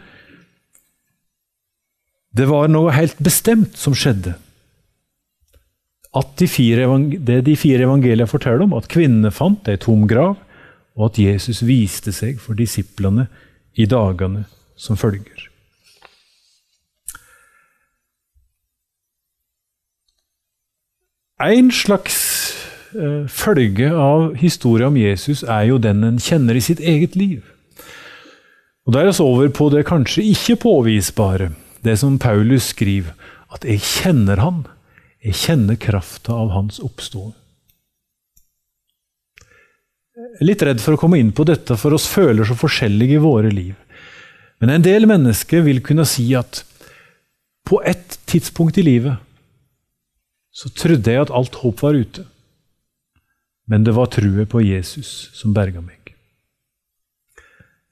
Det 2.33 2.49
var 2.49 2.71
noe 2.73 2.95
helt 2.97 3.19
bestemt 3.21 3.77
som 3.77 3.97
skjedde. 3.97 4.35
At 6.17 6.33
de 6.41 6.49
fire, 6.49 6.89
det 7.25 7.43
de 7.47 7.57
fire 7.57 7.85
evangeliene 7.87 8.29
forteller 8.29 8.65
om, 8.65 8.75
at 8.77 8.89
kvinnene 8.93 9.33
fant 9.33 9.69
ei 9.69 9.79
tom 9.81 10.07
grav, 10.09 10.37
og 10.97 11.07
at 11.09 11.21
Jesus 11.21 11.63
viste 11.65 12.13
seg 12.13 12.41
for 12.41 12.57
disiplene 12.57 13.29
i 13.81 13.87
dagene 13.89 14.45
som 14.77 14.99
følger. 15.01 15.49
En 21.43 21.73
slags 21.75 22.19
eh, 22.95 23.25
følge 23.27 23.89
av 23.91 24.37
historien 24.39 24.93
om 24.93 25.01
Jesus 25.01 25.43
er 25.43 25.65
jo 25.73 25.81
den 25.83 26.05
en 26.07 26.21
kjenner 26.23 26.55
i 26.55 26.63
sitt 26.63 26.81
eget 26.81 27.17
liv. 27.19 27.41
Og 28.87 28.95
Da 28.95 29.01
er 29.01 29.11
vi 29.11 29.25
over 29.25 29.49
på 29.49 29.69
det 29.71 29.87
kanskje 29.87 30.23
ikke 30.23 30.61
påvisbare, 30.63 31.51
det 31.83 31.99
som 32.01 32.19
Paulus 32.23 32.71
skriver, 32.73 33.15
at 33.53 33.67
jeg 33.69 33.83
kjenner 33.85 34.41
han, 34.41 34.65
jeg 35.23 35.39
kjenner 35.39 35.79
krafta 35.79 36.35
av 36.35 36.55
hans 36.55 36.81
er 40.43 40.49
litt 40.49 40.63
redd 40.65 40.81
for 40.83 40.97
å 40.97 41.01
komme 41.01 41.19
inn 41.21 41.33
på 41.35 41.47
dette, 41.49 41.77
for 41.79 41.95
oss 41.97 42.09
føler 42.11 42.47
så 42.49 42.57
forskjellige 42.59 43.19
i 43.19 43.23
våre 43.23 43.51
liv. 43.53 43.75
Men 44.63 44.77
en 44.77 44.85
del 44.85 45.09
mennesker 45.11 45.65
vil 45.67 45.83
kunne 45.85 46.07
si 46.09 46.29
at 46.39 46.63
på 47.67 47.81
et 47.87 48.19
tidspunkt 48.31 48.79
i 48.79 48.87
livet 48.87 49.19
så 50.53 50.71
trodde 50.77 51.11
jeg 51.11 51.25
at 51.25 51.33
alt 51.35 51.57
håp 51.63 51.83
var 51.83 51.97
ute. 51.97 52.27
Men 53.71 53.87
det 53.87 53.95
var 53.97 54.11
truet 54.13 54.51
på 54.53 54.61
Jesus 54.65 55.31
som 55.39 55.55
berga 55.57 55.81
meg. 55.81 55.99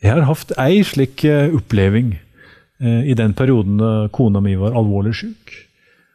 Jeg 0.01 0.17
har 0.17 0.27
hatt 0.29 0.53
ei 0.61 0.81
slik 0.85 1.25
eh, 1.29 1.53
oppleving 1.53 2.15
i 2.81 3.13
den 3.13 3.35
perioden 3.37 4.09
kona 4.15 4.41
mi 4.41 4.55
var 4.57 4.77
alvorlig 4.79 5.13
syk. 5.19 5.53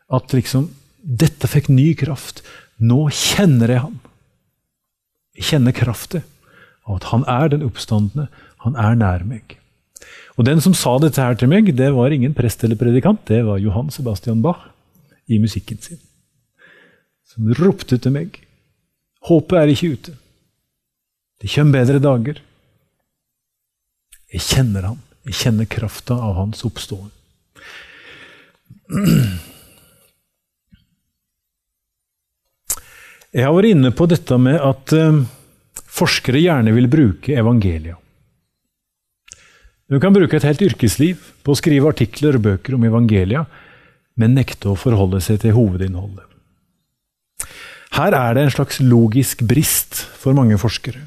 At 0.10 0.34
liksom 0.34 0.72
Dette 1.06 1.46
fikk 1.46 1.68
ny 1.70 1.92
kraft. 1.94 2.40
Nå 2.82 3.12
kjenner 3.14 3.70
jeg 3.70 3.84
ham. 3.84 4.00
Jeg 5.38 5.46
kjenner 5.52 5.76
kraften 5.76 6.24
av 6.86 6.98
at 6.98 7.06
han 7.12 7.26
er 7.30 7.52
den 7.54 7.66
oppstandende. 7.68 8.26
Han 8.66 8.78
er 8.82 8.98
nær 8.98 9.26
meg. 9.28 9.60
Og 10.36 10.48
Den 10.50 10.62
som 10.64 10.74
sa 10.74 10.98
dette 11.00 11.22
her 11.22 11.38
til 11.38 11.52
meg, 11.52 11.70
det 11.78 11.92
var 11.94 12.12
ingen 12.12 12.34
prest 12.34 12.64
eller 12.66 12.80
predikant. 12.80 13.22
Det 13.30 13.44
var 13.46 13.62
Johan 13.62 13.92
Sebastian 13.94 14.42
Bach 14.42 14.66
i 15.30 15.40
musikken 15.40 15.80
sin. 15.82 16.02
Som 17.30 17.54
ropte 17.54 17.98
til 18.02 18.16
meg. 18.16 18.42
Håpet 19.30 19.62
er 19.62 19.72
ikke 19.72 19.94
ute. 19.94 20.18
Det 21.42 21.52
kommer 21.54 21.80
bedre 21.80 22.02
dager. 22.02 22.42
Jeg 24.34 24.42
kjenner 24.42 24.90
han. 24.92 25.05
Jeg 25.26 25.38
kjenner 25.40 25.66
krafta 25.70 26.18
av 26.22 26.36
hans 26.38 26.62
oppståen. 26.68 27.10
Jeg 33.36 33.44
har 33.44 33.56
vært 33.56 33.74
inne 33.74 33.92
på 33.92 34.06
dette 34.08 34.38
med 34.40 34.62
at 34.64 34.94
eh, 34.96 35.24
forskere 35.92 36.40
gjerne 36.40 36.72
vil 36.76 36.88
bruke 36.92 37.34
evangeliet. 37.36 37.98
Du 39.92 40.00
kan 40.02 40.14
bruke 40.16 40.38
et 40.38 40.46
helt 40.48 40.64
yrkesliv 40.66 41.20
på 41.46 41.54
å 41.54 41.58
skrive 41.60 41.90
artikler 41.92 42.38
og 42.38 42.46
bøker 42.48 42.78
om 42.78 42.86
evangelia, 42.88 43.44
men 44.18 44.34
nekte 44.38 44.72
å 44.72 44.80
forholde 44.80 45.20
seg 45.22 45.44
til 45.44 45.54
hovedinnholdet. 45.58 46.26
Her 47.96 48.16
er 48.18 48.34
det 48.36 48.46
en 48.46 48.56
slags 48.56 48.80
logisk 48.82 49.44
brist 49.48 50.00
for 50.20 50.36
mange 50.38 50.58
forskere. 50.60 51.04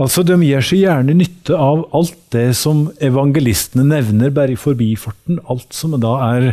Altså, 0.00 0.24
De 0.26 0.36
gir 0.42 0.64
seg 0.64 0.82
gjerne 0.82 1.14
nytte 1.14 1.54
av 1.54 1.84
alt 1.94 2.18
det 2.34 2.48
som 2.58 2.88
evangelistene 2.98 3.84
nevner 3.86 4.32
bare 4.34 4.56
i 4.56 4.58
forbifarten. 4.58 5.38
Alt 5.50 5.74
som 5.76 5.94
da 6.02 6.16
er 6.32 6.48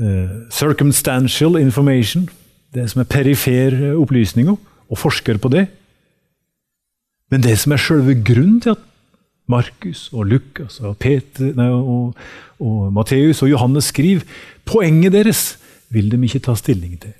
uh, 0.00 0.48
circumstantial 0.48 1.58
information, 1.60 2.28
det 2.74 2.88
som 2.90 3.02
er 3.04 3.10
perifer 3.10 3.76
opplysninger, 3.92 4.56
og 4.88 5.00
forsker 5.00 5.38
på 5.40 5.52
det. 5.52 5.66
Men 7.32 7.44
det 7.44 7.58
som 7.60 7.74
er 7.74 7.82
selve 7.82 8.16
grunnen 8.24 8.60
til 8.62 8.74
at 8.76 8.82
Markus 9.50 10.06
og 10.12 10.30
Lukas 10.30 10.78
og, 10.80 10.96
Peter, 11.02 11.52
nei, 11.56 11.68
og, 11.68 12.14
og 12.62 12.92
Matteus 12.94 13.42
og 13.44 13.50
Johannes 13.50 13.90
skriver, 13.92 14.24
poenget 14.64 15.12
deres 15.12 15.42
vil 15.92 16.08
de 16.12 16.20
ikke 16.24 16.40
ta 16.46 16.56
stilling 16.56 16.96
til. 17.02 17.12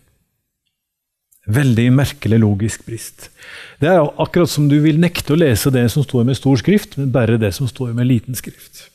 Veldig 1.44 1.90
merkelig 1.92 2.38
logisk 2.40 2.86
brist. 2.86 3.28
Det 3.80 3.90
er 3.90 4.00
akkurat 4.22 4.48
som 4.48 4.68
du 4.70 4.78
vil 4.80 4.96
nekte 5.00 5.34
å 5.34 5.40
lese 5.40 5.72
det 5.74 5.84
som 5.92 6.04
står 6.06 6.24
med 6.24 6.38
stor 6.38 6.56
skrift, 6.60 6.96
men 6.96 7.12
bare 7.12 7.36
det 7.40 7.52
som 7.56 7.68
står 7.68 7.92
med 7.96 8.08
liten 8.08 8.38
skrift. 8.38 8.86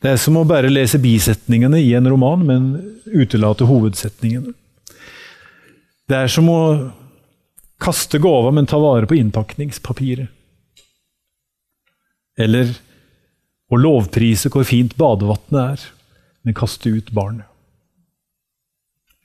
Det 0.00 0.14
er 0.14 0.20
som 0.20 0.38
å 0.40 0.46
bare 0.48 0.70
lese 0.72 0.96
bisetningene 1.02 1.82
i 1.84 1.92
en 1.98 2.08
roman, 2.08 2.46
men 2.48 2.70
utelate 3.12 3.68
hovedsetningene. 3.68 4.54
Det 6.08 6.16
er 6.16 6.32
som 6.32 6.48
å 6.48 6.62
kaste 7.80 8.18
gåva, 8.18 8.48
men 8.56 8.68
ta 8.68 8.80
vare 8.80 9.08
på 9.08 9.18
innpakningspapiret. 9.18 10.32
Eller 12.40 12.72
å 13.68 13.76
lovprise 13.76 14.48
hvor 14.48 14.64
fint 14.64 14.96
badevannet 14.96 15.60
er, 15.60 15.86
men 16.40 16.56
kaste 16.56 16.88
ut 16.88 17.12
barnet. 17.12 17.49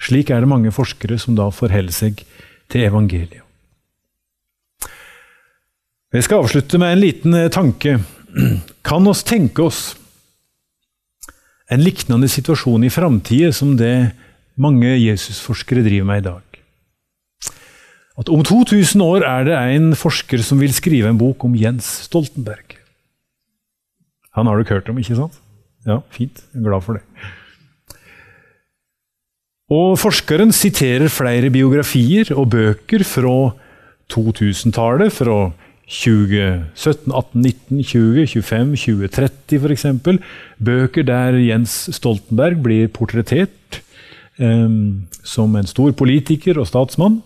Slik 0.02 0.30
er 0.30 0.44
det 0.44 0.52
mange 0.52 0.74
forskere 0.76 1.18
som 1.22 1.38
da 1.38 1.50
forholder 1.54 1.96
seg 1.96 2.24
til 2.72 2.88
evangeliet. 2.88 3.42
Jeg 6.16 6.24
skal 6.24 6.46
avslutte 6.46 6.80
med 6.80 6.94
en 6.94 7.02
liten 7.02 7.36
eh, 7.36 7.52
tanke. 7.52 7.98
Kan 8.88 9.08
oss 9.10 9.24
tenke 9.28 9.66
oss 9.66 9.82
en 11.72 11.82
lignende 11.82 12.30
situasjon 12.32 12.86
i 12.86 12.92
framtida 12.94 13.52
som 13.56 13.74
det 13.76 14.14
mange 14.56 14.94
Jesusforskere 14.96 15.84
driver 15.84 16.08
med 16.08 16.22
i 16.22 16.28
dag? 16.30 16.60
At 18.16 18.32
om 18.32 18.46
2000 18.48 19.02
år 19.04 19.26
er 19.28 19.48
det 19.50 19.58
en 19.76 19.90
forsker 20.00 20.40
som 20.46 20.62
vil 20.64 20.72
skrive 20.76 21.10
en 21.12 21.20
bok 21.20 21.44
om 21.44 21.58
Jens 21.60 21.88
Stoltenberg. 22.08 22.78
Han 24.40 24.48
har 24.48 24.56
du 24.56 24.72
hørt 24.72 24.88
om, 24.92 25.00
ikke 25.00 25.18
sant? 25.20 25.36
Ja, 25.88 26.00
fint. 26.16 26.40
Jeg 26.54 26.62
er 26.62 26.70
glad 26.70 26.84
for 26.86 26.98
det. 26.98 27.04
Og 29.74 29.96
Forskeren 29.98 30.52
siterer 30.54 31.10
flere 31.10 31.50
biografier 31.50 32.30
og 32.38 32.52
bøker 32.54 33.02
fra 33.02 33.56
2000-tallet, 34.14 35.10
fra 35.10 35.38
2017, 35.90 37.10
18, 37.10 37.42
19, 37.42 37.84
20, 37.84 38.28
25, 38.30 38.76
2030 38.78 39.66
f.eks. 39.66 39.86
Bøker 40.62 41.08
der 41.08 41.40
Jens 41.42 41.90
Stoltenberg 41.98 42.62
blir 42.62 42.92
portrettert 42.94 43.82
eh, 44.38 44.70
som 45.26 45.58
en 45.58 45.70
stor 45.70 45.98
politiker 45.98 46.62
og 46.62 46.70
statsmann. 46.70 47.24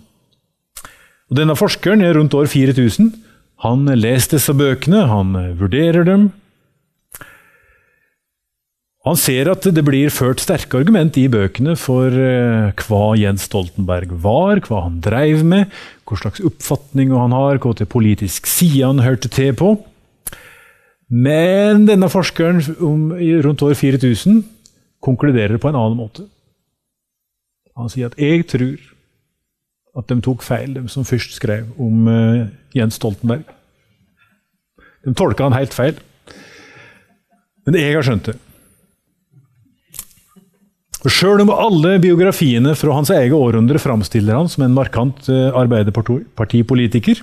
Og 1.29 1.35
Denne 1.35 1.59
forskeren 1.59 2.01
er 2.01 2.15
rundt 2.15 2.33
år 2.39 2.47
4000. 2.47 3.11
Han 3.67 3.83
leser 3.99 4.37
disse 4.37 4.55
bøkene, 4.55 5.09
han 5.11 5.35
vurderer 5.59 6.07
dem, 6.07 6.29
han 9.09 9.17
ser 9.17 9.49
at 9.49 9.65
det 9.73 9.81
blir 9.85 10.11
ført 10.13 10.41
sterke 10.43 10.77
argument 10.77 11.15
i 11.17 11.25
bøkene 11.31 11.73
for 11.79 12.13
uh, 12.13 12.69
hva 12.83 13.03
Jens 13.17 13.47
Stoltenberg 13.47 14.11
var, 14.21 14.61
hva 14.67 14.83
han 14.85 14.99
dreiv 15.01 15.41
med, 15.47 15.71
hva 16.05 16.17
slags 16.19 16.43
oppfatning 16.45 17.13
han 17.15 17.33
har, 17.33 17.57
hva 17.63 17.73
til 17.77 17.89
politisk 17.89 18.49
side 18.49 18.85
han 18.85 19.01
hørte 19.01 19.31
til 19.33 19.55
på. 19.57 19.71
Men 21.09 21.87
denne 21.89 22.09
forskeren 22.11 22.61
om, 22.85 23.07
rundt 23.45 23.63
år 23.65 23.73
4000 23.79 24.43
konkluderer 25.01 25.57
på 25.57 25.71
en 25.71 25.79
annen 25.79 25.97
måte. 25.97 26.27
Han 27.79 27.89
sier 27.89 28.11
at 28.11 28.19
'jeg 28.19 28.45
tror 28.51 28.77
at 29.97 30.07
de 30.11 30.21
tok 30.21 30.43
feil, 30.45 30.73
de 30.73 30.85
som 30.87 31.07
først 31.07 31.33
skrev 31.33 31.65
om 31.79 32.07
uh, 32.07 32.47
Jens 32.75 32.99
Stoltenberg'. 32.99 33.47
De 35.05 35.15
tolka 35.15 35.47
han 35.47 35.57
helt 35.57 35.73
feil. 35.73 35.97
Men 37.65 37.75
jeg 37.75 37.95
har 37.95 38.05
skjønt 38.05 38.29
det. 38.29 38.37
Sjøl 41.07 41.39
om 41.45 41.51
alle 41.53 41.93
biografiene 42.03 42.73
fra 42.75 42.91
hans 42.97 43.11
eget 43.15 43.31
århundre 43.31 43.79
framstiller 43.79 44.35
han 44.35 44.49
som 44.51 44.65
en 44.65 44.75
markant 44.75 45.29
eh, 45.31 45.47
arbeiderpartipolitiker, 45.55 47.21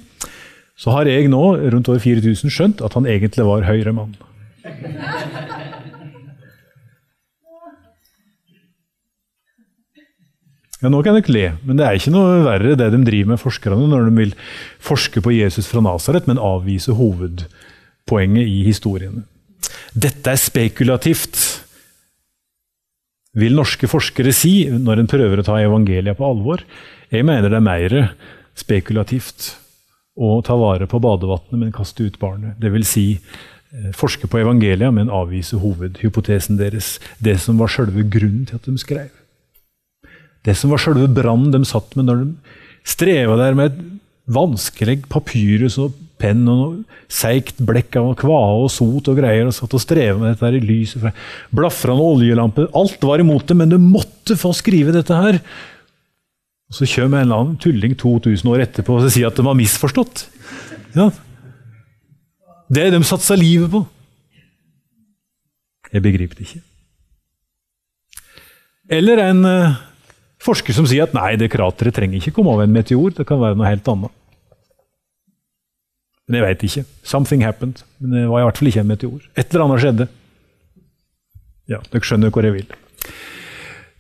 så 0.77 0.95
har 0.95 1.09
jeg 1.11 1.29
nå, 1.29 1.43
rundt 1.75 1.91
år 1.93 2.01
4000, 2.01 2.53
skjønt 2.53 2.81
at 2.85 2.97
han 2.97 3.09
egentlig 3.09 3.45
var 3.45 3.67
høyremann. 3.69 4.17
Ja, 10.81 10.91
Nå 10.93 11.03
kan 11.05 11.17
dere 11.17 11.33
le, 11.33 11.45
men 11.65 11.77
det 11.77 11.85
er 11.85 12.01
ikke 12.01 12.13
noe 12.13 12.41
verre 12.45 12.77
det 12.81 12.91
de 12.93 13.05
driver 13.05 13.33
med 13.35 13.41
forskerne 13.41 13.89
når 13.93 14.09
de 14.09 14.17
vil 14.23 14.35
forske 14.81 15.21
på 15.25 15.33
Jesus 15.37 15.69
fra 15.69 15.85
Nasaret, 15.85 16.29
men 16.29 16.41
avvise 16.41 16.97
hovedpoenget 16.97 18.45
i 18.49 18.63
historiene. 18.69 19.25
Dette 19.97 20.33
er 20.33 20.41
spekulativt 20.41 21.56
vil 23.37 23.57
norske 23.57 23.89
forskere 23.91 24.33
si 24.35 24.67
når 24.71 25.03
en 25.03 25.11
prøver 25.11 25.41
å 25.41 25.47
ta 25.47 25.59
evangeliet 25.61 26.19
på 26.19 26.27
alvor. 26.27 26.65
Jeg 27.13 27.27
mener 27.29 27.53
det 27.53 27.61
er 27.61 27.67
mer 27.67 27.97
spekulativt 28.57 29.53
å 30.17 30.39
ta 30.45 30.57
vare 30.57 30.89
på 30.89 31.01
badevannet, 31.03 31.59
men 31.61 31.75
kaste 31.75 32.07
ut 32.07 32.17
barnet. 32.21 32.57
Det 32.61 32.73
vil 32.73 32.87
si 32.89 33.07
eh, 33.17 33.91
forske 33.97 34.31
på 34.33 34.41
evangeliet, 34.41 34.95
men 34.97 35.13
avvise 35.13 35.61
hovedhypotesen 35.61 36.57
deres. 36.61 36.97
Det 37.21 37.37
som 37.43 37.61
var 37.61 37.73
selve 37.73 38.07
grunnen 38.09 38.49
til 38.49 38.57
at 38.57 38.69
de 38.69 38.81
skrev. 38.81 39.13
Det 40.47 40.57
som 40.57 40.73
var 40.73 40.81
selve 40.81 41.11
brannen 41.13 41.53
de 41.53 41.61
satt 41.69 41.93
med 41.99 42.09
når 42.09 42.23
de 42.23 42.57
streva 42.87 43.37
der 43.41 43.57
med 43.59 43.73
et 43.73 43.85
vanskelig 44.33 45.03
papyrus 45.11 45.77
og 45.83 45.95
penn 46.21 46.43
og 46.49 46.59
noe 46.59 47.01
seigt 47.13 47.59
blekk 47.63 47.99
av 48.01 48.11
kvae 48.21 48.59
og 48.65 48.71
sot 48.73 49.11
og 49.13 49.19
greier, 49.19 49.47
og 49.49 49.55
satt 49.55 49.75
og 49.77 49.83
streva 49.83 50.19
med 50.21 50.33
dette 50.33 50.47
her 50.47 50.59
i 50.59 50.65
lyset. 50.65 51.03
Blafra 51.03 51.57
Blafrende 51.61 52.07
oljelampe. 52.17 52.69
Alt 52.77 53.05
var 53.05 53.23
imot 53.23 53.47
det, 53.49 53.57
men 53.59 53.73
du 53.73 53.79
måtte 53.83 54.39
få 54.39 54.53
skrive 54.57 54.95
dette 54.97 55.15
her. 55.15 55.41
Og 56.67 56.75
Så 56.75 56.89
kommer 56.97 57.21
en 57.21 57.29
eller 57.29 57.43
annen 57.43 57.59
tulling 57.63 57.95
2000 57.95 58.51
år 58.51 58.65
etterpå 58.65 58.97
og 58.99 59.11
sier 59.13 59.29
at 59.29 59.37
de 59.39 59.45
har 59.47 59.59
misforstått. 59.59 60.27
Ja. 60.97 61.11
Det 62.67 62.89
de 62.91 63.03
satsa 63.07 63.37
livet 63.39 63.71
på. 63.71 63.85
Jeg 65.93 66.03
begriper 66.03 66.35
det 66.35 66.49
ikke. 66.49 66.65
Eller 68.97 69.23
en 69.23 69.45
eh, 69.47 69.79
forsker 70.43 70.75
som 70.75 70.87
sier 70.87 71.07
at 71.07 71.15
nei, 71.15 71.35
det 71.39 71.51
krateret 71.53 71.95
trenger 71.95 72.19
ikke 72.19 72.35
komme 72.39 72.55
av 72.55 72.65
en 72.65 72.75
meteor, 72.75 73.15
det 73.15 73.27
kan 73.27 73.41
være 73.43 73.59
noe 73.59 73.71
helt 73.71 73.87
annet. 73.91 74.15
Men 76.27 76.41
jeg 76.41 76.47
veit 76.47 76.65
ikke. 76.67 76.85
Something 77.07 77.45
happened. 77.47 77.83
Men 78.03 78.17
det 78.17 78.25
var 78.31 78.43
i 78.43 78.47
hvert 78.49 78.59
fall 78.59 78.71
ikke 78.73 78.83
en 78.83 78.91
meteor. 78.91 79.21
Et 79.39 79.47
eller 79.55 79.67
annet 79.67 79.83
skjedde. 79.85 80.09
Ja, 81.71 81.79
dere 81.93 82.07
skjønner 82.07 82.33
hvor 82.35 82.47
jeg 82.47 82.57
vil. 82.57 82.75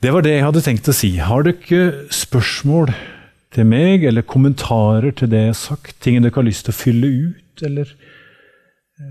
Det 0.02 0.12
var 0.14 0.22
det 0.26 0.34
jeg 0.36 0.44
hadde 0.46 0.62
tenkt 0.66 0.90
å 0.90 0.94
si. 0.94 1.12
Har 1.22 1.46
dere 1.46 2.08
spørsmål 2.14 2.90
til 3.54 3.66
meg, 3.70 4.04
eller 4.06 4.26
kommentarer 4.26 5.14
til 5.16 5.30
det 5.32 5.44
jeg 5.46 5.54
har 5.54 5.60
sagt? 5.60 5.94
Ting 6.04 6.18
dere 6.22 6.34
har 6.34 6.46
lyst 6.46 6.66
til 6.66 6.74
å 6.74 6.80
fylle 6.80 7.12
ut, 7.30 7.64
eller 7.66 7.94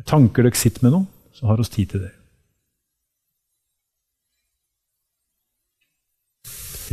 tanker 0.08 0.46
dere 0.46 0.60
sitter 0.60 0.86
med 0.86 0.96
nå? 0.96 1.02
Så 1.36 1.48
har 1.50 1.60
vi 1.60 1.68
tid 1.72 1.96
til 1.96 2.06
det. 2.06 2.14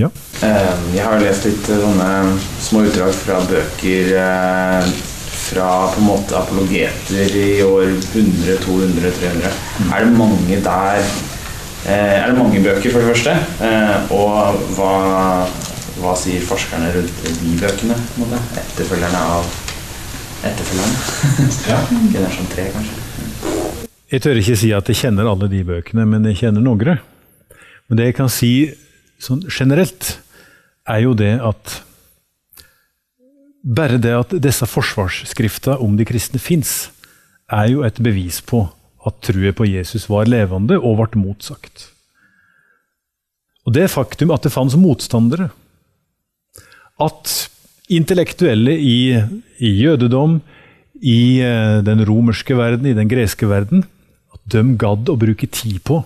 Ja. 0.01 0.09
Eh, 0.43 0.95
Jeg 0.97 1.05
har 1.05 1.21
lest 1.21 1.45
litt 1.45 1.67
eh, 1.69 1.83
sånne 1.83 2.09
små 2.65 2.81
utdrag 2.89 3.13
fra 3.13 3.43
bøker 3.45 4.15
eh, 4.17 4.87
fra 5.53 5.69
på 5.93 6.01
en 6.01 6.07
måte 6.09 6.37
apologeter 6.39 7.37
i 7.37 7.63
år 7.65 7.85
100, 7.93 8.57
200, 8.65 9.13
300. 9.21 9.53
Er 9.93 10.05
det 10.07 10.15
mange 10.17 10.59
der 10.65 11.03
eh, 11.87 12.15
Er 12.23 12.27
det 12.31 12.39
mange 12.39 12.63
bøker, 12.63 12.91
for 12.91 13.01
det 13.01 13.11
første? 13.13 13.37
Eh, 13.67 14.13
Og 14.17 14.63
hva, 14.77 14.93
hva 16.01 16.17
sier 16.19 16.45
forskerne 16.47 16.93
rundt 16.97 17.23
de 17.43 17.55
bøkene? 17.61 17.99
på 18.15 18.23
en 18.23 18.25
måte? 18.25 18.41
Etterfølgerne 18.65 19.23
av 19.37 19.47
etterfølgerne? 20.51 20.97
ja. 21.71 21.81
Generasjon 22.17 22.53
3, 22.57 22.69
kanskje? 22.77 23.09
Jeg 24.13 24.23
tør 24.23 24.41
ikke 24.43 24.59
si 24.61 24.69
at 24.77 24.89
jeg 24.91 25.01
kjenner 25.07 25.29
alle 25.31 25.49
de 25.49 25.63
bøkene, 25.65 26.05
men 26.05 26.27
jeg 26.29 26.43
kjenner 26.45 26.65
noen. 26.65 26.99
Men 27.89 27.99
det 27.99 28.11
jeg 28.11 28.19
kan 28.19 28.29
si 28.33 28.53
sånn 29.23 29.45
generelt, 29.49 30.19
er 30.89 31.05
jo 31.05 31.15
det 31.15 31.37
at 31.41 31.79
bare 33.63 33.99
det 34.03 34.13
at 34.17 34.35
disse 34.43 34.67
forsvarsskrifta 34.67 35.79
om 35.83 35.97
de 35.97 36.07
kristne 36.07 36.41
fins, 36.43 36.91
er 37.53 37.71
jo 37.71 37.83
et 37.87 37.99
bevis 38.03 38.41
på 38.45 38.65
at 39.07 39.19
trua 39.25 39.53
på 39.55 39.67
Jesus 39.67 40.09
var 40.11 40.31
levende 40.31 40.79
og 40.79 41.01
ble 41.01 41.23
motsagt. 41.23 41.89
Og 43.67 43.75
det 43.77 43.91
faktum 43.93 44.33
at 44.35 44.43
det 44.43 44.55
fantes 44.55 44.79
motstandere, 44.79 45.51
at 47.03 47.35
intellektuelle 47.93 48.75
i, 48.79 49.15
i 49.59 49.71
jødedom, 49.83 50.41
i 51.03 51.43
eh, 51.43 51.79
den 51.83 52.03
romerske 52.07 52.55
verden, 52.57 52.87
i 52.87 52.97
den 52.97 53.11
greske 53.11 53.49
verden, 53.51 53.85
at 54.35 54.43
de 54.55 54.63
gadd 54.79 55.11
å 55.11 55.19
bruke 55.19 55.49
tid 55.51 55.81
på 55.87 56.03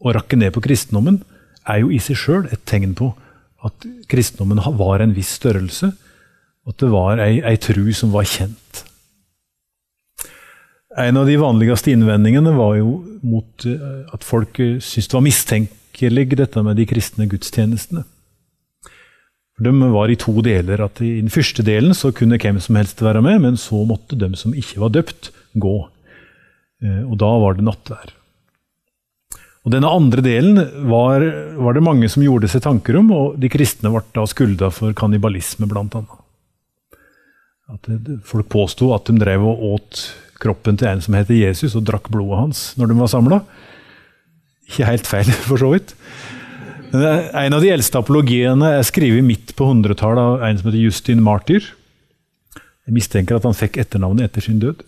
å 0.00 0.14
rakke 0.16 0.38
ned 0.40 0.54
på 0.56 0.62
kristendommen, 0.64 1.20
er 1.68 1.82
jo 1.82 1.90
i 1.92 2.00
seg 2.02 2.16
sjøl 2.18 2.46
et 2.48 2.62
tegn 2.68 2.94
på 2.96 3.12
at 3.64 3.84
kristendommen 4.08 4.62
var 4.80 5.04
en 5.04 5.12
viss 5.16 5.34
størrelse, 5.36 5.92
at 6.70 6.78
det 6.78 6.90
var 6.92 7.20
ei, 7.22 7.40
ei 7.42 7.56
tru 7.60 7.84
som 7.96 8.12
var 8.14 8.28
kjent. 8.28 8.84
En 10.98 11.16
av 11.20 11.26
de 11.28 11.36
vanligste 11.38 11.92
innvendingene 11.92 12.52
var 12.56 12.76
jo 12.80 12.96
mot 13.22 13.66
eh, 13.66 14.06
at 14.10 14.26
folk 14.26 14.58
syntes 14.58 15.10
det 15.10 15.16
var 15.16 15.26
mistenkelig 15.26 16.26
dette 16.40 16.64
med 16.66 16.78
de 16.80 16.86
kristne 16.90 17.28
gudstjenestene. 17.30 18.04
De 19.60 19.72
var 19.92 20.08
i 20.08 20.16
to 20.16 20.40
deler. 20.40 20.80
at 20.80 21.00
I 21.04 21.20
den 21.20 21.30
første 21.30 21.62
delen 21.62 21.94
så 21.94 22.12
kunne 22.16 22.40
hvem 22.40 22.58
som 22.60 22.78
helst 22.80 23.02
være 23.04 23.20
med, 23.22 23.42
men 23.44 23.58
så 23.60 23.82
måtte 23.84 24.16
de 24.18 24.32
som 24.36 24.54
ikke 24.56 24.80
var 24.80 24.94
døpt, 24.96 25.30
gå. 25.54 25.76
Eh, 26.82 27.02
Og 27.04 27.18
da 27.20 27.30
var 27.44 27.54
det 27.54 27.66
nattvær. 27.66 28.16
Og 29.60 29.74
Denne 29.74 29.92
andre 29.92 30.22
delen 30.24 30.56
var, 30.88 31.20
var 31.60 31.76
det 31.76 31.84
mange 31.84 32.08
som 32.08 32.24
gjorde 32.24 32.48
seg 32.48 32.64
tanker 32.64 32.96
om, 32.96 33.10
og 33.12 33.36
de 33.38 33.50
kristne 33.52 33.92
ble 33.92 34.00
da 34.16 34.24
skulda 34.26 34.70
for 34.72 34.96
kannibalisme, 34.96 35.68
bl.a. 35.68 36.19
At 37.70 37.86
Folk 38.26 38.48
påsto 38.50 38.90
at 38.96 39.06
de 39.06 39.20
drev 39.20 39.44
og 39.46 39.62
åt 39.74 40.02
kroppen 40.40 40.78
til 40.80 40.88
en 40.90 41.02
som 41.04 41.14
heter 41.14 41.36
Jesus, 41.36 41.76
og 41.76 41.84
drakk 41.86 42.08
blodet 42.12 42.38
hans 42.40 42.62
når 42.80 42.90
de 42.90 42.98
var 42.98 43.12
samla. 43.12 43.40
Ikke 44.70 44.88
helt 44.88 45.08
feil, 45.10 45.30
for 45.48 45.60
så 45.60 45.72
vidt. 45.74 45.94
Men 46.90 47.04
En 47.38 47.54
av 47.54 47.62
de 47.62 47.70
eldste 47.70 48.00
apologiene 48.00 48.74
er 48.80 48.86
skrevet 48.86 49.24
midt 49.26 49.54
på 49.58 49.68
100-tallet 49.68 50.22
av 50.22 50.46
en 50.46 50.58
som 50.58 50.70
heter 50.70 50.82
Justin 50.82 51.22
Martyr. 51.22 51.68
Jeg 52.88 52.96
mistenker 52.96 53.38
at 53.38 53.46
han 53.46 53.54
fikk 53.54 53.78
etternavnet 53.78 54.26
etter 54.26 54.42
sin 54.48 54.58
død. 54.62 54.82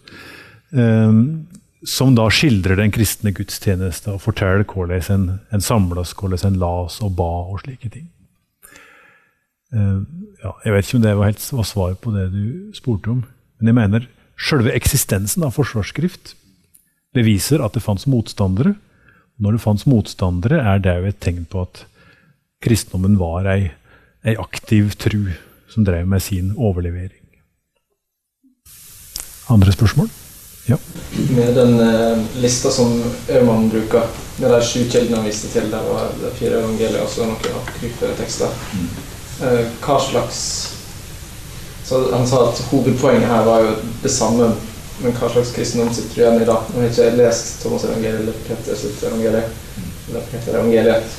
Um, 0.72 1.44
som 1.86 2.14
da 2.16 2.28
skildrer 2.30 2.78
den 2.78 2.92
kristne 2.94 3.32
gudstjeneste 3.34 4.14
og 4.14 4.22
forteller 4.22 4.64
hvordan 4.66 5.02
en, 5.12 5.24
en 5.52 5.64
samles, 5.64 6.14
hvordan 6.18 6.52
en 6.52 6.58
las 6.62 7.00
og 7.02 7.16
ba 7.18 7.30
og 7.50 7.62
slike 7.62 7.90
ting. 7.90 8.08
Um, 9.72 10.04
ja, 10.42 10.52
jeg 10.66 10.74
vet 10.74 10.86
ikke 10.86 10.98
om 10.98 11.04
det 11.06 11.14
var, 11.16 11.30
helt, 11.30 11.44
var 11.56 11.68
svar 11.68 11.94
på 11.96 12.12
det 12.12 12.26
du 12.34 12.44
spurte 12.76 13.12
om, 13.12 13.22
men 13.58 13.70
jeg 13.70 13.78
mener 13.78 14.08
selve 14.42 14.74
eksistensen 14.76 15.44
av 15.46 15.54
forsvarsskrift 15.56 16.34
beviser 17.16 17.62
at 17.64 17.76
det 17.76 17.84
fantes 17.84 18.08
motstandere. 18.10 18.74
Når 19.42 19.56
det 19.56 19.62
fantes 19.62 19.88
motstandere, 19.88 20.60
er 20.60 20.82
det 20.82 20.96
jo 20.98 21.08
et 21.08 21.20
tegn 21.24 21.46
på 21.48 21.64
at 21.64 21.84
kristendommen 22.62 23.16
var 23.20 23.48
ei, 23.50 23.72
ei 24.26 24.36
aktiv 24.38 24.92
tru 25.00 25.32
som 25.72 25.86
drev 25.88 26.08
med 26.08 26.22
sin 26.22 26.52
overlevering. 26.56 27.22
Andre 29.52 29.72
spørsmål? 29.72 30.10
Ja. 30.68 30.76
Med 31.34 31.56
den 31.56 31.80
eh, 31.80 32.18
lista 32.42 32.70
som 32.70 32.92
Ørman 33.28 33.70
bruker, 33.72 34.06
med 34.38 34.52
de 34.52 34.60
sju 34.62 34.84
kildene 34.86 35.18
han 35.18 35.26
viste 35.26 35.50
til, 35.50 35.66
der 35.72 35.82
var 35.88 36.12
det 36.20 36.30
fire 36.38 36.60
evangelier 36.60 37.02
og 37.02 37.10
så 37.10 37.26
noen 37.26 37.56
apokryfe 37.58 38.12
tekster. 38.20 38.52
Eh, 38.78 39.11
hva 39.82 39.98
slags 40.00 40.42
så 41.82 41.98
Han 42.12 42.26
sa 42.26 42.44
at 42.48 42.60
hovedpoenget 42.70 43.26
her 43.28 43.42
var 43.44 43.64
jo 43.66 43.72
det 44.04 44.10
samme, 44.14 44.52
men 45.02 45.16
hva 45.18 45.28
slags 45.32 45.50
kristendom 45.52 45.90
sitter 45.92 46.14
du 46.14 46.20
igjen 46.22 46.44
i 46.44 46.46
da? 46.48 46.60
Nå 46.70 46.78
har 46.78 46.86
jeg 46.86 46.92
ikke 46.94 47.18
lest 47.18 47.58
Thomas 47.60 47.84
evangeliet 47.88 48.20
eller 48.22 48.38
Petters 48.46 48.84
Evangeliet. 49.02 49.58
Eller 50.08 50.28
Peter 50.30 50.58
evangeliet. 50.60 51.18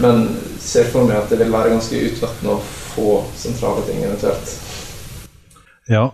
Men 0.00 0.22
ser 0.62 0.88
for 0.92 1.08
meg 1.08 1.18
at 1.18 1.32
det 1.32 1.40
vil 1.42 1.52
være 1.52 1.74
ganske 1.74 2.04
utvattende 2.06 2.54
å 2.54 2.62
få 2.62 3.18
sentrale 3.38 3.84
ting 3.88 4.00
eventuelt. 4.06 4.54
Ja, 5.90 6.06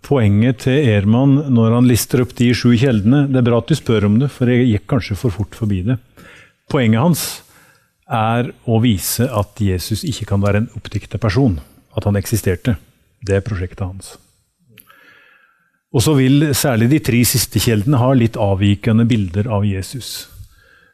Poenget 0.00 0.62
til 0.64 0.88
Erman 0.88 1.36
når 1.52 1.74
han 1.76 1.88
lister 1.88 2.22
opp 2.24 2.30
de 2.38 2.46
sju 2.56 2.70
kjeldene 2.80 3.26
Det 3.28 3.36
er 3.42 3.44
bra 3.44 3.58
at 3.60 3.68
du 3.68 3.76
spør 3.76 4.06
om 4.08 4.16
det, 4.22 4.30
for 4.32 4.48
jeg 4.48 4.70
gikk 4.70 4.86
kanskje 4.88 5.16
for 5.20 5.34
fort 5.34 5.58
forbi 5.58 5.82
det. 5.90 5.98
Poenget 6.72 7.04
hans 7.04 7.24
er 8.10 8.50
å 8.66 8.80
vise 8.82 9.28
at 9.30 9.60
Jesus 9.62 10.02
ikke 10.06 10.26
kan 10.32 10.42
være 10.42 10.64
en 10.64 10.72
oppdikta 10.76 11.20
person. 11.22 11.58
At 11.96 12.06
han 12.06 12.18
eksisterte. 12.18 12.76
Det 13.22 13.36
er 13.36 13.46
prosjektet 13.46 13.84
hans. 13.84 14.14
Og 15.90 16.04
så 16.04 16.14
vil 16.14 16.52
særlig 16.54 16.90
de 16.92 17.00
tre 17.02 17.20
siste 17.26 17.62
kjeldene 17.62 17.98
ha 17.98 18.12
litt 18.14 18.38
avvikende 18.38 19.06
bilder 19.10 19.50
av 19.50 19.66
Jesus. 19.66 20.28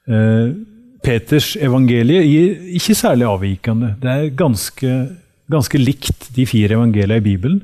Eh, 0.09 0.55
Peters 1.05 1.53
evangelie 1.61 2.23
gir 2.25 2.77
ikke 2.79 2.97
særlig 2.97 3.29
avvikende. 3.29 3.93
Det 4.01 4.11
er 4.13 4.37
ganske, 4.39 4.93
ganske 5.53 5.81
likt 5.81 6.31
de 6.35 6.47
fire 6.49 6.79
evangeliene 6.79 7.21
i 7.21 7.27
Bibelen. 7.27 7.61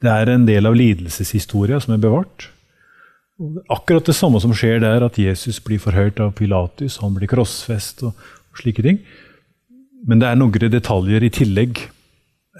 Det 0.00 0.12
er 0.12 0.30
en 0.30 0.46
del 0.46 0.68
av 0.68 0.76
lidelseshistoria 0.78 1.80
som 1.82 1.96
er 1.96 2.04
bevart. 2.04 2.48
Akkurat 3.68 4.06
det 4.06 4.14
samme 4.16 4.40
som 4.40 4.54
skjer 4.56 4.80
der, 4.80 5.04
at 5.04 5.18
Jesus 5.20 5.58
blir 5.60 5.82
forhørt 5.82 6.20
av 6.24 6.32
Pilatus, 6.38 7.00
han 7.02 7.16
blir 7.16 7.28
krossfest 7.28 8.06
og 8.06 8.14
slike 8.60 8.84
ting. 8.84 9.00
Men 10.06 10.22
det 10.22 10.28
er 10.28 10.38
noen 10.38 10.72
detaljer 10.72 11.24
i 11.24 11.32
tillegg. 11.32 11.82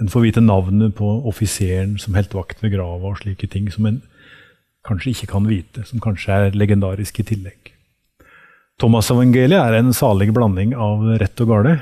En 0.01 0.11
får 0.13 0.27
vite 0.27 0.45
navnet 0.45 0.95
på 0.97 1.09
offiseren 1.29 1.97
som 2.01 2.17
holdt 2.19 2.35
vakt 2.37 2.63
ved 2.65 2.75
grava, 2.75 3.13
og 3.13 3.21
slike 3.23 3.49
ting 3.53 3.71
som 3.73 3.89
en 3.89 4.03
kanskje 4.87 5.15
ikke 5.15 5.31
kan 5.33 5.47
vite, 5.49 5.85
som 5.89 6.03
kanskje 6.03 6.35
er 6.35 6.59
legendarisk 6.59 7.21
i 7.21 7.27
tillegg. 7.27 7.73
Thomas-evangeliet 8.81 9.57
er 9.57 9.79
en 9.79 9.95
salig 9.97 10.29
blanding 10.37 10.75
av 10.77 11.05
rett 11.23 11.41
og 11.43 11.53
gale. 11.53 11.79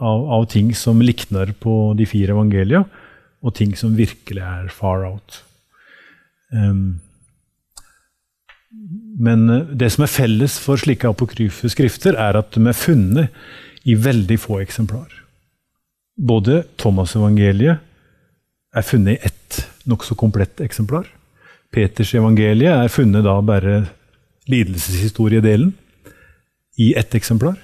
Av, 0.00 0.26
av 0.36 0.44
ting 0.52 0.72
som 0.76 1.00
likner 1.04 1.52
på 1.60 1.94
de 1.96 2.06
fire 2.08 2.34
evangelia, 2.34 2.82
og 3.44 3.56
ting 3.56 3.74
som 3.76 3.96
virkelig 3.96 4.42
er 4.44 4.70
far 4.72 5.04
out. 5.08 5.42
Um, 6.52 7.00
men 9.14 9.50
eh, 9.50 9.66
det 9.70 9.90
som 9.94 10.06
er 10.06 10.12
felles 10.12 10.58
for 10.62 10.80
slike 10.80 11.08
apokryfe 11.08 11.70
skrifter, 11.72 12.18
er 12.18 12.38
at 12.40 12.54
de 12.54 12.64
er 12.66 12.78
funnet 12.78 13.28
i 13.84 13.96
veldig 14.00 14.38
få 14.40 14.60
eksemplar. 14.64 15.10
Både 16.14 16.62
Thomas-evangeliet 16.80 17.82
er 18.74 18.86
funnet 18.86 19.18
i 19.18 19.28
ett 19.30 19.60
nokså 19.90 20.16
komplett 20.18 20.62
eksemplar. 20.64 21.06
Peters 21.74 22.14
evangelie 22.14 22.70
er 22.70 22.92
funnet 22.92 23.26
da 23.26 23.34
bare 23.42 23.84
lidelseshistoriedelen 24.50 25.72
i 26.78 26.92
ett 26.98 27.14
eksemplar. 27.14 27.56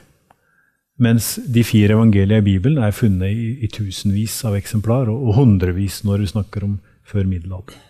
Mens 1.01 1.39
de 1.49 1.63
fire 1.65 1.95
evangeliene 1.97 2.43
i 2.43 2.49
Bibelen 2.51 2.83
er 2.85 2.93
funnet 2.93 3.33
i, 3.33 3.53
i 3.65 3.71
tusenvis 3.73 4.43
av 4.49 4.59
eksemplar, 4.59 5.09
og, 5.09 5.31
og 5.31 5.39
hundrevis 5.39 6.03
når 6.05 6.27
vi 6.27 6.33
snakker 6.35 6.67
om 6.67 6.77
før 7.09 7.25
middelalderen. 7.25 7.90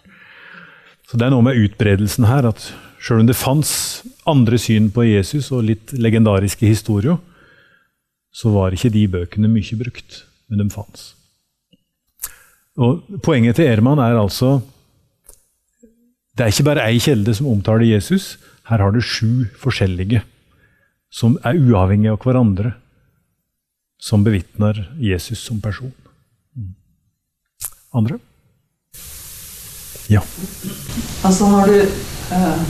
Så 1.10 1.18
det 1.18 1.26
er 1.26 1.32
noe 1.34 1.42
med 1.42 1.58
utbredelsen 1.58 2.28
her, 2.30 2.46
at 2.46 2.68
sjøl 3.02 3.24
om 3.24 3.26
det 3.26 3.34
fantes 3.34 4.04
andre 4.30 4.60
syn 4.62 4.92
på 4.94 5.02
Jesus 5.08 5.48
og 5.50 5.64
litt 5.66 5.90
legendariske 5.96 6.68
historier, 6.70 7.16
så 8.30 8.52
var 8.54 8.76
ikke 8.76 8.92
de 8.94 9.08
bøkene 9.10 9.50
mye 9.50 9.78
brukt, 9.80 10.20
men 10.46 10.62
de 10.62 10.68
fantes. 10.70 11.16
Og 12.78 13.02
Poenget 13.26 13.58
til 13.58 13.66
Erman 13.66 13.98
er 13.98 14.14
altså 14.14 14.60
Det 16.38 16.46
er 16.46 16.52
ikke 16.54 16.68
bare 16.70 16.84
ei 16.86 17.00
kjelde 17.02 17.34
som 17.34 17.50
omtaler 17.50 17.84
Jesus. 17.84 18.38
Her 18.70 18.78
har 18.78 18.94
du 18.94 19.02
sju 19.02 19.50
forskjellige 19.58 20.22
som 21.10 21.34
er 21.42 21.58
uavhengige 21.58 22.14
av 22.14 22.22
hverandre, 22.22 22.70
som 23.98 24.22
bevitner 24.24 24.78
Jesus 25.02 25.42
som 25.42 25.58
person. 25.60 25.90
Andre? 27.90 28.20
Ja. 30.10 30.20
Altså 31.24 31.48
når 31.48 31.66
du 31.66 31.76
eh, 31.78 32.62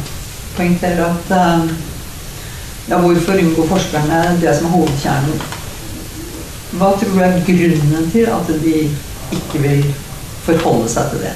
poengterer 0.57 1.05
at 1.07 1.31
eh, 1.37 1.71
ja, 2.91 2.99
hvorfor 3.01 3.39
unngår 3.39 3.69
forskerne 3.71 4.23
det 4.41 4.57
som 4.57 4.67
er 4.69 4.75
hovedkjernen? 4.75 5.45
Hva 6.71 6.91
tror 6.99 7.15
du 7.15 7.23
er 7.25 7.39
grunnen 7.47 8.11
til 8.13 8.29
at 8.31 8.51
de 8.65 8.75
ikke 9.37 9.63
vil 9.63 9.87
forholde 10.45 10.91
seg 10.91 11.15
til 11.15 11.25
det? 11.25 11.33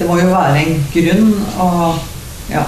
Det 0.00 0.08
må 0.08 0.16
jo 0.16 0.30
være 0.32 0.62
en 0.64 0.84
grunn, 0.94 1.32
og 1.60 1.98
ja. 2.50 2.64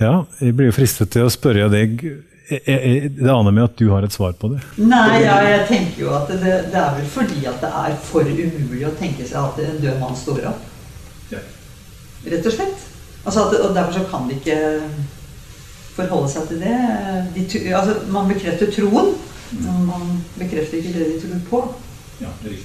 Ja, 0.00 0.14
jeg 0.40 0.56
blir 0.56 0.72
fristet 0.76 1.14
til 1.14 1.24
å 1.24 1.32
spørre 1.32 1.70
deg 1.72 2.02
jeg, 2.50 2.60
jeg, 2.66 3.10
Det 3.16 3.30
aner 3.32 3.54
meg 3.54 3.64
at 3.64 3.78
du 3.80 3.86
har 3.90 4.04
et 4.04 4.12
svar 4.12 4.34
på 4.36 4.50
det. 4.52 4.60
Nei, 4.76 5.22
ja, 5.24 5.38
jeg 5.48 5.66
tenker 5.70 6.02
jo 6.04 6.12
at 6.16 6.28
det, 6.28 6.54
det 6.72 6.80
er 6.80 6.96
vel 6.98 7.06
fordi 7.08 7.44
at 7.48 7.62
det 7.62 7.70
er 7.80 7.96
for 8.04 8.28
umulig 8.28 8.84
å 8.88 8.94
tenke 8.98 9.26
seg 9.28 9.40
at 9.40 9.60
en 9.64 9.80
død 9.82 10.00
mann 10.02 10.16
står 10.18 10.46
opp. 10.52 10.70
Rett 12.24 12.46
og 12.48 12.54
slett. 12.54 12.84
Altså 13.24 13.46
at, 13.46 13.56
og 13.60 13.74
derfor 13.76 13.92
så 13.98 14.04
kan 14.08 14.28
de 14.28 14.36
ikke 14.38 14.58
forholde 15.94 16.30
seg 16.32 16.48
til 16.48 16.60
det. 16.64 16.76
De, 17.36 17.44
altså, 17.76 17.96
man 18.12 18.28
bekrefter 18.32 18.72
troen, 18.72 19.14
men 19.60 19.88
man 19.88 20.06
bekrefter 20.38 20.80
ikke 20.80 20.94
det 20.96 21.08
de 21.12 21.18
tror 21.22 21.42
på. 21.50 21.62
Ja, 22.22 22.32
det 22.44 22.56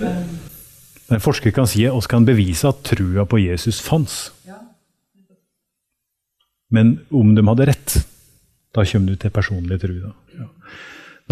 Men, 0.00 0.40
En 1.12 1.20
forsker 1.20 1.50
kan 1.52 1.66
si 1.68 1.84
vi 1.84 2.06
kan 2.08 2.24
bevise 2.24 2.68
at 2.68 2.82
trua 2.84 3.24
på 3.24 3.38
Jesus 3.38 3.80
fantes. 3.80 4.32
ja. 4.46 4.58
Men 6.70 7.00
om 7.10 7.34
de 7.34 7.44
hadde 7.44 7.66
rett, 7.68 7.98
da 8.72 8.84
kommer 8.88 9.12
du 9.12 9.20
til 9.20 9.34
personlig 9.34 9.78
tru. 9.82 9.94
Da. 10.00 10.12
Ja. 10.38 10.48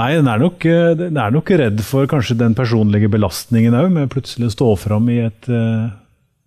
Nei, 0.00 0.10
den 0.16 0.28
er, 0.30 0.40
nok, 0.40 0.64
eh, 0.68 0.92
den 0.96 1.18
er 1.18 1.32
nok 1.34 1.50
redd 1.60 1.80
for 1.84 2.08
kanskje 2.08 2.38
den 2.40 2.54
personlige 2.56 3.10
belastningen 3.12 3.76
òg, 3.76 3.90
med 3.92 4.12
plutselig 4.12 4.50
å 4.50 4.54
stå 4.54 4.68
fram 4.80 5.08
i 5.12 5.18
et 5.26 5.48
eh, 5.50 5.88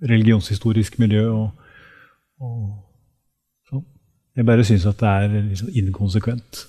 religionshistorisk 0.10 0.98
miljø. 1.02 1.26
Og, 1.34 1.74
og 2.42 2.62
sånn. 3.70 3.84
Jeg 4.38 4.48
bare 4.48 4.66
syns 4.68 4.88
at 4.90 5.02
det 5.02 5.12
er 5.12 5.36
liksom 5.52 5.74
inkonsekvent. 5.84 6.64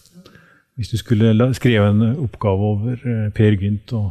Hvis 0.75 0.91
du 0.91 0.99
skulle 0.99 1.53
skrive 1.55 1.93
en 1.93 2.03
oppgave 2.25 2.72
over 2.75 2.99
eh, 2.99 3.31
Per 3.37 3.61
Gynt 3.61 3.95
og 3.97 4.11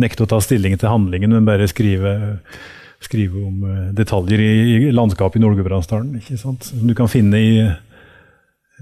nekte 0.00 0.26
å 0.26 0.30
ta 0.30 0.38
stilling 0.44 0.76
til 0.78 0.92
handlingen, 0.92 1.32
men 1.34 1.48
bare 1.48 1.68
skrive 1.70 2.12
skrive 3.00 3.40
om 3.46 3.64
eh, 3.64 3.92
detaljer 3.96 4.42
i, 4.44 4.50
i 4.88 4.92
landskapet 4.92 5.40
i 5.40 5.44
Nord-Gudbrandsdalen 5.44 6.20
som 6.36 6.58
du 6.84 6.94
kan 6.96 7.08
finne 7.10 7.40
i 7.40 7.54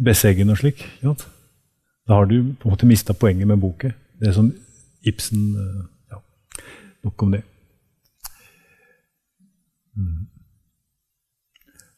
Besseggen 0.04 0.50
og 0.52 0.60
slik. 0.60 0.84
Da 1.02 2.16
har 2.16 2.28
du 2.30 2.54
på 2.56 2.68
en 2.68 2.74
måte 2.74 2.88
mista 2.88 3.14
poenget 3.14 3.48
med 3.48 3.60
boken. 3.60 3.94
Det 4.20 4.30
er 4.30 4.36
som 4.36 4.50
Ibsen 5.06 5.42
eh, 5.54 5.82
ja, 6.12 6.20
Nok 7.04 7.22
om 7.22 7.34
det. 7.36 7.42
Mm. 9.98 10.24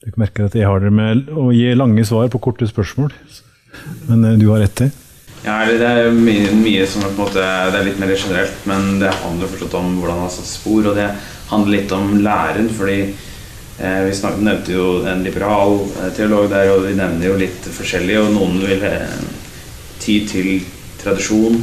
Dere 0.01 0.21
merker 0.21 0.49
at 0.49 0.57
jeg 0.57 0.69
har 0.69 0.81
det 0.81 0.91
med 0.93 1.29
å 1.29 1.51
gi 1.53 1.71
lange 1.77 2.05
svar 2.09 2.29
på 2.33 2.41
korte 2.43 2.69
spørsmål. 2.69 3.13
Men 4.09 4.25
eh, 4.25 4.39
du 4.41 4.49
har 4.51 4.65
rett 4.65 4.77
til. 4.83 4.93
Ja, 5.41 5.63
det 5.65 5.87
er 5.87 6.11
mye, 6.13 6.51
mye 6.53 6.85
som 6.85 7.01
er 7.01 7.15
på 7.15 7.23
en 7.23 7.23
måte 7.23 7.41
Det 7.41 7.79
er 7.79 7.87
litt 7.87 8.01
mer 8.01 8.11
generelt, 8.13 8.57
men 8.69 8.99
det 9.01 9.13
handler 9.23 9.49
fortsatt 9.49 9.77
om 9.79 9.95
hvordan 9.97 10.19
han 10.19 10.27
har 10.27 10.35
satt 10.35 10.51
spor, 10.51 10.91
og 10.91 10.99
det 10.99 11.07
handler 11.49 11.77
litt 11.79 11.95
om 11.97 12.11
læren, 12.21 12.69
fordi 12.77 12.99
vi 13.81 14.15
snak, 14.17 14.41
nevnte 14.45 14.75
jo 14.75 14.89
en 15.09 15.23
liberal 15.25 15.79
eh, 15.87 16.11
teolog 16.17 16.51
der, 16.53 16.73
og 16.75 16.85
vi 16.85 16.97
nevner 16.99 17.31
jo 17.31 17.39
litt 17.41 17.69
forskjellig, 17.73 18.19
og 18.21 18.35
noen 18.35 18.59
vil 18.61 18.83
eh, 18.85 19.15
ty 20.03 20.19
til 20.29 20.51
tradisjon, 21.01 21.57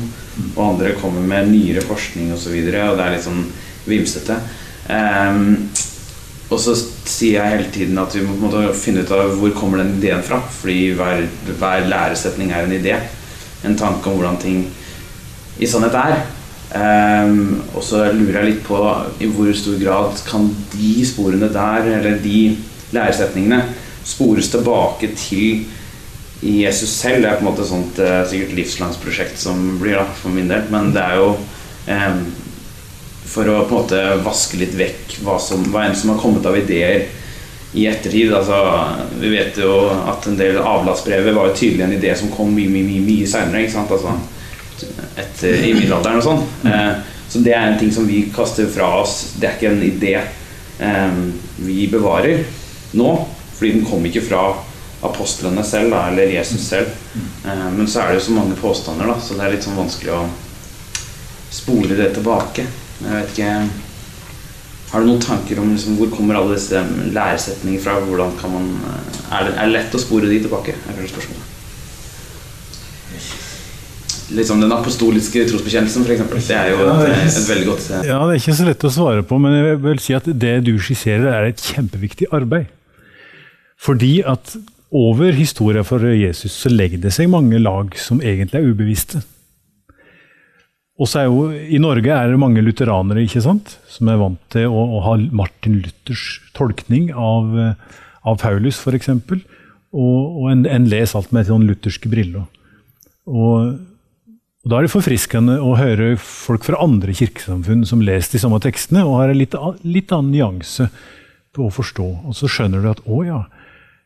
og 0.55 0.63
andre 0.63 0.95
kommer 0.97 1.21
med 1.21 1.51
nyere 1.51 1.83
forskning 1.85 2.31
osv., 2.31 2.39
og, 2.39 2.41
så 2.47 2.55
videre, 2.55 2.87
og 2.89 2.97
det 2.97 3.05
er 3.05 3.15
litt 3.15 3.27
sånn 3.27 3.43
vimsete. 3.87 4.39
Ehm, 4.93 5.69
og 6.47 6.59
så 6.63 6.73
sier 6.77 7.41
jeg 7.41 7.53
hele 7.53 7.71
tiden 7.75 7.99
at 7.99 8.15
vi 8.15 8.23
må 8.23 8.49
finne 8.77 9.03
ut 9.03 9.11
av 9.11 9.33
hvor 9.35 9.53
kommer 9.57 9.81
den 9.81 9.97
ideen 9.97 10.23
fra. 10.23 10.39
Fordi 10.39 10.93
hver, 10.95 11.25
hver 11.49 11.87
læresetning 11.91 12.53
er 12.55 12.63
en 12.63 12.75
idé. 12.77 12.95
En 13.67 13.75
tanke 13.75 14.07
om 14.07 14.15
hvordan 14.15 14.39
ting 14.39 14.61
i 15.59 15.67
sannhet 15.67 15.97
er. 15.99 16.21
Ehm, 16.75 17.61
og 17.71 17.83
så 17.85 18.09
lurer 18.11 18.41
jeg 18.41 18.49
litt 18.49 18.63
på 18.67 18.79
i 19.23 19.29
hvor 19.31 19.51
stor 19.55 19.77
grad 19.79 20.19
kan 20.27 20.49
de 20.73 20.93
sporene 21.07 21.49
der, 21.53 21.91
eller 21.99 22.19
de 22.23 22.57
læresetningene, 22.95 23.61
spores 24.07 24.51
tilbake 24.51 25.11
til 25.19 25.65
Jesus 26.41 26.89
selv. 26.89 27.23
Det 27.23 27.29
er 27.29 27.39
på 27.39 27.45
en 27.45 27.49
måte 27.49 27.63
et 27.63 27.71
sånt 27.71 27.99
uh, 27.99 28.21
sikkert 28.27 28.55
livslandsprosjekt 28.55 29.39
som 29.41 29.79
blir 29.81 29.97
da, 29.99 30.05
for 30.21 30.31
min 30.31 30.47
del. 30.51 30.67
Men 30.71 30.93
det 30.95 31.03
er 31.03 31.19
jo 31.19 31.33
um, 31.35 32.21
for 33.27 33.51
å 33.51 33.63
på 33.67 33.73
en 33.73 33.81
måte 33.81 34.01
vaske 34.23 34.59
litt 34.61 34.75
vekk 34.77 35.17
hva, 35.25 35.35
som, 35.43 35.65
hva 35.73 35.87
enn 35.87 35.97
som 35.97 36.13
har 36.13 36.21
kommet 36.21 36.47
av 36.47 36.55
ideer 36.55 37.09
i 37.75 37.87
ettertid. 37.89 38.31
Altså, 38.31 38.61
vi 39.19 39.33
vet 39.33 39.59
jo 39.59 39.73
at 40.07 40.27
en 40.29 40.39
del 40.39 40.61
avlatsbrevet 40.61 41.35
var 41.35 41.49
jo 41.49 41.57
tydelig 41.59 41.83
en 41.83 41.97
idé 41.97 42.15
som 42.15 42.31
kom 42.31 42.53
mye, 42.55 42.71
mye, 42.71 42.87
mye, 42.87 43.03
mye 43.09 43.27
seinere. 43.27 43.67
Altså, 43.83 44.15
etter, 44.83 45.57
I 45.63 45.73
middelalderen 45.75 46.21
og 46.21 46.25
sånn. 46.25 46.43
Eh, 46.69 47.15
så 47.27 47.41
det 47.43 47.53
er 47.55 47.67
en 47.67 47.79
ting 47.79 47.91
som 47.93 48.07
vi 48.07 48.23
kaster 48.33 48.69
fra 48.71 48.89
oss. 49.01 49.33
Det 49.39 49.49
er 49.49 49.57
ikke 49.57 49.73
en 49.73 49.83
idé 49.85 50.13
eh, 50.17 51.19
vi 51.57 51.87
bevarer 51.91 52.45
nå, 52.97 53.11
fordi 53.57 53.77
den 53.77 53.87
kom 53.87 54.05
ikke 54.07 54.25
fra 54.29 54.43
apostlene 55.07 55.63
selv, 55.65 55.91
da, 55.93 56.07
eller 56.11 56.31
Jesus 56.33 56.69
selv. 56.69 56.93
Eh, 57.45 57.67
men 57.73 57.89
så 57.89 58.03
er 58.03 58.13
det 58.13 58.21
jo 58.21 58.27
så 58.29 58.37
mange 58.37 58.59
påstander, 58.61 59.09
da, 59.09 59.17
så 59.21 59.37
det 59.37 59.45
er 59.45 59.55
litt 59.55 59.67
sånn 59.67 59.79
vanskelig 59.79 60.15
å 60.15 60.23
spore 61.53 61.97
det 61.97 62.13
tilbake. 62.17 62.65
Jeg 63.01 63.11
vet 63.13 63.35
ikke 63.35 63.51
Har 64.87 65.03
du 65.03 65.09
noen 65.09 65.19
tanker 65.21 65.59
om 65.59 65.73
liksom, 65.73 65.97
hvor 65.99 66.07
kommer 66.13 66.37
alle 66.39 66.55
disse 66.55 66.79
læresetningene 67.11 67.83
fra? 67.83 67.97
Hvordan 67.99 68.31
kan 68.39 68.53
man, 68.55 68.69
er, 69.35 69.49
det, 69.49 69.57
er 69.59 69.73
lett 69.73 69.97
å 69.97 69.99
spore 69.99 70.31
de 70.31 70.39
tilbake? 70.45 70.77
er 70.77 70.95
kanskje 70.95 71.11
spørsmålet. 71.11 71.56
Liksom 74.27 74.59
Den 74.59 74.73
apostoliske 74.75 75.45
trosbekjennelsen, 75.47 76.03
f.eks. 76.03 76.47
Det 76.49 76.55
er 76.57 76.73
jo 76.73 76.81
et, 76.83 77.13
et 77.29 77.45
veldig 77.47 77.67
godt 77.69 77.85
eh, 77.95 78.09
Ja, 78.09 78.17
Det 78.27 78.33
er 78.33 78.41
ikke 78.41 78.57
så 78.57 78.65
lett 78.67 78.87
å 78.87 78.91
svare 78.91 79.23
på, 79.27 79.37
men 79.39 79.55
jeg 79.55 79.77
vil 79.85 80.01
si 80.03 80.17
at 80.17 80.27
det 80.27 80.55
du 80.67 80.73
skisserer, 80.83 81.29
er 81.31 81.51
et 81.51 81.63
kjempeviktig 81.63 82.27
arbeid. 82.35 82.67
Fordi 83.79 84.19
at 84.27 84.57
over 84.91 85.31
historien 85.35 85.85
for 85.87 86.03
Jesus 86.11 86.55
så 86.63 86.71
legger 86.71 87.01
det 87.03 87.13
seg 87.15 87.31
mange 87.31 87.59
lag 87.61 87.95
som 87.99 88.19
egentlig 88.23 88.59
er 88.59 88.69
ubevisste. 88.71 89.23
Og 90.97 91.09
så 91.09 91.21
er 91.21 91.27
jo, 91.29 91.49
I 91.53 91.79
Norge 91.79 92.09
er 92.09 92.31
det 92.31 92.39
mange 92.41 92.63
lutheranere 92.65 93.23
ikke 93.27 93.43
sant? 93.45 93.75
som 93.91 94.09
er 94.09 94.19
vant 94.19 94.39
til 94.53 94.65
å, 94.67 94.85
å 94.97 95.03
ha 95.05 95.17
Martin 95.29 95.77
Luthers 95.83 96.39
tolkning 96.57 97.11
av, 97.13 97.53
eh, 97.53 97.99
av 98.27 98.39
Paulus, 98.41 98.79
f.eks. 98.81 99.11
Og, 99.17 100.39
og 100.41 100.47
en, 100.51 100.65
en 100.65 100.87
leser 100.89 101.19
alt 101.19 101.35
med 101.35 101.47
sånn 101.47 101.67
lutherske 101.69 102.09
briller. 102.11 102.47
Og, 103.29 103.77
og 104.67 104.71
Da 104.73 104.81
er 104.81 104.83
det 104.83 104.91
forfriskende 104.91 105.53
å 105.63 105.77
høre 105.79 106.17
folk 106.19 106.65
fra 106.67 106.81
andre 106.83 107.13
kirkesamfunn 107.15 107.85
som 107.87 108.01
leser 108.03 108.33
de 108.35 108.41
samme 108.43 108.57
tekstene, 108.59 109.05
og 109.07 109.21
har 109.21 109.31
en 109.31 109.37
litt, 109.39 109.53
litt 109.87 110.11
annen 110.11 110.33
nyanse 110.33 110.89
på 111.55 111.69
å 111.69 111.71
forstå. 111.71 112.07
Og 112.27 112.35
så 112.35 112.49
skjønner 112.51 112.83
du 112.83 112.89
at 112.91 112.99
å 113.07 113.21
ja, 113.23 113.37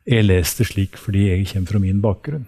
jeg 0.05 0.27
leser 0.27 0.61
det 0.61 0.67
slik 0.69 0.99
fordi 1.01 1.31
jeg 1.31 1.47
kommer 1.49 1.73
fra 1.73 1.81
min 1.81 2.03
bakgrunn. 2.03 2.45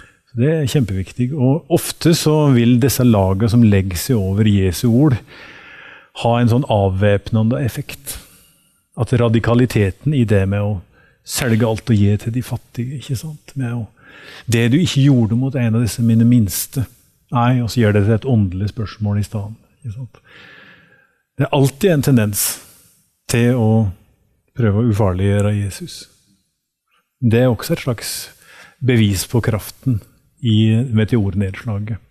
Så 0.00 0.40
Det 0.42 0.50
er 0.50 0.66
kjempeviktig. 0.72 1.28
Og 1.38 1.70
ofte 1.70 2.10
så 2.18 2.34
vil 2.58 2.80
disse 2.82 3.06
lagene 3.06 3.52
som 3.54 3.62
legger 3.62 4.02
seg 4.08 4.18
over 4.18 4.50
Jesu 4.50 4.88
ord, 4.90 5.14
ha 6.24 6.36
en 6.40 6.50
sånn 6.50 6.66
avvæpnende 6.66 7.62
effekt. 7.62 8.18
At 8.98 9.14
radikaliteten 9.14 10.10
i 10.10 10.26
det 10.26 10.42
med 10.50 10.66
å 10.66 10.80
selge 11.22 11.70
alt 11.70 11.86
og 11.86 12.02
gi 12.02 12.18
til 12.18 12.34
de 12.34 12.42
fattige 12.42 12.98
ikke 12.98 13.22
sant? 13.22 13.54
Med 13.54 13.78
å, 13.78 13.86
Det 14.46 14.68
du 14.72 14.78
ikke 14.80 15.04
gjorde 15.04 15.36
mot 15.38 15.54
en 15.54 15.74
av 15.74 15.84
disse 15.84 16.02
mine 16.02 16.24
minste, 16.24 16.84
Nei, 17.30 17.60
og 17.62 17.70
så 17.70 17.80
gjør 17.80 17.92
det 17.94 18.04
til 18.04 18.14
et 18.16 18.26
åndelig 18.26 18.68
spørsmål 18.72 19.20
i 19.20 19.22
stedet. 19.22 19.52
Det 21.38 21.46
er 21.46 21.54
alltid 21.54 21.92
en 21.92 22.02
tendens 22.02 22.40
til 23.30 23.54
å 23.54 23.70
prøve 24.58 24.82
å 24.82 24.90
ufarliggjøre 24.90 25.54
Jesus. 25.60 26.02
Det 27.22 27.44
er 27.44 27.52
også 27.52 27.76
et 27.76 27.84
slags 27.84 28.14
bevis 28.82 29.26
på 29.30 29.42
kraften 29.44 30.00
i 30.42 30.74
meteornedslaget. 30.90 32.02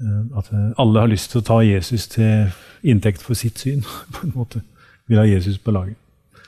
Eh, 0.00 0.38
at 0.38 0.50
alle 0.78 1.02
har 1.02 1.12
lyst 1.12 1.30
til 1.32 1.42
å 1.42 1.46
ta 1.46 1.60
Jesus 1.66 2.08
til 2.08 2.48
inntekt 2.86 3.22
for 3.22 3.36
sitt 3.36 3.60
syn. 3.60 3.84
på 4.14 4.24
en 4.24 4.34
måte. 4.36 4.64
Vil 5.06 5.20
ha 5.20 5.26
Jesus 5.28 5.58
på 5.58 5.74
laget. 5.74 6.00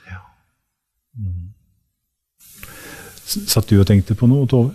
Ja. 0.09 0.23
Mm. 1.13 1.48
Satt 3.29 3.69
du 3.69 3.77
og 3.77 3.85
tenkte 3.85 4.15
på 4.17 4.29
noe, 4.29 4.47
Tove? 4.49 4.73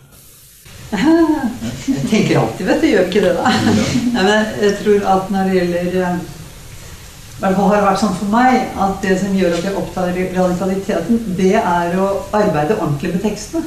Jeg 0.95 2.05
tenker 2.07 2.39
alltid, 2.39 2.67
vet 2.69 2.83
du. 2.85 2.87
Gjør 2.93 3.09
ikke 3.09 3.23
det, 3.25 3.35
da. 3.35 3.51
Nei, 4.15 4.23
men 4.23 4.51
jeg 4.63 4.77
tror 4.83 5.07
at 5.17 5.31
når 5.35 5.49
det 5.51 5.57
gjelder 5.59 5.97
eh, 5.99 6.19
hvert 7.41 7.57
fall 7.59 7.71
har 7.73 7.81
det 7.81 7.87
vært 7.89 8.01
sånn 8.01 8.19
for 8.19 8.31
meg 8.33 8.77
at 8.85 9.01
det 9.03 9.15
som 9.21 9.35
gjør 9.35 9.57
at 9.57 9.65
jeg 9.67 9.79
opptar 9.81 10.13
radikaliteten, 10.15 11.19
det 11.37 11.57
er 11.59 11.97
å 11.99 12.11
arbeide 12.31 12.79
ordentlig 12.79 13.17
med 13.17 13.25
tekstene. 13.27 13.65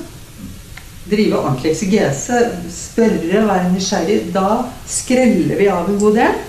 Drive 1.07 1.37
ordentlig 1.39 1.73
eksegese, 1.73 2.39
spørre, 2.71 3.43
være 3.47 3.71
nysgjerrig. 3.73 4.17
Da 4.35 4.63
skreller 4.87 5.59
vi 5.59 5.69
av 5.71 5.87
en 5.87 5.99
god 6.01 6.17
del. 6.19 6.41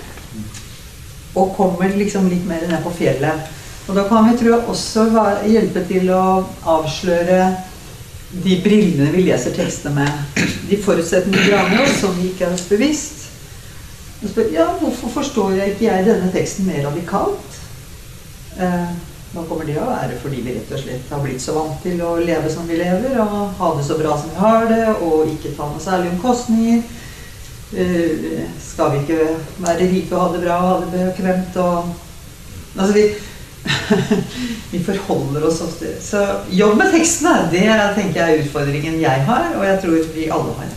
Og 1.39 1.53
kommer 1.55 1.91
liksom 1.95 2.27
litt 2.31 2.47
mer 2.47 2.65
ned 2.67 2.81
på 2.83 2.95
fjellet. 2.97 3.51
Og 3.89 3.95
da 3.97 4.03
kan 4.09 4.27
vi 4.27 4.35
tror 4.39 4.51
jeg 4.53 4.71
også 4.71 5.05
hjelpe 5.49 5.83
til 5.89 6.11
å 6.13 6.23
avsløre 6.71 7.39
de 8.31 8.61
brillene 8.63 9.11
vi 9.11 9.23
leser 9.25 9.55
tekstene 9.55 9.95
med. 9.95 10.45
De 10.69 10.77
forutsetningene 10.83 11.47
vi 11.47 11.55
har 11.55 11.69
med 11.69 11.81
oss 11.81 11.99
som 12.03 12.15
vi 12.17 12.29
ikke 12.29 12.49
er 12.51 12.65
bevisst. 12.69 13.27
Og 14.19 14.29
spør 14.29 14.49
ja, 14.53 14.65
hvorfor 14.81 15.13
forstår 15.13 15.55
jeg 15.57 15.73
ikke 15.73 15.87
jeg 15.87 16.07
denne 16.09 16.31
teksten 16.33 16.67
mer 16.67 16.83
radikalt? 16.85 17.59
Eh, 18.59 18.91
hva 19.29 19.43
kommer 19.47 19.65
det 19.65 19.77
å 19.79 19.87
være 19.87 20.17
fordi 20.19 20.41
vi 20.43 20.55
rett 20.55 20.71
og 20.73 20.81
slett 20.81 21.11
har 21.13 21.21
blitt 21.23 21.41
så 21.41 21.53
vant 21.55 21.77
til 21.85 22.01
å 22.01 22.15
leve 22.19 22.49
som 22.51 22.67
vi 22.67 22.79
lever, 22.79 23.15
og 23.21 23.55
ha 23.59 23.69
det 23.77 23.85
så 23.87 23.97
bra 23.99 24.17
som 24.17 24.33
vi 24.33 24.41
har 24.41 24.65
det, 24.71 24.83
og 25.05 25.29
ikke 25.29 25.53
ta 25.57 25.69
noe 25.69 25.83
særlig 25.83 26.11
omkostninger? 26.15 26.83
Eh, 27.69 28.45
skal 28.65 28.95
vi 28.95 29.03
ikke 29.03 29.31
være 29.61 29.89
rike 29.91 30.15
og 30.15 30.21
ha 30.23 30.29
det 30.33 30.43
bra 30.43 30.59
og 30.59 30.69
ha 30.69 30.77
det 30.83 30.93
bekvemt 30.93 31.59
og 31.63 31.97
Altså, 32.79 32.93
vi 32.93 33.03
vi 34.71 34.79
forholder 34.83 35.45
oss 35.47 35.61
ofte 35.65 35.95
Så 36.01 36.21
jobb 36.55 36.77
med 36.79 36.93
tekstene, 36.93 37.49
det 37.51 37.65
tenker 37.97 38.21
jeg 38.21 38.37
er 38.37 38.43
utfordringen 38.43 38.99
jeg 39.01 39.25
har, 39.27 39.49
og 39.57 39.65
jeg 39.67 39.81
tror 39.83 40.13
vi 40.15 40.27
alle 40.33 40.53
har. 40.59 40.75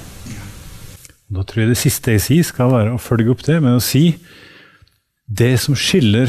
Da 1.33 1.45
tror 1.49 1.63
jeg 1.63 1.73
det 1.73 1.81
siste 1.81 2.17
jeg 2.17 2.25
sier, 2.27 2.47
skal 2.47 2.73
være 2.73 2.95
å 2.97 3.01
følge 3.01 3.33
opp 3.33 3.45
det 3.47 3.59
med 3.65 3.79
å 3.79 3.85
si 3.85 4.05
det 5.33 5.55
som 5.63 5.77
skiller 5.79 6.29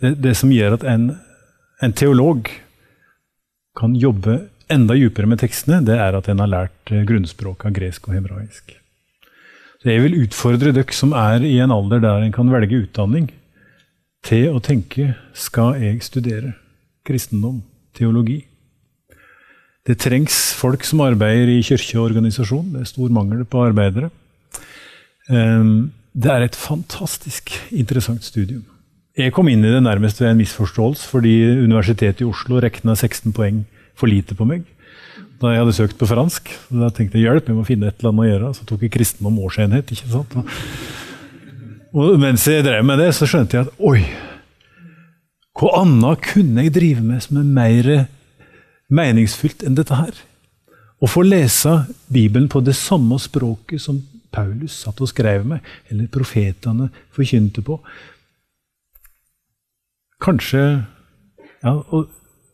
Det, 0.00 0.16
det 0.18 0.32
som 0.38 0.50
gjør 0.50 0.78
at 0.78 0.86
en, 0.88 1.12
en, 1.84 1.92
teolog 1.94 2.48
kan 3.78 3.94
jobbe 3.94 4.40
enda 4.70 4.96
dypere 4.98 5.28
med 5.30 5.40
tekstene, 5.42 5.80
det 5.86 5.96
er 5.98 6.16
at 6.18 6.28
en 6.30 6.42
har 6.42 6.50
lært 6.50 6.92
grunnspråket 7.06 7.68
av 7.68 7.74
gresk 7.76 8.08
og 8.08 8.16
hebraisk. 8.16 8.74
Så 9.80 9.88
jeg 9.88 10.02
vil 10.04 10.18
utfordre 10.24 10.74
dere 10.76 10.94
som 10.94 11.14
er 11.16 11.46
i 11.46 11.56
en 11.62 11.72
alder 11.74 12.02
der 12.02 12.26
en 12.26 12.34
kan 12.34 12.50
velge 12.52 12.82
utdanning, 12.84 13.30
til 14.26 14.50
å 14.52 14.60
tenke 14.62 15.14
skal 15.36 15.80
jeg 15.80 16.02
studere 16.04 16.54
kristendom, 17.06 17.62
teologi? 17.96 18.42
Det 19.86 19.96
trengs 20.02 20.36
folk 20.58 20.84
som 20.86 21.02
arbeider 21.02 21.50
i 21.54 21.62
kirke 21.64 21.96
og 21.98 22.10
organisasjon. 22.10 22.74
Det 22.74 22.82
er 22.82 22.90
stor 22.90 23.12
mangel 23.14 23.46
på 23.48 23.62
arbeidere. 23.64 24.10
Ehm, 25.32 25.90
det 26.12 26.30
er 26.30 26.44
et 26.44 26.58
fantastisk 26.58 27.54
interessant 27.70 28.24
studium. 28.26 28.66
Jeg 29.16 29.32
kom 29.34 29.48
inn 29.50 29.64
i 29.64 29.72
det 29.72 29.82
nærmest 29.82 30.20
ved 30.20 30.30
en 30.30 30.38
misforståelse 30.40 31.08
fordi 31.10 31.32
Universitetet 31.64 32.22
i 32.22 32.28
Oslo 32.28 32.60
rekna 32.62 32.94
16 32.94 33.34
poeng 33.34 33.64
for 33.98 34.08
lite 34.08 34.36
på 34.36 34.46
meg 34.46 34.68
da 35.40 35.54
jeg 35.54 35.62
hadde 35.62 35.76
søkt 35.76 35.96
på 36.00 36.08
fransk. 36.08 36.50
Da 36.68 36.90
tenkte 36.92 37.16
jeg 37.16 37.24
hjelp, 37.24 37.46
jeg 37.48 37.56
må 37.56 37.64
finne 37.64 37.88
et 37.88 38.00
eller 38.00 38.12
annet 38.12 38.26
å 38.26 38.28
gjøre. 38.28 38.50
Så 38.58 38.66
tok 38.68 38.82
jeg 38.84 38.92
kristendom 38.92 39.38
årsenhet. 39.40 39.88
ikke 39.88 40.10
sant? 40.12 40.34
Og 41.90 42.20
mens 42.22 42.46
jeg 42.46 42.62
drev 42.62 42.84
med 42.86 43.00
det, 43.02 43.10
så 43.16 43.26
skjønte 43.26 43.56
jeg 43.56 43.66
at 43.66 43.80
oi, 43.82 44.04
hva 45.58 45.72
annet 45.82 46.22
kunne 46.22 46.64
jeg 46.64 46.74
drive 46.76 47.02
med 47.02 47.24
som 47.24 47.40
er 47.40 47.48
mer 47.56 47.90
meningsfylt 48.90 49.64
enn 49.66 49.78
dette 49.78 49.98
her? 49.98 50.14
Å 51.00 51.08
få 51.08 51.24
lese 51.26 51.72
Bibelen 52.12 52.48
på 52.52 52.62
det 52.62 52.76
samme 52.78 53.18
språket 53.20 53.82
som 53.82 53.98
Paulus 54.30 54.76
satt 54.84 55.00
og 55.02 55.10
skrev 55.10 55.46
med, 55.48 55.64
eller 55.90 56.10
profetene 56.12 56.90
forkynte 57.16 57.64
på. 57.66 57.80
Kanskje 60.22 60.62
ja, 61.60 61.74
og 61.74 62.08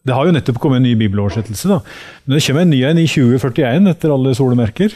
Det 0.07 0.14
har 0.14 0.22
jo 0.22 0.32
nettopp 0.37 0.61
kommet 0.62 0.78
en 0.78 0.84
ny 0.87 0.93
bibeloversettelse. 0.95 1.66
da, 1.66 1.80
Men 2.24 2.37
det 2.37 2.45
kommer 2.47 2.62
en 2.62 2.70
ny 2.70 2.84
en 2.87 2.99
i 2.99 3.09
2041 3.11 3.89
etter 3.91 4.12
alle 4.14 4.34
solemerker. 4.39 4.93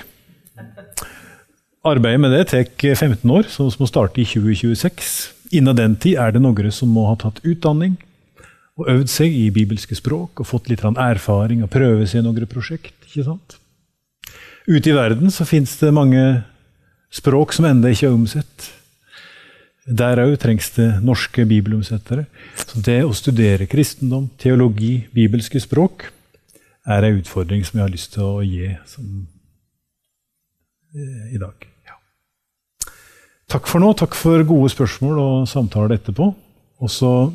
Arbeidet 1.81 2.21
med 2.21 2.35
det 2.35 2.47
tar 2.51 2.95
15 2.95 3.31
år, 3.33 3.47
så 3.49 3.65
vi 3.65 3.81
må 3.81 3.87
starte 3.89 4.21
i 4.21 4.27
2026. 4.29 5.13
Innen 5.57 5.77
den 5.77 5.97
tid 5.97 6.19
er 6.21 6.35
det 6.35 6.43
noen 6.45 6.69
som 6.75 6.93
må 6.93 7.07
ha 7.09 7.17
tatt 7.19 7.41
utdanning 7.41 7.97
og 8.81 8.89
øvd 8.89 9.09
seg 9.13 9.33
i 9.37 9.49
bibelske 9.53 9.97
språk 9.97 10.41
og 10.41 10.49
fått 10.49 10.69
litt 10.71 10.85
erfaring 10.85 11.65
og 11.65 11.73
prøve 11.73 12.07
seg 12.09 12.21
i 12.21 12.27
noen 12.27 12.47
prosjekt. 12.49 12.95
ikke 13.09 13.25
sant? 13.27 13.57
Ute 14.69 14.91
i 14.93 14.97
verden 14.97 15.33
så 15.33 15.45
fins 15.49 15.77
det 15.81 15.93
mange 15.93 16.45
språk 17.11 17.53
som 17.57 17.67
ennå 17.69 17.91
ikke 17.91 18.09
er 18.09 18.15
omsett. 18.15 18.71
Der 19.89 20.21
òg 20.23 20.37
trengs 20.39 20.71
det 20.77 21.03
norske 21.03 21.45
bibelomsettere. 21.49 22.27
Så 22.61 22.81
det 22.85 23.01
å 23.05 23.17
studere 23.17 23.67
kristendom, 23.67 24.29
teologi, 24.39 25.07
bibelske 25.13 25.61
språk 25.61 26.11
er 26.87 27.05
en 27.05 27.21
utfordring 27.21 27.65
som 27.65 27.81
jeg 27.81 27.87
har 27.87 27.93
lyst 27.93 28.13
til 28.15 28.29
å 28.29 28.45
gi 28.45 28.71
som, 28.89 29.25
i 30.95 31.39
dag. 31.39 31.71
Takk 33.51 33.67
for 33.67 33.83
nå. 33.83 33.91
Takk 33.99 34.15
for 34.15 34.45
gode 34.47 34.71
spørsmål 34.71 35.19
og 35.19 35.49
samtaler 35.51 35.97
etterpå. 35.97 36.31
Også 36.81 37.33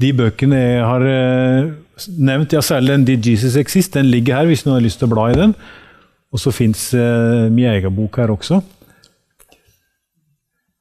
de 0.00 0.12
bøkene 0.14 0.58
jeg 0.58 0.84
har 0.84 1.06
eh, 1.08 1.72
nevnt, 2.18 2.52
ja, 2.52 2.60
særlig 2.62 2.92
den 2.92 3.04
'Did 3.04 3.26
Jesus 3.26 3.56
Exist', 3.56 3.94
den 3.94 4.06
ligger 4.06 4.36
her 4.36 4.46
hvis 4.46 4.64
noen 4.66 4.78
har 4.78 4.84
lyst 4.84 5.00
til 5.00 5.08
å 5.08 5.14
bla 5.14 5.30
i 5.32 5.38
den. 5.38 5.54
Og 6.32 6.42
så 6.42 6.52
fins 6.54 6.92
eh, 6.94 7.48
min 7.50 7.70
egen 7.72 7.96
bok 7.96 8.20
her 8.20 8.30
også. 8.34 8.60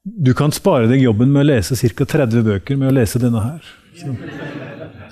Du 0.04 0.34
kan 0.34 0.52
spare 0.52 0.90
deg 0.92 1.02
jobben 1.02 1.32
med 1.32 1.46
å 1.46 1.50
lese 1.54 1.78
ca. 1.80 2.06
30 2.06 2.44
bøker 2.44 2.76
med 2.76 2.92
å 2.92 2.96
lese 3.00 3.22
denne 3.24 3.40
her. 3.40 3.74
Så. 3.96 4.12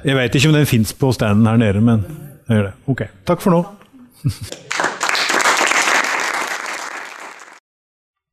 Jeg 0.03 0.17
veit 0.17 0.35
ikke 0.35 0.49
om 0.49 0.57
den 0.57 0.67
fins 0.67 0.91
på 0.93 1.13
standen 1.15 1.47
her 1.47 1.57
nede, 1.61 1.81
men 1.81 2.03
jeg 2.49 2.57
gjør 2.57 2.67
det. 2.67 2.73
Ok, 2.91 3.05
takk 3.25 3.41
for 3.41 3.55
nå. 3.55 3.63